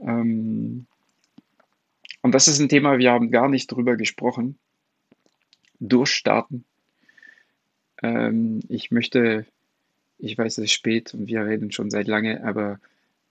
Ähm, 0.00 0.86
und 2.22 2.34
das 2.34 2.48
ist 2.48 2.60
ein 2.60 2.68
Thema, 2.68 2.98
wir 2.98 3.12
haben 3.12 3.30
gar 3.30 3.48
nicht 3.48 3.70
drüber 3.70 3.96
gesprochen. 3.96 4.58
Durchstarten. 5.78 6.64
Ähm, 8.02 8.60
ich 8.68 8.90
möchte, 8.90 9.46
ich 10.18 10.36
weiß, 10.36 10.58
es 10.58 10.64
ist 10.64 10.72
spät 10.72 11.14
und 11.14 11.26
wir 11.26 11.44
reden 11.44 11.72
schon 11.72 11.90
seit 11.90 12.06
lange, 12.06 12.44
aber 12.44 12.78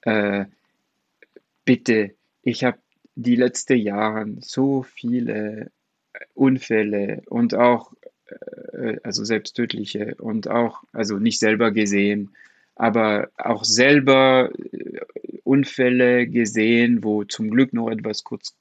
äh, 0.02 0.46
bitte, 1.66 2.16
ich 2.42 2.64
habe 2.64 2.80
die 3.16 3.36
letzten 3.36 3.78
Jahre 3.78 4.28
so 4.40 4.84
viele 4.84 5.72
Unfälle 6.34 7.22
und 7.28 7.54
auch, 7.54 7.94
äh, 8.74 8.98
also 9.04 9.24
selbsttödliche 9.24 10.16
und 10.16 10.48
auch, 10.48 10.84
also 10.94 11.18
nicht 11.20 11.40
selber 11.40 11.72
gesehen, 11.72 12.34
aber 12.76 13.30
auch 13.38 13.64
selber 13.64 14.52
äh, 14.72 15.00
Unfälle 15.44 16.28
gesehen, 16.28 17.04
wo 17.04 17.24
zum 17.24 17.50
Glück 17.50 17.74
noch 17.74 17.90
etwas 17.90 18.24
kurz 18.24 18.56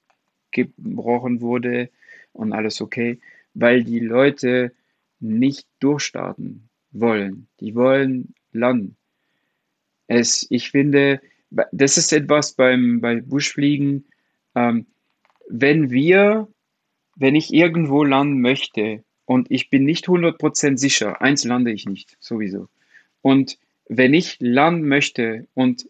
gebrochen 0.51 1.41
wurde 1.41 1.91
und 2.33 2.53
alles 2.53 2.81
okay, 2.81 3.21
weil 3.55 3.85
die 3.85 4.01
Leute 4.01 4.73
nicht 5.21 5.67
durchstarten 5.81 6.69
wollen. 6.91 7.49
Die 7.61 7.75
wollen 7.75 8.35
landen. 8.53 8.97
Es, 10.07 10.47
ich 10.51 10.71
finde, 10.71 11.21
das 11.73 11.99
ist 11.99 12.13
etwas 12.13 12.53
beim, 12.53 13.01
bei 13.01 13.21
Buschfliegen, 13.21 14.07
ähm, 14.55 14.87
wenn 15.49 15.91
wir, 15.91 16.49
wenn 17.17 17.35
ich 17.35 17.53
irgendwo 17.53 18.05
landen 18.05 18.41
möchte 18.41 19.05
und 19.25 19.51
ich 19.51 19.71
bin 19.71 19.85
nicht 19.85 20.07
100% 20.07 20.77
sicher, 20.77 21.21
eins 21.21 21.45
lande 21.45 21.73
ich 21.73 21.87
nicht, 21.87 22.17
sowieso. 22.21 22.69
Und 23.23 23.59
wenn 23.89 24.15
ich 24.15 24.37
landen 24.41 24.87
möchte 24.89 25.47
und 25.55 25.89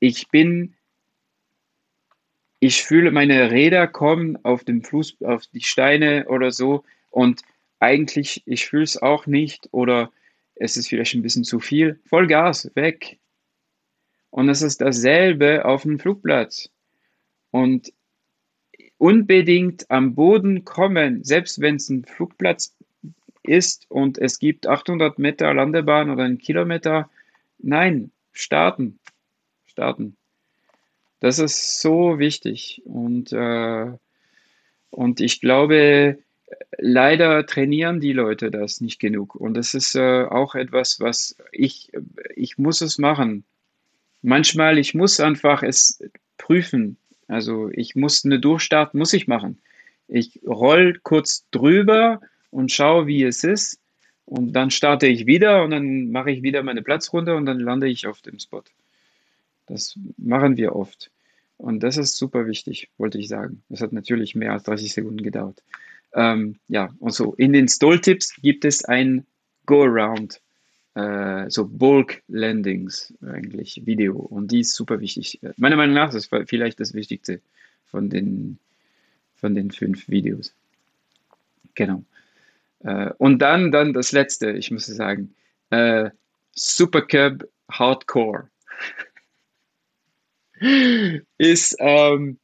ich 0.00 0.28
bin 0.28 0.74
ich 2.60 2.82
fühle, 2.82 3.10
meine 3.10 3.50
Räder 3.50 3.86
kommen 3.86 4.42
auf 4.44 4.64
den 4.64 4.82
Fluss, 4.82 5.16
auf 5.22 5.46
die 5.46 5.62
Steine 5.62 6.26
oder 6.28 6.50
so 6.50 6.84
und 7.10 7.42
eigentlich, 7.80 8.42
ich 8.46 8.66
fühle 8.66 8.82
es 8.82 9.00
auch 9.00 9.26
nicht 9.26 9.68
oder 9.70 10.10
es 10.56 10.76
ist 10.76 10.88
vielleicht 10.88 11.14
ein 11.14 11.22
bisschen 11.22 11.44
zu 11.44 11.60
viel. 11.60 12.00
Vollgas, 12.06 12.70
weg. 12.74 13.18
Und 14.30 14.48
es 14.48 14.62
ist 14.62 14.80
dasselbe 14.80 15.64
auf 15.64 15.82
dem 15.82 15.98
Flugplatz. 15.98 16.70
Und 17.50 17.92
unbedingt 18.98 19.90
am 19.90 20.14
Boden 20.14 20.64
kommen, 20.64 21.22
selbst 21.24 21.60
wenn 21.60 21.76
es 21.76 21.88
ein 21.88 22.04
Flugplatz 22.04 22.76
ist 23.44 23.86
und 23.88 24.18
es 24.18 24.38
gibt 24.38 24.66
800 24.66 25.18
Meter 25.18 25.54
Landebahn 25.54 26.10
oder 26.10 26.24
einen 26.24 26.38
Kilometer, 26.38 27.08
nein, 27.58 28.10
starten, 28.32 28.98
starten. 29.64 30.17
Das 31.20 31.38
ist 31.38 31.80
so 31.80 32.18
wichtig. 32.18 32.82
Und, 32.84 33.32
äh, 33.32 33.86
und 34.90 35.20
ich 35.20 35.40
glaube, 35.40 36.18
leider 36.78 37.44
trainieren 37.46 38.00
die 38.00 38.12
Leute 38.12 38.50
das 38.50 38.80
nicht 38.80 39.00
genug. 39.00 39.34
Und 39.34 39.54
das 39.54 39.74
ist 39.74 39.94
äh, 39.94 40.24
auch 40.24 40.54
etwas, 40.54 41.00
was 41.00 41.36
ich, 41.52 41.90
ich 42.34 42.58
muss 42.58 42.80
es 42.80 42.98
machen. 42.98 43.44
Manchmal, 44.22 44.78
ich 44.78 44.94
muss 44.94 45.20
einfach 45.20 45.62
es 45.62 46.02
prüfen. 46.38 46.96
Also 47.26 47.68
ich 47.72 47.94
muss 47.94 48.24
eine 48.24 48.40
Durchstart, 48.40 48.94
muss 48.94 49.12
ich 49.12 49.28
machen. 49.28 49.60
Ich 50.08 50.40
roll 50.46 50.98
kurz 51.02 51.44
drüber 51.50 52.20
und 52.50 52.72
schaue, 52.72 53.06
wie 53.06 53.22
es 53.24 53.44
ist. 53.44 53.80
Und 54.24 54.52
dann 54.52 54.70
starte 54.70 55.06
ich 55.06 55.26
wieder 55.26 55.62
und 55.64 55.70
dann 55.70 56.10
mache 56.10 56.30
ich 56.30 56.42
wieder 56.42 56.62
meine 56.62 56.82
Platzrunde 56.82 57.34
und 57.36 57.46
dann 57.46 57.60
lande 57.60 57.88
ich 57.88 58.06
auf 58.06 58.20
dem 58.20 58.38
Spot. 58.38 58.62
Das 59.68 59.98
machen 60.16 60.56
wir 60.56 60.74
oft. 60.74 61.10
Und 61.56 61.82
das 61.82 61.96
ist 61.96 62.16
super 62.16 62.46
wichtig, 62.46 62.88
wollte 62.98 63.18
ich 63.18 63.28
sagen. 63.28 63.62
Das 63.68 63.80
hat 63.80 63.92
natürlich 63.92 64.34
mehr 64.34 64.52
als 64.52 64.62
30 64.64 64.92
Sekunden 64.92 65.22
gedauert. 65.22 65.62
Ähm, 66.14 66.56
ja, 66.68 66.94
und 67.00 67.12
so 67.12 67.34
in 67.34 67.52
den 67.52 67.68
Stall-Tipps 67.68 68.34
gibt 68.40 68.64
es 68.64 68.84
ein 68.84 69.26
Go-Around, 69.66 70.40
äh, 70.94 71.50
so 71.50 71.66
Bulk-Landings 71.66 73.12
eigentlich, 73.26 73.82
Video. 73.84 74.16
Und 74.16 74.50
die 74.52 74.60
ist 74.60 74.72
super 74.72 75.00
wichtig. 75.00 75.40
Meiner 75.56 75.76
Meinung 75.76 75.94
nach 75.94 76.14
ist 76.14 76.32
das 76.32 76.48
vielleicht 76.48 76.80
das 76.80 76.94
Wichtigste 76.94 77.40
von 77.86 78.08
den, 78.08 78.58
von 79.36 79.54
den 79.54 79.70
fünf 79.70 80.08
Videos. 80.08 80.54
Genau. 81.74 82.02
Äh, 82.80 83.10
und 83.18 83.40
dann, 83.40 83.70
dann 83.72 83.92
das 83.92 84.12
letzte, 84.12 84.52
ich 84.52 84.70
muss 84.70 84.86
sagen, 84.86 85.34
äh, 85.70 86.10
Supercub 86.52 87.48
Hardcore. 87.70 88.48
ist, 91.38 91.76
ähm, 91.78 92.38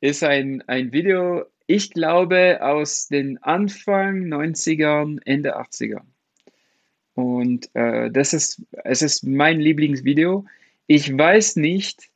ist 0.00 0.22
ein, 0.24 0.62
ein 0.66 0.92
Video, 0.92 1.44
ich 1.66 1.90
glaube, 1.90 2.58
aus 2.62 3.08
den 3.08 3.38
Anfang 3.42 4.24
90ern, 4.24 5.18
Ende 5.24 5.56
80er. 5.56 6.00
Und 7.14 7.68
äh, 7.74 8.10
das 8.10 8.32
ist, 8.32 8.62
es 8.84 9.02
ist 9.02 9.24
mein 9.24 9.60
Lieblingsvideo. 9.60 10.46
Ich 10.86 11.16
weiß 11.16 11.56
nicht, 11.56 12.10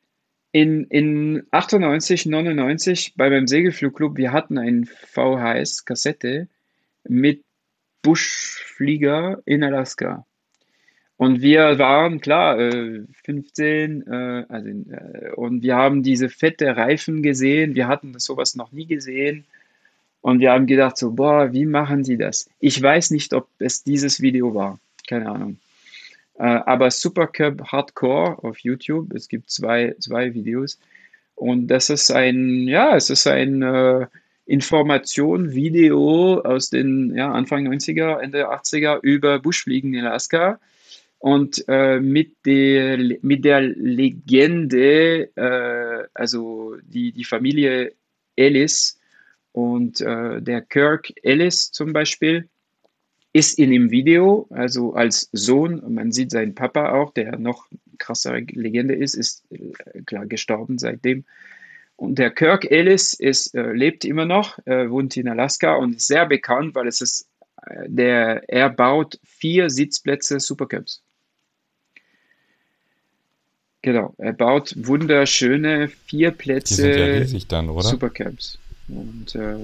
in, 0.53 0.84
in 0.84 1.47
98, 1.51 2.26
99 2.26 3.14
bei 3.16 3.28
meinem 3.28 3.49
Segelflugclub, 3.49 4.16
wir 4.16 4.32
hatten 4.32 4.57
ein 4.57 4.84
VHS-Kassette 4.84 6.49
mit 7.03 7.45
Buschflieger 8.03 9.42
in 9.47 9.64
Alaska. 9.64 10.26
Und 11.17 11.43
wir 11.43 11.79
waren, 11.79 12.21
klar, 12.21 12.57
15, 13.25 14.07
äh, 14.07 14.41
äh, 14.41 14.45
also, 14.49 14.69
äh, 14.69 15.31
und 15.37 15.62
wir 15.62 15.77
haben 15.77 16.03
diese 16.03 16.29
fette 16.29 16.77
Reifen 16.77 17.23
gesehen. 17.23 17.75
Wir 17.75 17.87
hatten 17.87 18.19
sowas 18.19 18.57
noch 18.57 18.73
nie 18.73 18.87
gesehen. 18.87 19.45
Und 20.23 20.41
wir 20.41 20.53
haben 20.53 20.67
gedacht, 20.67 20.97
so, 20.97 21.12
boah, 21.12 21.53
wie 21.53 21.67
machen 21.67 22.03
sie 22.03 22.17
das? 22.17 22.49
Ich 22.59 22.83
weiß 22.83 23.11
nicht, 23.11 23.33
ob 23.33 23.49
es 23.59 23.85
dieses 23.85 24.21
Video 24.21 24.55
war. 24.55 24.79
Keine 25.07 25.29
Ahnung. 25.31 25.59
aber 26.37 26.91
Supercup 26.91 27.62
Hardcore 27.71 28.43
auf 28.43 28.59
YouTube, 28.59 29.12
es 29.15 29.29
gibt 29.29 29.51
zwei, 29.51 29.95
zwei 30.01 30.33
Videos. 30.35 30.81
Und 31.37 31.69
das 31.69 31.91
ist 31.91 32.11
ein, 32.11 32.67
ja, 32.67 32.97
es 32.97 33.11
ist 33.11 33.27
ein 33.27 33.62
Information, 34.47 35.53
Video 35.53 36.41
aus 36.41 36.71
den 36.71 37.15
ja, 37.15 37.31
Anfang 37.31 37.69
90er, 37.69 38.19
Ende 38.19 38.51
80er 38.51 39.01
über 39.03 39.39
Buschfliegen 39.39 39.95
in 39.95 40.07
Alaska 40.07 40.59
und 41.19 41.65
äh, 41.69 42.01
mit, 42.01 42.45
der, 42.45 42.99
mit 43.23 43.45
der 43.45 43.62
Legende, 43.62 45.31
äh, 45.37 46.07
also 46.15 46.77
die, 46.83 47.12
die 47.12 47.25
Familie 47.25 47.95
Ellis 48.37 48.99
und 49.53 50.01
äh, 50.01 50.43
der 50.43 50.62
Kirk 50.62 51.12
Ellis 51.23 51.71
zum 51.73 51.93
Beispiel, 51.93 52.49
ist 53.33 53.59
in 53.59 53.71
dem 53.71 53.91
Video, 53.91 54.47
also 54.51 54.95
als 54.95 55.29
Sohn, 55.33 55.83
man 55.93 56.12
sieht 56.12 56.31
seinen 56.31 56.55
Papa 56.55 56.93
auch, 56.93 57.12
der 57.12 57.37
noch 57.37 57.67
krassere 57.99 58.41
Legende 58.41 58.95
ist, 58.95 59.15
ist 59.15 59.45
äh, 59.51 60.03
klar 60.07 60.27
gestorben 60.27 60.79
seitdem. 60.79 61.25
Und 61.97 62.19
der 62.19 62.31
Kirk 62.31 62.71
Ellis 62.71 63.15
ist, 63.15 63.55
äh, 63.55 63.73
lebt 63.73 64.05
immer 64.05 64.25
noch, 64.25 64.59
äh, 64.67 64.91
wohnt 64.91 65.17
in 65.17 65.29
Alaska 65.29 65.75
und 65.75 65.97
ist 65.97 66.07
sehr 66.07 66.27
bekannt, 66.27 66.75
weil 66.75 66.87
es 66.87 67.01
ist 67.01 67.29
der, 67.87 68.49
er 68.49 68.71
baut 68.71 69.19
vier 69.25 69.71
Sitzplätze 69.71 70.41
Supercups. 70.41 71.04
Genau, 73.85 74.14
er 74.16 74.32
baut 74.32 74.74
wunderschöne 74.78 75.89
vier 75.89 76.30
Plätze 76.30 77.18
ja 77.18 77.39
dann, 77.49 77.68
oder? 77.68 77.82
Supercamps. 77.82 78.59
Und, 78.89 79.35
äh, 79.35 79.57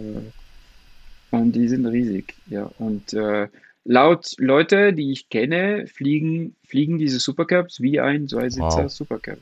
und 1.30 1.52
die 1.52 1.66
sind 1.68 1.86
riesig, 1.86 2.34
ja. 2.46 2.70
Und 2.78 3.14
äh, 3.14 3.48
laut 3.84 4.34
Leute, 4.36 4.92
die 4.92 5.10
ich 5.12 5.30
kenne, 5.30 5.86
fliegen, 5.86 6.54
fliegen 6.66 6.98
diese 6.98 7.18
Supercups 7.18 7.80
wie 7.80 7.98
ein 7.98 8.28
Zweisitzer 8.28 8.82
wow. 8.82 8.90
Supercup. 8.90 9.38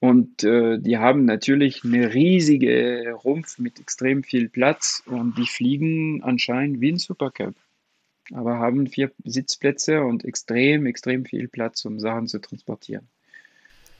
Und 0.00 0.42
äh, 0.42 0.80
die 0.80 0.98
haben 0.98 1.24
natürlich 1.24 1.84
eine 1.84 2.12
riesige 2.14 3.12
Rumpf 3.12 3.60
mit 3.60 3.78
extrem 3.78 4.24
viel 4.24 4.48
Platz 4.48 5.04
und 5.06 5.38
die 5.38 5.46
fliegen 5.46 6.20
anscheinend 6.24 6.80
wie 6.80 6.90
ein 6.90 6.98
Supercup. 6.98 7.54
Aber 8.32 8.58
haben 8.58 8.88
vier 8.88 9.12
Sitzplätze 9.24 10.02
und 10.02 10.24
extrem, 10.24 10.86
extrem 10.86 11.24
viel 11.24 11.46
Platz, 11.46 11.84
um 11.84 12.00
Sachen 12.00 12.26
zu 12.26 12.40
transportieren. 12.40 13.08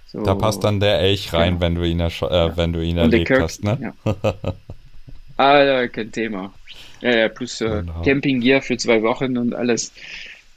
So, 0.07 0.22
da 0.22 0.34
passt 0.34 0.62
dann 0.62 0.80
der 0.80 1.00
Elch 1.00 1.32
rein, 1.32 1.54
genau. 1.54 1.61
wenn 1.61 1.74
du 1.74 1.84
ihn, 1.84 2.00
äh, 2.00 2.09
ja. 2.09 2.57
wenn 2.57 2.72
du 2.72 2.80
ihn 2.80 2.96
erlebt 2.96 3.26
Kirk, 3.26 3.42
hast, 3.42 3.64
ne? 3.64 3.92
Ja. 4.04 4.14
ah, 5.36 5.62
ja, 5.62 5.88
kein 5.88 6.12
Thema. 6.12 6.52
Ja, 7.00 7.16
ja, 7.16 7.28
plus 7.28 7.61
äh, 7.61 7.82
Camping 8.04 8.40
Gear 8.40 8.62
für 8.62 8.76
zwei 8.76 9.02
Wochen 9.02 9.36
und 9.36 9.54
alles. 9.54 9.92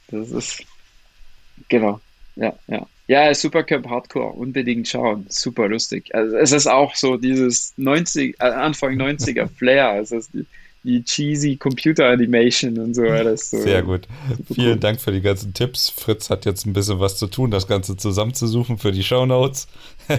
Das 0.10 0.30
ist 0.32 0.64
genau. 1.68 2.00
Ja, 2.36 2.54
ja. 2.68 2.86
Ja, 3.08 3.34
Supercup 3.34 3.90
Hardcore, 3.90 4.34
unbedingt 4.34 4.88
schauen. 4.88 5.26
Super 5.30 5.68
lustig. 5.68 6.14
Also 6.14 6.38
es 6.38 6.52
ist 6.52 6.68
auch 6.68 6.94
so 6.94 7.18
dieses 7.18 7.74
90, 7.78 8.36
äh, 8.40 8.44
Anfang 8.44 9.02
90er 9.02 9.48
Flair. 9.58 10.00
Es 10.00 10.12
ist 10.12 10.30
die, 10.84 11.04
cheesy 11.04 11.58
Computer 11.58 12.08
Animation 12.10 12.78
und 12.80 12.94
so. 12.94 13.04
Das 13.04 13.50
so 13.50 13.62
Sehr 13.62 13.84
gut. 13.84 14.08
Vielen 14.54 14.74
cool. 14.74 14.80
Dank 14.80 15.02
für 15.02 15.12
die 15.12 15.22
ganzen 15.22 15.54
Tipps. 15.54 15.90
Fritz 15.90 16.30
hat 16.30 16.46
jetzt 16.46 16.66
ein 16.66 16.74
bisschen 16.74 17.00
was 17.00 17.18
zu 17.18 17.28
tun, 17.28 17.52
das 17.52 17.68
Ganze 17.68 17.98
zusammenzusuchen 17.98 18.78
für 18.78 18.92
die 18.92 19.04
Show 19.04 19.26
Notes. 19.26 19.68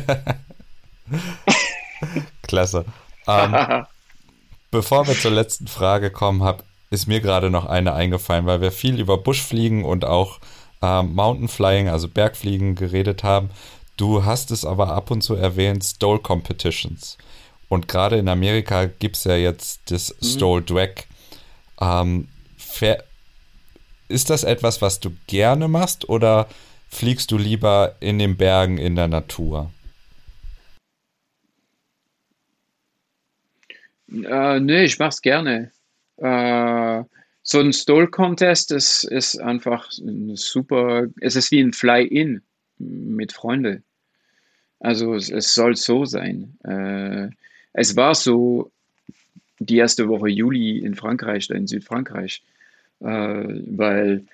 Klasse. 2.42 2.84
Ähm, 3.26 3.54
bevor 4.70 5.06
wir 5.06 5.14
zur 5.14 5.32
letzten 5.32 5.66
Frage 5.66 6.11
kommen, 6.11 6.42
hab, 6.42 6.64
ist 6.90 7.06
mir 7.06 7.20
gerade 7.20 7.50
noch 7.50 7.66
eine 7.66 7.94
eingefallen, 7.94 8.46
weil 8.46 8.61
wir 8.61 8.72
viel 8.72 9.00
über 9.00 9.18
Buschfliegen 9.18 9.84
und 9.84 10.04
auch 10.04 10.40
äh, 10.82 11.02
Mountainflying, 11.02 11.88
also 11.88 12.08
Bergfliegen, 12.08 12.74
geredet 12.74 13.22
haben. 13.22 13.50
Du 13.96 14.24
hast 14.24 14.50
es 14.50 14.64
aber 14.64 14.88
ab 14.88 15.11
und 15.11 15.22
zu 15.22 15.34
erwähnt, 15.34 15.84
Stole 15.84 16.20
Competitions. 16.20 17.18
Und 17.70 17.86
gerade 17.86 18.18
in 18.18 18.28
Amerika 18.28 18.86
gibt 18.86 19.16
es 19.16 19.24
ja 19.24 19.36
jetzt 19.36 19.92
das 19.92 20.14
mhm. 20.20 20.26
Stole 20.26 20.62
Drag. 20.62 21.04
Ähm, 21.80 22.26
ist 24.08 24.28
das 24.28 24.42
etwas, 24.42 24.82
was 24.82 24.98
du 24.98 25.12
gerne 25.28 25.68
machst 25.68 26.08
oder 26.08 26.48
fliegst 26.88 27.30
du 27.30 27.38
lieber 27.38 27.94
in 28.00 28.18
den 28.18 28.36
Bergen 28.36 28.76
in 28.76 28.96
der 28.96 29.06
Natur? 29.06 29.70
Äh, 34.10 34.58
nee, 34.58 34.82
ich 34.82 34.98
mach's 34.98 35.22
gerne. 35.22 35.70
Äh, 36.16 37.04
so 37.42 37.60
ein 37.60 37.72
Stole-Contest 37.72 38.72
ist, 38.72 39.04
ist 39.04 39.40
einfach 39.40 39.88
super, 40.34 41.06
es 41.20 41.36
ist 41.36 41.52
wie 41.52 41.60
ein 41.60 41.72
Fly-In 41.72 42.42
mit 42.78 43.32
Freunden. 43.32 43.84
Also 44.80 45.14
es, 45.14 45.30
es, 45.30 45.54
soll 45.54 45.76
so 45.76 46.04
sein. 46.04 46.58
Äh, 46.64 47.28
es 47.72 47.96
war 47.96 48.14
so 48.14 48.70
die 49.58 49.76
erste 49.76 50.08
Woche 50.08 50.28
Juli 50.28 50.78
in 50.78 50.94
Frankreich, 50.94 51.50
in 51.50 51.66
Südfrankreich, 51.66 52.42
äh, 53.00 53.04
weil 53.06 54.24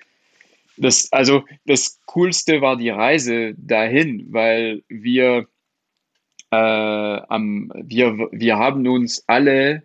das, 0.77 1.11
also 1.11 1.43
das 1.65 1.99
Coolste 2.05 2.61
war 2.61 2.77
die 2.77 2.89
Reise 2.89 3.55
dahin, 3.57 4.27
weil 4.31 4.83
wir, 4.87 5.47
äh, 6.51 6.55
am, 6.55 7.71
wir, 7.75 8.29
wir 8.31 8.57
haben 8.57 8.87
uns 8.87 9.23
alle 9.27 9.83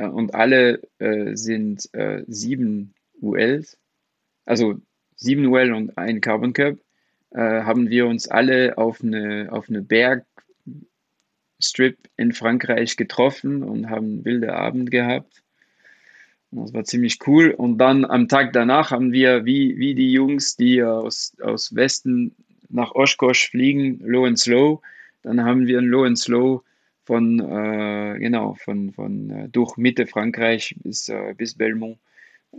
äh, 0.00 0.06
und 0.06 0.34
alle 0.34 0.80
äh, 0.98 1.36
sind 1.36 1.92
äh, 1.92 2.24
sieben 2.26 2.94
ULs, 3.20 3.76
also 4.46 4.76
sieben 5.16 5.46
UL 5.46 5.72
und 5.72 5.98
ein 5.98 6.20
Carbon 6.20 6.52
Cup, 6.52 6.78
haben 7.32 7.90
wir 7.90 8.08
uns 8.08 8.26
alle 8.26 8.76
auf 8.76 9.04
eine, 9.04 9.50
auf 9.52 9.68
eine 9.68 9.82
Bergstrip 11.60 11.98
in 12.16 12.32
Frankreich 12.32 12.96
getroffen 12.96 13.62
und 13.62 13.90
haben 13.90 14.06
einen 14.06 14.24
wilden 14.24 14.50
Abend 14.50 14.90
gehabt. 14.90 15.42
Das 16.52 16.72
war 16.72 16.84
ziemlich 16.84 17.18
cool. 17.26 17.50
Und 17.50 17.78
dann 17.78 18.04
am 18.06 18.28
Tag 18.28 18.54
danach 18.54 18.90
haben 18.90 19.12
wir, 19.12 19.44
wie, 19.44 19.76
wie 19.76 19.94
die 19.94 20.10
Jungs, 20.10 20.56
die 20.56 20.82
aus, 20.82 21.36
aus 21.42 21.74
Westen 21.74 22.34
nach 22.70 22.92
Oshkosh 22.94 23.50
fliegen, 23.50 24.00
Low 24.00 24.24
and 24.24 24.38
Slow, 24.38 24.80
dann 25.22 25.44
haben 25.44 25.66
wir 25.66 25.78
ein 25.78 25.84
Low 25.84 26.04
and 26.04 26.18
Slow 26.18 26.62
von, 27.04 27.40
äh, 27.40 28.18
genau, 28.18 28.54
von, 28.54 28.92
von 28.92 29.30
äh, 29.30 29.48
durch 29.50 29.76
Mitte 29.76 30.06
Frankreich 30.06 30.74
bis, 30.82 31.08
äh, 31.08 31.34
bis 31.36 31.54
Belmont, 31.54 31.98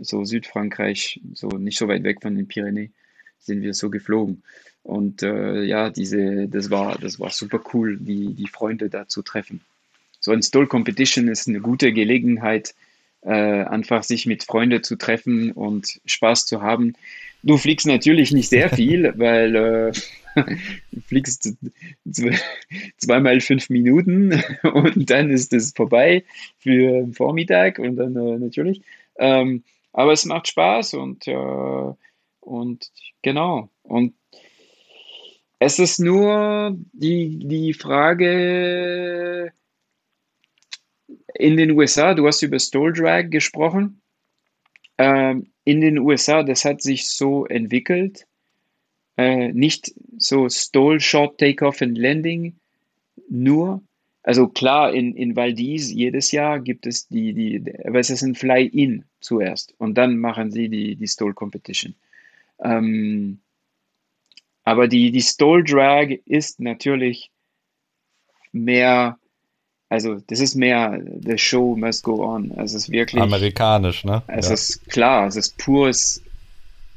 so 0.00 0.24
Südfrankreich, 0.24 1.20
so 1.34 1.48
nicht 1.48 1.76
so 1.76 1.88
weit 1.88 2.04
weg 2.04 2.22
von 2.22 2.36
den 2.36 2.46
Pyrenäen, 2.46 2.94
sind 3.38 3.62
wir 3.62 3.74
so 3.74 3.90
geflogen. 3.90 4.42
Und 4.82 5.22
äh, 5.22 5.62
ja, 5.62 5.90
diese, 5.90 6.48
das 6.48 6.70
war, 6.70 6.98
das 6.98 7.20
war 7.20 7.30
super 7.30 7.60
cool, 7.72 7.98
die, 7.98 8.34
die 8.34 8.48
Freunde 8.48 8.88
da 8.88 9.06
zu 9.06 9.22
treffen. 9.22 9.60
So 10.20 10.32
ein 10.32 10.42
Stole 10.42 10.66
Competition 10.66 11.28
ist 11.28 11.48
eine 11.48 11.60
gute 11.60 11.92
Gelegenheit, 11.92 12.74
äh, 13.22 13.30
einfach 13.30 14.02
sich 14.02 14.26
mit 14.26 14.44
Freunden 14.44 14.82
zu 14.82 14.96
treffen 14.96 15.52
und 15.52 16.00
Spaß 16.04 16.46
zu 16.46 16.62
haben. 16.62 16.94
Du 17.42 17.58
fliegst 17.58 17.86
natürlich 17.86 18.32
nicht 18.32 18.48
sehr 18.48 18.70
viel, 18.74 19.12
weil 19.16 19.54
äh, 19.54 19.92
du 20.90 21.00
fliegst 21.06 21.54
zweimal 22.96 23.40
fünf 23.40 23.70
Minuten 23.70 24.42
und 24.62 25.10
dann 25.10 25.30
ist 25.30 25.52
es 25.52 25.72
vorbei 25.72 26.24
für 26.58 26.70
den 26.70 27.14
Vormittag 27.14 27.78
und 27.78 27.96
dann 27.96 28.16
äh, 28.16 28.38
natürlich. 28.38 28.82
Ähm, 29.18 29.62
aber 29.92 30.12
es 30.12 30.24
macht 30.24 30.48
Spaß 30.48 30.94
und, 30.94 31.28
äh, 31.28 31.92
und 32.40 32.90
genau. 33.22 33.68
Und 33.82 34.14
es 35.64 35.78
ist 35.78 36.00
nur 36.00 36.76
die, 36.92 37.38
die 37.38 37.72
Frage 37.72 39.52
in 41.34 41.56
den 41.56 41.70
USA, 41.70 42.14
du 42.14 42.26
hast 42.26 42.42
über 42.42 42.58
Stole 42.58 42.92
Drag 42.92 43.30
gesprochen. 43.30 44.02
Ähm, 44.98 45.52
in 45.64 45.80
den 45.80 45.98
USA, 45.98 46.42
das 46.42 46.64
hat 46.64 46.82
sich 46.82 47.06
so 47.08 47.46
entwickelt, 47.46 48.26
äh, 49.16 49.52
nicht 49.52 49.94
so 50.18 50.48
Stall, 50.48 50.98
Short, 50.98 51.38
Takeoff 51.38 51.80
and 51.80 51.96
Landing 51.96 52.56
nur. 53.28 53.82
Also 54.24 54.48
klar, 54.48 54.92
in, 54.92 55.14
in 55.14 55.36
Valdis 55.36 55.92
jedes 55.92 56.32
Jahr 56.32 56.58
gibt 56.58 56.86
es 56.86 57.06
die, 57.06 57.32
die, 57.34 57.72
aber 57.84 58.00
es 58.00 58.10
ist 58.10 58.22
ein 58.22 58.34
Fly-In 58.34 59.04
zuerst 59.20 59.74
und 59.78 59.94
dann 59.94 60.18
machen 60.18 60.50
sie 60.50 60.68
die, 60.68 60.96
die 60.96 61.08
Stall 61.08 61.34
Competition. 61.34 61.94
Ähm, 62.62 63.38
aber 64.64 64.88
die, 64.88 65.10
die 65.10 65.22
Stall 65.22 65.64
Drag 65.64 66.10
ist 66.26 66.60
natürlich 66.60 67.30
mehr, 68.52 69.18
also 69.88 70.20
das 70.26 70.40
ist 70.40 70.54
mehr 70.54 71.02
The 71.20 71.38
Show 71.38 71.76
must 71.76 72.04
go 72.04 72.24
on. 72.24 72.52
Also 72.52 72.76
es 72.76 72.84
ist 72.84 72.90
wirklich. 72.90 73.22
Amerikanisch, 73.22 74.04
ne? 74.04 74.22
Es 74.28 74.48
ja. 74.48 74.54
ist 74.54 74.88
klar, 74.88 75.26
es 75.26 75.36
ist 75.36 75.58
pures 75.58 76.22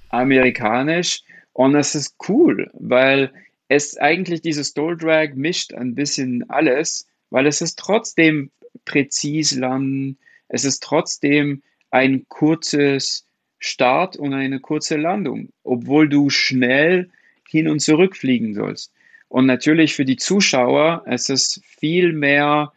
amerikanisch 0.09 1.23
und 1.53 1.75
es 1.75 1.95
ist 1.95 2.15
cool, 2.29 2.69
weil 2.73 3.31
es 3.67 3.97
eigentlich 3.97 4.41
dieses 4.41 4.69
Stole 4.69 4.97
Drag 4.97 5.33
mischt 5.33 5.73
ein 5.73 5.95
bisschen 5.95 6.49
alles, 6.49 7.07
weil 7.31 7.47
es 7.47 7.61
ist 7.61 7.79
trotzdem 7.79 8.51
präzis 8.85 9.55
landen, 9.55 10.17
es 10.47 10.63
ist 10.63 10.83
trotzdem 10.83 11.63
ein 11.89 12.25
kurzes 12.27 13.25
Start 13.57 14.15
und 14.15 14.33
eine 14.33 14.59
kurze 14.59 14.95
Landung, 14.97 15.49
obwohl 15.63 16.07
du 16.07 16.29
schnell 16.29 17.09
hin 17.47 17.67
und 17.67 17.79
zurück 17.79 18.15
fliegen 18.15 18.53
sollst. 18.53 18.91
Und 19.27 19.45
natürlich 19.45 19.95
für 19.95 20.05
die 20.05 20.17
Zuschauer 20.17 21.03
es 21.05 21.29
ist 21.29 21.61
viel 21.65 22.13
mehr 22.13 22.73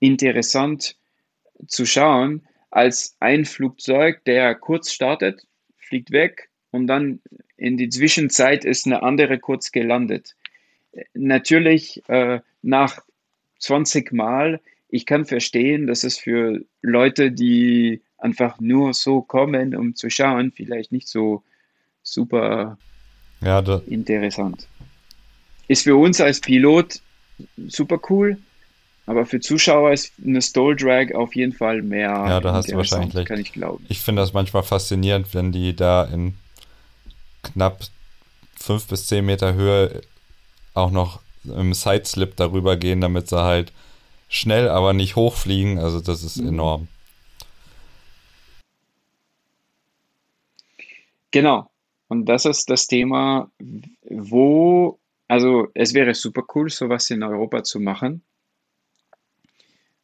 interessant 0.00 0.96
zu 1.66 1.86
schauen 1.86 2.42
als 2.70 3.16
ein 3.20 3.44
Flugzeug, 3.44 4.24
der 4.24 4.54
kurz 4.54 4.92
startet, 4.92 5.46
fliegt 5.76 6.10
weg 6.10 6.50
und 6.70 6.86
dann 6.86 7.20
in 7.56 7.76
die 7.76 7.88
Zwischenzeit 7.88 8.64
ist 8.64 8.86
eine 8.86 9.02
andere 9.02 9.38
kurz 9.38 9.70
gelandet. 9.70 10.34
Natürlich 11.14 12.02
äh, 12.08 12.40
nach 12.62 13.04
20 13.60 14.12
Mal, 14.12 14.60
ich 14.88 15.06
kann 15.06 15.24
verstehen, 15.24 15.86
dass 15.86 16.02
es 16.02 16.18
für 16.18 16.60
Leute, 16.82 17.30
die 17.30 18.02
einfach 18.18 18.58
nur 18.60 18.92
so 18.92 19.22
kommen, 19.22 19.74
um 19.74 19.94
zu 19.94 20.10
schauen, 20.10 20.50
vielleicht 20.50 20.92
nicht 20.92 21.08
so 21.08 21.44
super 22.02 22.76
ja, 23.44 23.60
interessant. 23.86 24.66
Ist 25.68 25.84
für 25.84 25.96
uns 25.96 26.20
als 26.20 26.40
Pilot 26.40 27.00
super 27.68 27.98
cool, 28.10 28.38
aber 29.06 29.26
für 29.26 29.40
Zuschauer 29.40 29.92
ist 29.92 30.12
eine 30.24 30.40
Stole 30.40 30.76
Drag 30.76 31.14
auf 31.14 31.34
jeden 31.34 31.52
Fall 31.52 31.82
mehr. 31.82 32.10
Ja, 32.10 32.40
da 32.40 32.54
hast 32.54 32.70
du 32.70 32.76
wahrscheinlich. 32.76 33.26
Kann 33.26 33.40
ich 33.40 33.52
glauben. 33.52 33.84
Ich 33.88 34.00
finde 34.00 34.22
das 34.22 34.32
manchmal 34.32 34.62
faszinierend, 34.62 35.34
wenn 35.34 35.52
die 35.52 35.76
da 35.76 36.04
in 36.04 36.34
knapp 37.42 37.80
fünf 38.56 38.86
bis 38.86 39.06
zehn 39.06 39.26
Meter 39.26 39.54
Höhe 39.54 40.00
auch 40.72 40.90
noch 40.90 41.20
im 41.44 41.74
Sideslip 41.74 42.36
darüber 42.36 42.76
gehen, 42.76 43.00
damit 43.00 43.28
sie 43.28 43.42
halt 43.42 43.72
schnell, 44.28 44.68
aber 44.68 44.92
nicht 44.94 45.16
hochfliegen. 45.16 45.78
Also 45.78 46.00
das 46.00 46.22
ist 46.22 46.38
mhm. 46.38 46.48
enorm. 46.48 46.88
Genau. 51.30 51.68
Und 52.14 52.26
das 52.26 52.44
ist 52.44 52.70
das 52.70 52.86
Thema, 52.86 53.50
wo, 54.08 55.00
also 55.26 55.66
es 55.74 55.94
wäre 55.94 56.14
super 56.14 56.44
cool, 56.54 56.70
sowas 56.70 57.10
in 57.10 57.24
Europa 57.24 57.64
zu 57.64 57.80
machen. 57.80 58.22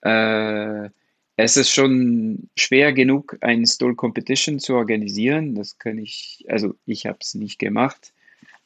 Äh, 0.01 0.91
es 1.37 1.57
ist 1.57 1.71
schon 1.71 2.51
schwer 2.57 2.93
genug, 2.93 3.39
ein 3.43 3.65
Stole 3.65 3.95
Competition 3.95 4.59
zu 4.59 4.75
organisieren. 4.75 5.55
Das 5.55 5.79
kann 5.79 5.99
ich, 5.99 6.45
also 6.49 6.75
ich 6.85 7.07
habe 7.07 7.19
es 7.21 7.37
nicht 7.37 7.61
gemacht, 7.61 8.13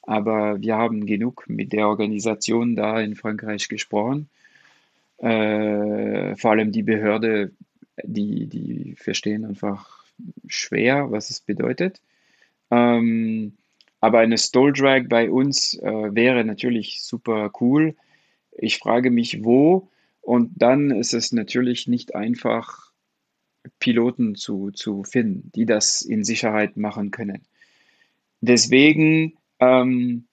aber 0.01 0.59
wir 0.63 0.77
haben 0.77 1.05
genug 1.05 1.45
mit 1.47 1.75
der 1.75 1.89
Organisation 1.89 2.77
da 2.77 2.99
in 2.99 3.15
Frankreich 3.15 3.69
gesprochen. 3.69 4.31
Äh, 5.19 6.35
vor 6.37 6.53
allem 6.53 6.73
die 6.73 6.83
Behörde, 6.83 7.53
die, 8.03 8.47
die 8.47 8.95
verstehen 8.97 9.45
einfach 9.45 10.03
schwer, 10.47 11.11
was 11.11 11.29
es 11.29 11.43
bedeutet. 11.43 12.01
Ähm, 12.75 13.53
aber 14.01 14.19
eine 14.19 14.39
Stall 14.39 14.73
Drag 14.73 15.09
bei 15.09 15.31
uns 15.31 15.75
äh, 15.75 16.15
wäre 16.15 16.45
natürlich 16.45 17.03
super 17.03 17.51
cool. 17.61 17.95
Ich 18.53 18.79
frage 18.79 19.11
mich, 19.11 19.45
wo. 19.45 19.89
Und 20.21 20.51
dann 20.57 20.91
ist 20.91 21.15
es 21.15 21.33
natürlich 21.33 21.87
nicht 21.87 22.15
einfach, 22.15 22.93
Piloten 23.79 24.35
zu, 24.35 24.71
zu 24.73 25.05
finden, 25.05 25.51
die 25.55 25.65
das 25.65 26.03
in 26.03 26.23
Sicherheit 26.23 26.77
machen 26.77 27.11
können. 27.11 27.43
Deswegen 28.43 29.39
ähm, 29.59 30.27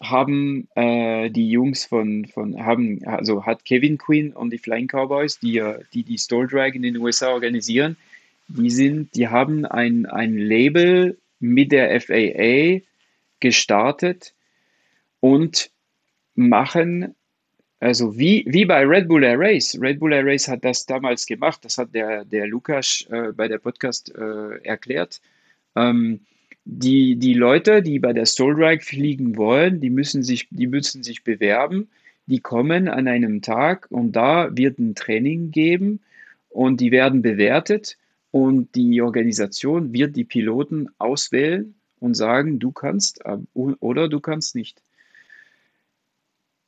haben 0.00 0.68
äh, 0.76 1.28
die 1.30 1.50
Jungs 1.50 1.86
von, 1.86 2.26
von 2.26 2.64
haben, 2.64 3.04
also 3.04 3.44
hat 3.44 3.64
Kevin 3.64 3.98
Quinn 3.98 4.32
und 4.32 4.50
die 4.50 4.58
Flying 4.58 4.86
Cowboys, 4.86 5.40
die 5.40 5.60
die, 5.92 6.04
die 6.04 6.18
Stall 6.18 6.46
Drag 6.46 6.74
in 6.74 6.82
den 6.82 6.98
USA 6.98 7.32
organisieren, 7.32 7.96
die 8.46 8.70
sind, 8.70 9.14
die 9.16 9.26
haben 9.26 9.64
ein, 9.64 10.06
ein 10.06 10.36
Label 10.36 11.18
mit 11.38 11.72
der 11.72 12.00
FAA 12.00 12.80
gestartet 13.40 14.34
und 15.20 15.70
machen, 16.34 17.14
also 17.80 18.18
wie, 18.18 18.44
wie 18.48 18.64
bei 18.64 18.84
Red 18.84 19.08
Bull 19.08 19.24
Air 19.24 19.38
Race. 19.38 19.78
Red 19.80 20.00
Bull 20.00 20.12
Air 20.12 20.26
Race 20.26 20.48
hat 20.48 20.64
das 20.64 20.86
damals 20.86 21.26
gemacht, 21.26 21.64
das 21.64 21.78
hat 21.78 21.94
der, 21.94 22.24
der 22.24 22.46
Lukas 22.46 23.06
äh, 23.10 23.32
bei 23.32 23.48
der 23.48 23.58
Podcast 23.58 24.14
äh, 24.14 24.62
erklärt. 24.62 25.20
Ähm, 25.74 26.20
die, 26.64 27.16
die 27.16 27.34
Leute, 27.34 27.82
die 27.82 28.00
bei 28.00 28.12
der 28.12 28.26
Soul 28.26 28.56
Drag 28.56 28.82
fliegen 28.82 29.36
wollen, 29.36 29.80
die 29.80 29.90
müssen 29.90 30.22
sich, 30.22 30.48
die 30.50 30.66
müssen 30.66 31.02
sich 31.02 31.22
bewerben. 31.22 31.88
Die 32.26 32.40
kommen 32.40 32.88
an 32.88 33.06
einem 33.06 33.40
Tag 33.40 33.86
und 33.90 34.16
da 34.16 34.48
wird 34.56 34.80
ein 34.80 34.96
Training 34.96 35.52
geben 35.52 36.00
und 36.48 36.80
die 36.80 36.90
werden 36.90 37.22
bewertet 37.22 37.96
und 38.36 38.74
die 38.74 39.00
Organisation 39.00 39.94
wird 39.94 40.14
die 40.14 40.24
Piloten 40.24 40.90
auswählen 40.98 41.74
und 42.00 42.12
sagen, 42.12 42.58
du 42.58 42.70
kannst 42.70 43.24
äh, 43.24 43.38
oder 43.54 44.10
du 44.10 44.20
kannst 44.20 44.54
nicht. 44.54 44.82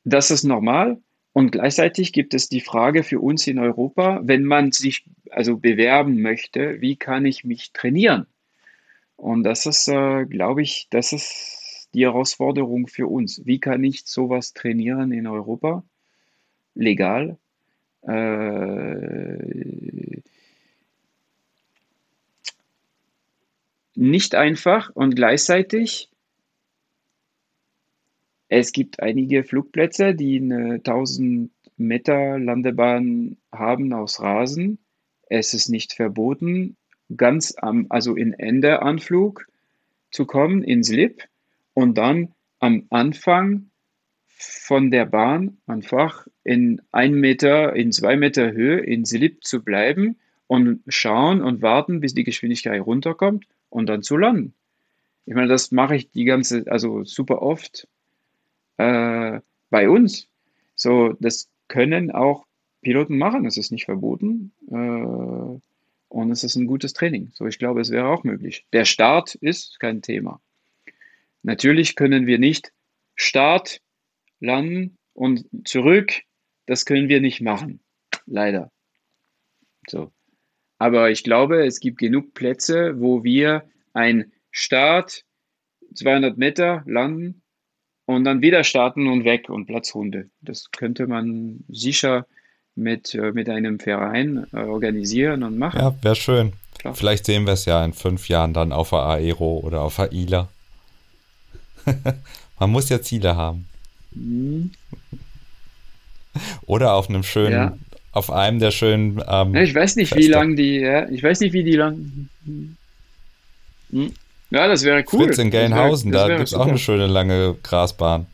Das 0.03 0.31
ist 0.31 0.43
normal. 0.43 0.99
Und 1.31 1.51
gleichzeitig 1.51 2.11
gibt 2.11 2.33
es 2.33 2.49
die 2.49 2.61
Frage 2.61 3.03
für 3.03 3.19
uns 3.19 3.45
in 3.45 3.59
Europa, 3.59 4.19
wenn 4.23 4.45
man 4.45 4.71
sich 4.71 5.05
also 5.29 5.57
bewerben 5.57 6.23
möchte, 6.23 6.81
wie 6.81 6.95
kann 6.95 7.27
ich 7.27 7.43
mich 7.43 7.71
trainieren? 7.71 8.25
Und 9.15 9.43
das 9.43 9.67
ist, 9.67 9.87
äh, 9.89 10.25
glaube 10.25 10.63
ich, 10.63 10.87
das 10.89 11.13
ist 11.13 11.87
die 11.93 12.05
Herausforderung 12.05 12.87
für 12.87 13.05
uns. 13.05 13.45
Wie 13.45 13.59
kann 13.59 13.83
ich 13.83 14.07
sowas 14.07 14.53
trainieren 14.53 15.11
in 15.11 15.27
Europa? 15.27 15.83
Legal. 16.73 17.37
Äh, 18.01 19.69
nicht 23.99 24.33
einfach 24.33 24.89
und 24.95 25.15
gleichzeitig 25.15 26.09
es 28.47 28.71
gibt 28.71 29.01
einige 29.01 29.43
Flugplätze, 29.43 30.15
die 30.15 30.37
eine 30.37 30.75
1000 30.75 31.51
Meter 31.75 32.39
Landebahn 32.39 33.37
haben 33.51 33.93
aus 33.93 34.21
Rasen. 34.21 34.79
Es 35.27 35.53
ist 35.53 35.67
nicht 35.67 35.93
verboten, 35.93 36.77
ganz 37.15 37.55
am, 37.57 37.87
also 37.89 38.15
in 38.15 38.33
Ende 38.33 38.81
Anflug 38.81 39.47
zu 40.11 40.25
kommen, 40.25 40.63
in 40.63 40.81
Slip 40.81 41.23
und 41.73 41.97
dann 41.97 42.33
am 42.59 42.87
Anfang 42.89 43.69
von 44.25 44.91
der 44.91 45.07
Bahn 45.07 45.57
einfach 45.67 46.25
in 46.45 46.81
ein 46.91 47.15
Meter, 47.15 47.75
in 47.75 47.91
zwei 47.91 48.15
Meter 48.15 48.53
Höhe 48.53 48.79
in 48.79 49.05
Slip 49.05 49.43
zu 49.43 49.61
bleiben 49.61 50.17
und 50.47 50.81
schauen 50.87 51.41
und 51.41 51.61
warten, 51.61 51.99
bis 51.99 52.13
die 52.13 52.23
Geschwindigkeit 52.23 52.81
runterkommt 52.81 53.45
und 53.69 53.87
dann 53.87 54.03
zu 54.03 54.17
landen. 54.17 54.53
Ich 55.25 55.35
meine, 55.35 55.47
das 55.47 55.71
mache 55.71 55.95
ich 55.95 56.09
die 56.11 56.25
ganze, 56.25 56.65
also 56.67 57.03
super 57.03 57.41
oft 57.41 57.87
äh, 58.77 59.39
bei 59.69 59.89
uns. 59.89 60.27
So, 60.75 61.13
das 61.19 61.49
können 61.67 62.11
auch 62.11 62.45
Piloten 62.81 63.17
machen, 63.17 63.43
das 63.43 63.57
ist 63.57 63.71
nicht 63.71 63.85
verboten. 63.85 64.51
Äh, 64.71 65.59
und 66.09 66.31
es 66.31 66.43
ist 66.43 66.55
ein 66.55 66.65
gutes 66.65 66.93
Training. 66.93 67.31
So, 67.33 67.45
ich 67.45 67.59
glaube, 67.59 67.81
es 67.81 67.91
wäre 67.91 68.07
auch 68.07 68.23
möglich. 68.23 68.65
Der 68.73 68.85
Start 68.85 69.35
ist 69.35 69.79
kein 69.79 70.01
Thema. 70.01 70.41
Natürlich 71.43 71.95
können 71.95 72.25
wir 72.25 72.39
nicht 72.39 72.73
Start, 73.15 73.81
landen 74.39 74.97
und 75.13 75.45
zurück. 75.65 76.13
Das 76.65 76.85
können 76.85 77.09
wir 77.09 77.21
nicht 77.21 77.41
machen. 77.41 77.79
Leider. 78.25 78.71
So. 79.87 80.11
Aber 80.79 81.11
ich 81.11 81.23
glaube, 81.23 81.65
es 81.65 81.79
gibt 81.79 81.99
genug 81.99 82.33
Plätze, 82.33 82.99
wo 82.99 83.23
wir 83.23 83.63
ein 83.93 84.31
Start, 84.49 85.23
200 85.93 86.37
Meter 86.37 86.83
landen 86.87 87.41
und 88.05 88.23
dann 88.23 88.41
wieder 88.41 88.63
starten 88.63 89.07
und 89.07 89.25
weg 89.25 89.49
und 89.49 89.67
Platzrunde. 89.67 90.29
Das 90.41 90.71
könnte 90.71 91.05
man 91.05 91.63
sicher 91.67 92.25
mit, 92.75 93.13
äh, 93.13 93.31
mit 93.33 93.49
einem 93.49 93.79
Verein 93.79 94.47
äh, 94.53 94.57
organisieren 94.57 95.43
und 95.43 95.57
machen. 95.57 95.79
Ja, 95.79 95.95
wäre 96.01 96.15
schön. 96.15 96.53
Klar. 96.79 96.95
Vielleicht 96.95 97.25
sehen 97.25 97.45
wir 97.45 97.53
es 97.53 97.65
ja 97.65 97.83
in 97.83 97.93
fünf 97.93 98.29
Jahren 98.29 98.53
dann 98.53 98.71
auf 98.71 98.91
der 98.91 98.99
Aero 98.99 99.59
oder 99.59 99.81
auf 99.81 99.97
der 99.97 100.13
ILA. 100.13 100.47
Man 102.59 102.71
muss 102.71 102.89
ja 102.89 103.01
Ziele 103.01 103.35
haben. 103.35 103.67
Mhm. 104.11 104.71
Oder 106.65 106.93
auf 106.93 107.09
einem 107.09 107.23
schönen, 107.23 107.51
ja. 107.51 107.77
Auf 108.11 108.31
einem 108.31 108.59
der 108.59 108.71
schönen. 108.71 109.21
Ähm, 109.27 109.55
ich 109.55 109.73
weiß 109.73 109.95
nicht, 109.95 110.09
Feste. 110.09 110.23
wie 110.23 110.27
lang 110.27 110.55
die, 110.55 110.79
ja, 110.79 111.07
ich 111.09 111.23
weiß 111.23 111.39
nicht, 111.41 111.53
wie 111.53 111.63
die 111.63 111.75
lang. 111.75 112.29
Hm. 113.91 114.13
Ja, 114.51 114.67
das 114.67 114.83
wäre 114.83 115.03
cool. 115.13 115.27
Fritz 115.27 115.37
in 115.37 115.51
Gelnhausen, 115.51 116.11
da 116.11 116.27
gibt 116.27 116.47
es 116.47 116.53
auch 116.53 116.67
eine 116.67 116.79
schöne 116.79 117.07
lange 117.07 117.55
Grasbahn. 117.61 118.25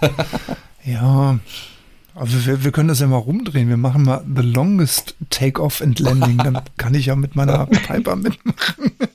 ja, 0.84 1.38
also 2.14 2.46
wir, 2.46 2.64
wir 2.64 2.72
können 2.72 2.88
das 2.88 3.00
ja 3.00 3.06
mal 3.06 3.16
rumdrehen. 3.16 3.68
Wir 3.68 3.76
machen 3.76 4.04
mal 4.04 4.24
The 4.24 4.42
Longest 4.42 5.16
Takeoff 5.30 5.80
and 5.80 5.98
Landing. 5.98 6.38
Dann 6.38 6.60
kann 6.76 6.94
ich 6.94 7.06
ja 7.06 7.16
mit 7.16 7.36
meiner 7.36 7.66
Piper 7.66 8.16
mitmachen. 8.16 8.92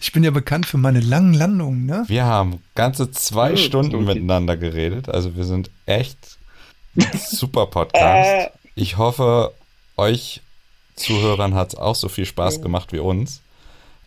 Ich 0.00 0.12
bin 0.12 0.24
ja 0.24 0.30
bekannt 0.30 0.64
für 0.64 0.78
meine 0.78 1.00
langen 1.00 1.34
Landungen, 1.34 1.84
ne? 1.84 2.04
Wir 2.06 2.24
haben 2.24 2.60
ganze 2.74 3.10
zwei 3.10 3.52
oh, 3.52 3.56
Stunden 3.56 4.04
miteinander 4.04 4.56
geredet. 4.56 5.08
Also 5.10 5.36
wir 5.36 5.44
sind 5.44 5.70
echt 5.84 6.35
super 7.14 7.66
Podcast. 7.66 8.50
Ich 8.74 8.96
hoffe, 8.96 9.52
euch 9.96 10.40
Zuhörern 10.96 11.54
hat 11.54 11.74
es 11.74 11.78
auch 11.78 11.94
so 11.94 12.08
viel 12.08 12.24
Spaß 12.24 12.62
gemacht 12.62 12.92
wie 12.92 12.98
uns. 12.98 13.42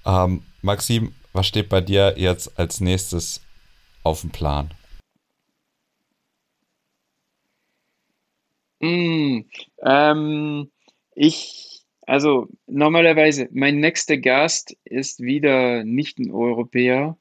Ähm, 0.05 0.43
Maxim, 0.61 1.13
was 1.33 1.47
steht 1.47 1.69
bei 1.69 1.81
dir 1.81 2.15
jetzt 2.17 2.57
als 2.59 2.81
nächstes 2.81 3.41
auf 4.03 4.21
dem 4.21 4.31
Plan? 4.31 4.71
Mm, 8.79 9.41
ähm, 9.83 10.71
ich, 11.13 11.81
also 12.07 12.47
normalerweise, 12.65 13.49
mein 13.51 13.79
nächster 13.79 14.17
Gast 14.17 14.75
ist 14.83 15.19
wieder 15.19 15.83
nicht 15.83 16.17
ein 16.17 16.31
Europäer, 16.31 17.17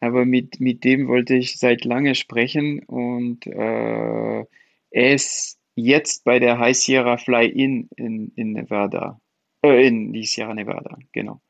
aber 0.00 0.24
mit, 0.24 0.60
mit 0.60 0.84
dem 0.84 1.08
wollte 1.08 1.34
ich 1.34 1.58
seit 1.58 1.84
lange 1.84 2.14
sprechen 2.14 2.80
und 2.80 3.46
äh, 3.46 4.44
ist 4.92 5.58
jetzt 5.74 6.24
bei 6.24 6.38
der 6.38 6.58
High 6.58 6.76
Sierra 6.76 7.16
Fly-In 7.16 7.88
in, 7.96 8.32
in 8.36 8.52
Nevada, 8.52 9.20
äh, 9.62 9.86
in 9.86 10.12
die 10.12 10.24
Sierra 10.24 10.54
Nevada, 10.54 10.98
genau. 11.12 11.40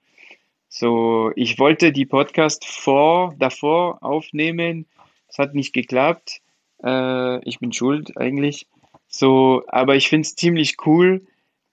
So, 0.69 1.33
ich 1.37 1.59
wollte 1.59 1.93
die 1.93 2.07
Podcast 2.07 2.65
vor, 2.65 3.35
davor 3.39 4.03
aufnehmen, 4.03 4.87
es 5.29 5.39
hat 5.39 5.55
nicht 5.55 5.73
geklappt. 5.73 6.41
Äh, 6.83 7.47
ich 7.49 7.59
bin 7.59 7.73
schuld 7.73 8.17
eigentlich. 8.17 8.67
So, 9.09 9.65
aber 9.69 9.97
ich 9.97 10.09
finde 10.09 10.27
es 10.27 10.35
ziemlich 10.35 10.77
cool, 10.87 11.27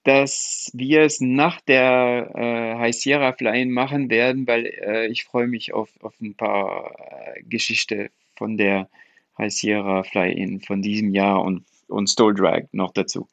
dass 0.04 0.70
wir 0.72 1.02
es 1.02 1.20
nach 1.20 1.60
der 1.60 2.30
äh, 2.34 2.78
High 2.78 2.94
Sierra 2.94 3.32
Fly-In 3.32 3.70
machen 3.70 4.10
werden, 4.10 4.46
weil 4.46 4.66
äh, 4.66 5.06
ich 5.08 5.24
freue 5.24 5.46
mich 5.46 5.72
auf, 5.74 5.90
auf 6.00 6.18
ein 6.20 6.34
paar 6.34 6.94
äh, 7.36 7.42
Geschichten 7.42 8.08
von 8.34 8.56
der 8.56 8.88
High 9.40 9.52
Sierra 9.52 10.02
Fly-In 10.02 10.60
von 10.60 10.82
diesem 10.82 11.14
Jahr 11.14 11.42
und, 11.42 11.64
und 11.88 12.08
Stole 12.08 12.34
Drag 12.34 12.64
noch 12.72 12.92
dazu. 12.92 13.28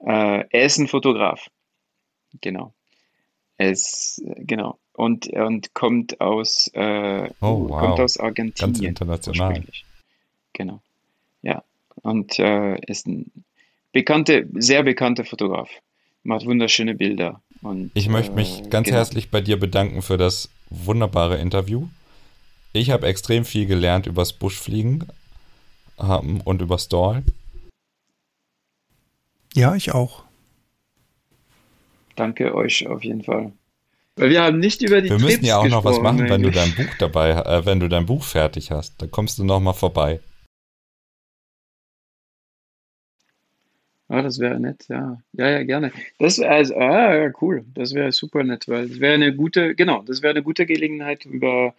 Äh, 0.00 0.44
er 0.48 0.64
ist 0.64 0.78
ein 0.78 0.88
Fotograf. 0.88 1.48
Genau. 2.40 2.72
Er 3.56 3.70
ist, 3.70 4.22
genau. 4.38 4.78
Und, 4.92 5.28
und 5.28 5.74
kommt 5.74 6.20
aus, 6.20 6.70
äh, 6.74 7.28
oh, 7.40 7.68
wow. 7.68 7.80
kommt 7.80 8.00
aus 8.00 8.18
Argentinien. 8.18 8.74
Ganz 8.74 8.80
international. 8.80 9.64
Genau. 10.52 10.80
Ja 11.42 11.62
und 12.02 12.38
äh, 12.38 12.78
ist 12.86 13.06
ein 13.06 13.30
bekannter, 13.92 14.42
sehr 14.54 14.82
bekannter 14.82 15.24
Fotograf. 15.24 15.68
Macht 16.22 16.46
wunderschöne 16.46 16.94
Bilder. 16.94 17.40
Und, 17.62 17.90
ich 17.94 18.08
möchte 18.08 18.32
mich 18.32 18.60
äh, 18.60 18.68
ganz 18.68 18.86
genau. 18.86 18.98
herzlich 18.98 19.30
bei 19.30 19.40
dir 19.40 19.58
bedanken 19.58 20.02
für 20.02 20.16
das 20.16 20.48
wunderbare 20.70 21.38
Interview. 21.38 21.88
Ich 22.76 22.90
habe 22.90 23.06
extrem 23.06 23.44
viel 23.44 23.66
gelernt 23.66 24.06
übers 24.06 24.32
Buschfliegen 24.32 25.06
ähm, 25.96 26.40
und 26.40 26.60
über 26.60 26.76
Stall. 26.76 27.22
Ja, 29.54 29.76
ich 29.76 29.94
auch. 29.94 30.24
Danke 32.16 32.52
euch 32.52 32.88
auf 32.88 33.04
jeden 33.04 33.22
Fall. 33.22 33.52
Weil 34.16 34.30
wir 34.30 34.42
haben 34.42 34.58
nicht 34.58 34.82
über 34.82 35.00
die 35.00 35.08
Wir 35.08 35.20
müssen 35.20 35.44
ja 35.44 35.58
auch 35.58 35.68
noch 35.68 35.84
was 35.84 36.00
machen, 36.00 36.28
wenn 36.28 36.42
du 36.42 36.48
eigentlich. 36.48 36.74
dein 36.74 36.86
Buch 36.86 36.94
dabei, 36.98 37.30
äh, 37.30 37.64
wenn 37.64 37.78
du 37.78 37.88
dein 37.88 38.06
Buch 38.06 38.24
fertig 38.24 38.72
hast. 38.72 39.00
Dann 39.00 39.10
kommst 39.10 39.38
du 39.38 39.44
noch 39.44 39.60
mal 39.60 39.72
vorbei. 39.72 40.18
Ah, 44.08 44.22
das 44.22 44.40
wäre 44.40 44.58
nett, 44.58 44.86
ja. 44.88 45.20
Ja, 45.32 45.48
ja, 45.48 45.62
gerne. 45.62 45.92
Das 46.18 46.38
wäre 46.38 46.50
also, 46.50 46.74
ah, 46.74 47.14
ja, 47.14 47.32
cool. 47.40 47.64
Das 47.74 47.94
wäre 47.94 48.10
super 48.10 48.42
nett, 48.42 48.66
weil 48.66 48.88
das 48.88 48.98
wäre 48.98 49.14
eine 49.14 49.34
gute, 49.34 49.76
genau, 49.76 50.02
das 50.02 50.22
wäre 50.22 50.32
eine 50.32 50.42
gute 50.42 50.66
Gelegenheit, 50.66 51.24
über, 51.24 51.74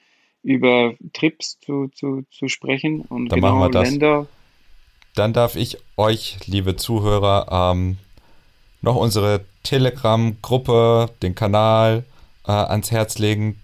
über 0.46 0.94
Trips 1.14 1.60
zu, 1.60 1.88
zu, 1.88 2.24
zu 2.30 2.48
sprechen 2.48 3.02
und 3.02 3.30
Dann 3.30 3.42
genau 3.42 3.56
machen 3.56 3.60
wir 3.62 3.72
das. 3.72 3.90
Länder. 3.90 4.28
Dann 5.16 5.34
darf 5.34 5.56
ich 5.56 5.80
euch, 5.98 6.38
liebe 6.46 6.76
Zuhörer, 6.76 7.72
ähm, 7.74 7.98
noch 8.82 8.96
unsere 8.96 9.44
Telegram-Gruppe, 9.64 11.10
den 11.24 11.34
Kanal 11.34 12.04
äh, 12.48 12.52
ans 12.52 12.92
Herz 12.92 13.18
legen. 13.18 13.60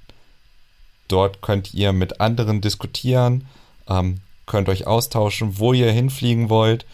Dort 1.08 1.42
könnt 1.42 1.74
ihr 1.76 1.94
mit 1.94 2.20
anderen 2.20 2.62
diskutieren, 2.62 3.46
ähm, 3.88 4.22
könnt 4.48 4.68
euch 4.68 4.88
austauschen, 4.88 5.60
wo 5.60 5.74
ihr 5.74 5.92
hinfliegen 5.92 6.50
wollt, 6.50 6.88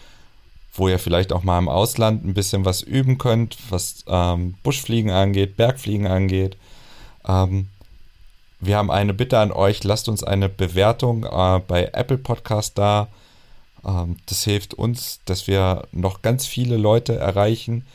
wo 0.74 0.88
ihr 0.88 0.98
vielleicht 0.98 1.32
auch 1.32 1.44
mal 1.44 1.58
im 1.58 1.68
Ausland 1.68 2.26
ein 2.26 2.34
bisschen 2.34 2.66
was 2.66 2.82
üben 2.82 3.16
könnt, 3.16 3.56
was 3.70 4.04
ähm, 4.06 4.54
Buschfliegen 4.62 5.12
angeht, 5.12 5.56
Bergfliegen 5.56 6.06
angeht. 6.06 6.58
Ähm, 7.26 7.68
wir 8.60 8.76
haben 8.76 8.90
eine 8.90 9.14
Bitte 9.14 9.38
an 9.38 9.52
euch, 9.52 9.84
lasst 9.84 10.08
uns 10.08 10.24
eine 10.24 10.48
Bewertung 10.48 11.24
äh, 11.24 11.60
bei 11.66 11.90
Apple 11.92 12.18
Podcast 12.18 12.76
da. 12.76 13.08
Ähm, 13.84 14.16
das 14.26 14.44
hilft 14.44 14.74
uns, 14.74 15.20
dass 15.24 15.46
wir 15.46 15.86
noch 15.92 16.22
ganz 16.22 16.46
viele 16.46 16.76
Leute 16.76 17.16
erreichen, 17.16 17.86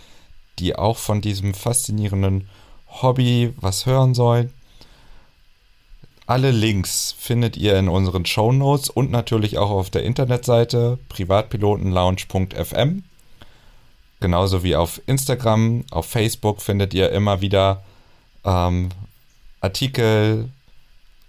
die 0.59 0.75
auch 0.75 0.97
von 0.97 1.21
diesem 1.21 1.53
faszinierenden 1.53 2.47
Hobby 2.87 3.53
was 3.57 3.85
hören 3.85 4.13
sollen. 4.13 4.53
Alle 6.25 6.51
Links 6.51 7.13
findet 7.17 7.57
ihr 7.57 7.77
in 7.77 7.89
unseren 7.89 8.25
Show 8.25 8.53
Notes 8.53 8.89
und 8.89 9.11
natürlich 9.11 9.57
auch 9.57 9.71
auf 9.71 9.89
der 9.89 10.03
Internetseite 10.03 10.97
privatpilotenlounge.fm. 11.09 13.03
Genauso 14.21 14.63
wie 14.63 14.77
auf 14.77 15.01
Instagram, 15.05 15.83
auf 15.91 16.05
Facebook 16.05 16.61
findet 16.61 16.93
ihr 16.93 17.11
immer 17.11 17.41
wieder 17.41 17.83
ähm, 18.45 18.87
Artikel, 19.59 20.49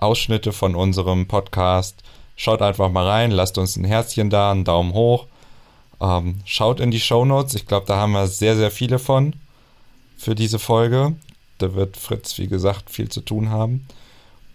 Ausschnitte 0.04 0.52
von 0.52 0.74
unserem 0.74 1.26
Podcast. 1.26 2.02
Schaut 2.36 2.62
einfach 2.62 2.90
mal 2.90 3.08
rein, 3.08 3.30
lasst 3.30 3.58
uns 3.58 3.76
ein 3.76 3.84
Herzchen 3.84 4.30
da, 4.30 4.50
einen 4.50 4.64
Daumen 4.64 4.92
hoch. 4.92 5.26
Ähm, 6.00 6.40
schaut 6.44 6.80
in 6.80 6.90
die 6.90 7.00
Show 7.00 7.24
Notes. 7.24 7.54
Ich 7.54 7.66
glaube, 7.66 7.86
da 7.86 7.96
haben 7.96 8.12
wir 8.12 8.26
sehr, 8.26 8.56
sehr 8.56 8.70
viele 8.70 8.98
von 8.98 9.34
für 10.16 10.34
diese 10.34 10.58
Folge. 10.58 11.14
Da 11.58 11.74
wird 11.74 11.96
Fritz, 11.96 12.38
wie 12.38 12.48
gesagt, 12.48 12.90
viel 12.90 13.08
zu 13.08 13.20
tun 13.20 13.50
haben. 13.50 13.86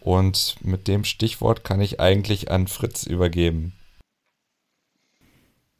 Und 0.01 0.55
mit 0.61 0.87
dem 0.87 1.03
Stichwort 1.03 1.63
kann 1.63 1.81
ich 1.81 1.99
eigentlich 1.99 2.51
an 2.51 2.67
Fritz 2.67 3.03
übergeben. 3.03 3.73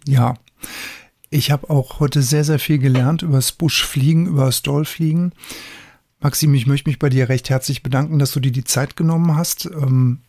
Ja, 0.05 0.35
ich 1.29 1.51
habe 1.51 1.69
auch 1.69 1.99
heute 1.99 2.21
sehr, 2.21 2.43
sehr 2.43 2.59
viel 2.59 2.79
gelernt 2.79 3.21
über 3.21 3.37
das 3.37 3.51
Buschfliegen, 3.51 4.25
über 4.25 4.45
das 4.45 4.61
Dollfliegen. 4.63 5.33
Maxim, 6.21 6.53
ich 6.53 6.67
möchte 6.67 6.89
mich 6.89 6.99
bei 6.99 7.09
dir 7.09 7.29
recht 7.29 7.49
herzlich 7.49 7.81
bedanken, 7.81 8.19
dass 8.19 8.31
du 8.31 8.39
dir 8.39 8.51
die 8.51 8.65
Zeit 8.65 8.97
genommen 8.97 9.37
hast. 9.37 9.65
Ähm, 9.65 10.19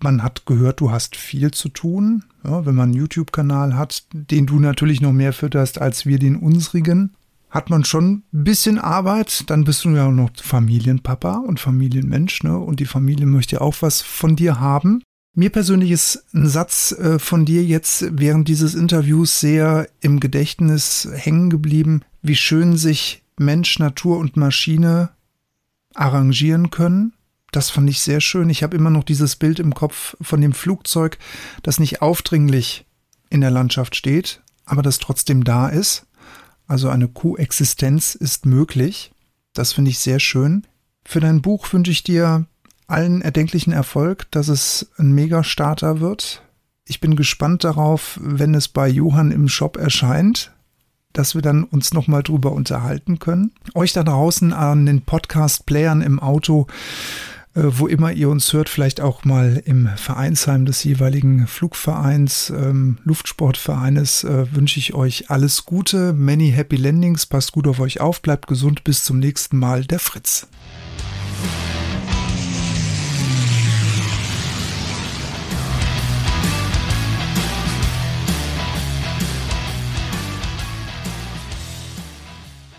man 0.00 0.22
hat 0.22 0.46
gehört, 0.46 0.80
du 0.80 0.90
hast 0.90 1.16
viel 1.16 1.52
zu 1.52 1.68
tun. 1.68 2.24
Ja, 2.44 2.66
wenn 2.66 2.74
man 2.74 2.90
einen 2.90 2.98
YouTube-Kanal 2.98 3.76
hat, 3.76 4.04
den 4.12 4.46
du 4.46 4.58
natürlich 4.58 5.00
noch 5.00 5.12
mehr 5.12 5.32
fütterst 5.32 5.80
als 5.80 6.06
wir 6.06 6.18
den 6.18 6.36
unsrigen, 6.36 7.14
hat 7.50 7.70
man 7.70 7.84
schon 7.84 8.24
ein 8.32 8.44
bisschen 8.44 8.78
Arbeit. 8.78 9.48
Dann 9.48 9.64
bist 9.64 9.84
du 9.84 9.90
ja 9.90 10.08
auch 10.08 10.12
noch 10.12 10.30
Familienpapa 10.36 11.36
und 11.38 11.60
Familienmensch, 11.60 12.42
ne? 12.42 12.58
Und 12.58 12.80
die 12.80 12.86
Familie 12.86 13.26
möchte 13.26 13.60
auch 13.60 13.76
was 13.80 14.02
von 14.02 14.36
dir 14.36 14.60
haben. 14.60 15.02
Mir 15.34 15.50
persönlich 15.50 15.92
ist 15.92 16.24
ein 16.34 16.48
Satz 16.48 16.92
äh, 16.92 17.20
von 17.20 17.44
dir 17.44 17.64
jetzt 17.64 18.06
während 18.10 18.48
dieses 18.48 18.74
Interviews 18.74 19.38
sehr 19.38 19.88
im 20.00 20.18
Gedächtnis 20.18 21.08
hängen 21.12 21.48
geblieben, 21.48 22.02
wie 22.22 22.34
schön 22.34 22.76
sich 22.76 23.22
Mensch, 23.38 23.78
Natur 23.78 24.18
und 24.18 24.36
Maschine 24.36 25.10
arrangieren 25.94 26.70
können. 26.70 27.14
Das 27.50 27.70
fand 27.70 27.88
ich 27.88 28.00
sehr 28.00 28.20
schön. 28.20 28.50
Ich 28.50 28.62
habe 28.62 28.76
immer 28.76 28.90
noch 28.90 29.04
dieses 29.04 29.36
Bild 29.36 29.58
im 29.58 29.74
Kopf 29.74 30.16
von 30.20 30.40
dem 30.40 30.52
Flugzeug, 30.52 31.18
das 31.62 31.80
nicht 31.80 32.02
aufdringlich 32.02 32.84
in 33.30 33.40
der 33.40 33.50
Landschaft 33.50 33.96
steht, 33.96 34.42
aber 34.64 34.82
das 34.82 34.98
trotzdem 34.98 35.44
da 35.44 35.68
ist. 35.68 36.06
Also 36.66 36.90
eine 36.90 37.08
Koexistenz 37.08 38.14
ist 38.14 38.44
möglich. 38.44 39.12
Das 39.54 39.72
finde 39.72 39.90
ich 39.90 39.98
sehr 39.98 40.20
schön. 40.20 40.66
Für 41.04 41.20
dein 41.20 41.40
Buch 41.40 41.72
wünsche 41.72 41.90
ich 41.90 42.02
dir 42.02 42.46
allen 42.86 43.22
erdenklichen 43.22 43.72
Erfolg, 43.72 44.30
dass 44.30 44.48
es 44.48 44.90
ein 44.98 45.12
Mega-Starter 45.12 46.00
wird. 46.00 46.42
Ich 46.84 47.00
bin 47.00 47.16
gespannt 47.16 47.64
darauf, 47.64 48.18
wenn 48.22 48.54
es 48.54 48.68
bei 48.68 48.88
Johann 48.88 49.30
im 49.30 49.48
Shop 49.48 49.76
erscheint, 49.76 50.52
dass 51.18 51.34
wir 51.34 51.42
dann 51.42 51.64
uns 51.64 51.92
nochmal 51.92 52.22
drüber 52.22 52.52
unterhalten 52.52 53.18
können. 53.18 53.50
Euch 53.74 53.92
da 53.92 54.04
draußen 54.04 54.52
an 54.52 54.86
den 54.86 55.02
Podcast-Playern 55.02 56.00
im 56.00 56.20
Auto, 56.20 56.68
äh, 57.54 57.62
wo 57.64 57.88
immer 57.88 58.12
ihr 58.12 58.28
uns 58.28 58.52
hört, 58.52 58.68
vielleicht 58.68 59.00
auch 59.00 59.24
mal 59.24 59.60
im 59.64 59.88
Vereinsheim 59.96 60.64
des 60.64 60.84
jeweiligen 60.84 61.48
Flugvereins, 61.48 62.50
ähm, 62.50 62.98
Luftsportvereines, 63.02 64.22
äh, 64.22 64.54
wünsche 64.54 64.78
ich 64.78 64.94
euch 64.94 65.28
alles 65.28 65.64
Gute, 65.64 66.12
many 66.12 66.52
happy 66.52 66.76
landings, 66.76 67.26
passt 67.26 67.50
gut 67.50 67.66
auf 67.66 67.80
euch 67.80 68.00
auf, 68.00 68.22
bleibt 68.22 68.46
gesund, 68.46 68.84
bis 68.84 69.02
zum 69.02 69.18
nächsten 69.18 69.58
Mal, 69.58 69.84
der 69.84 69.98
Fritz. 69.98 70.46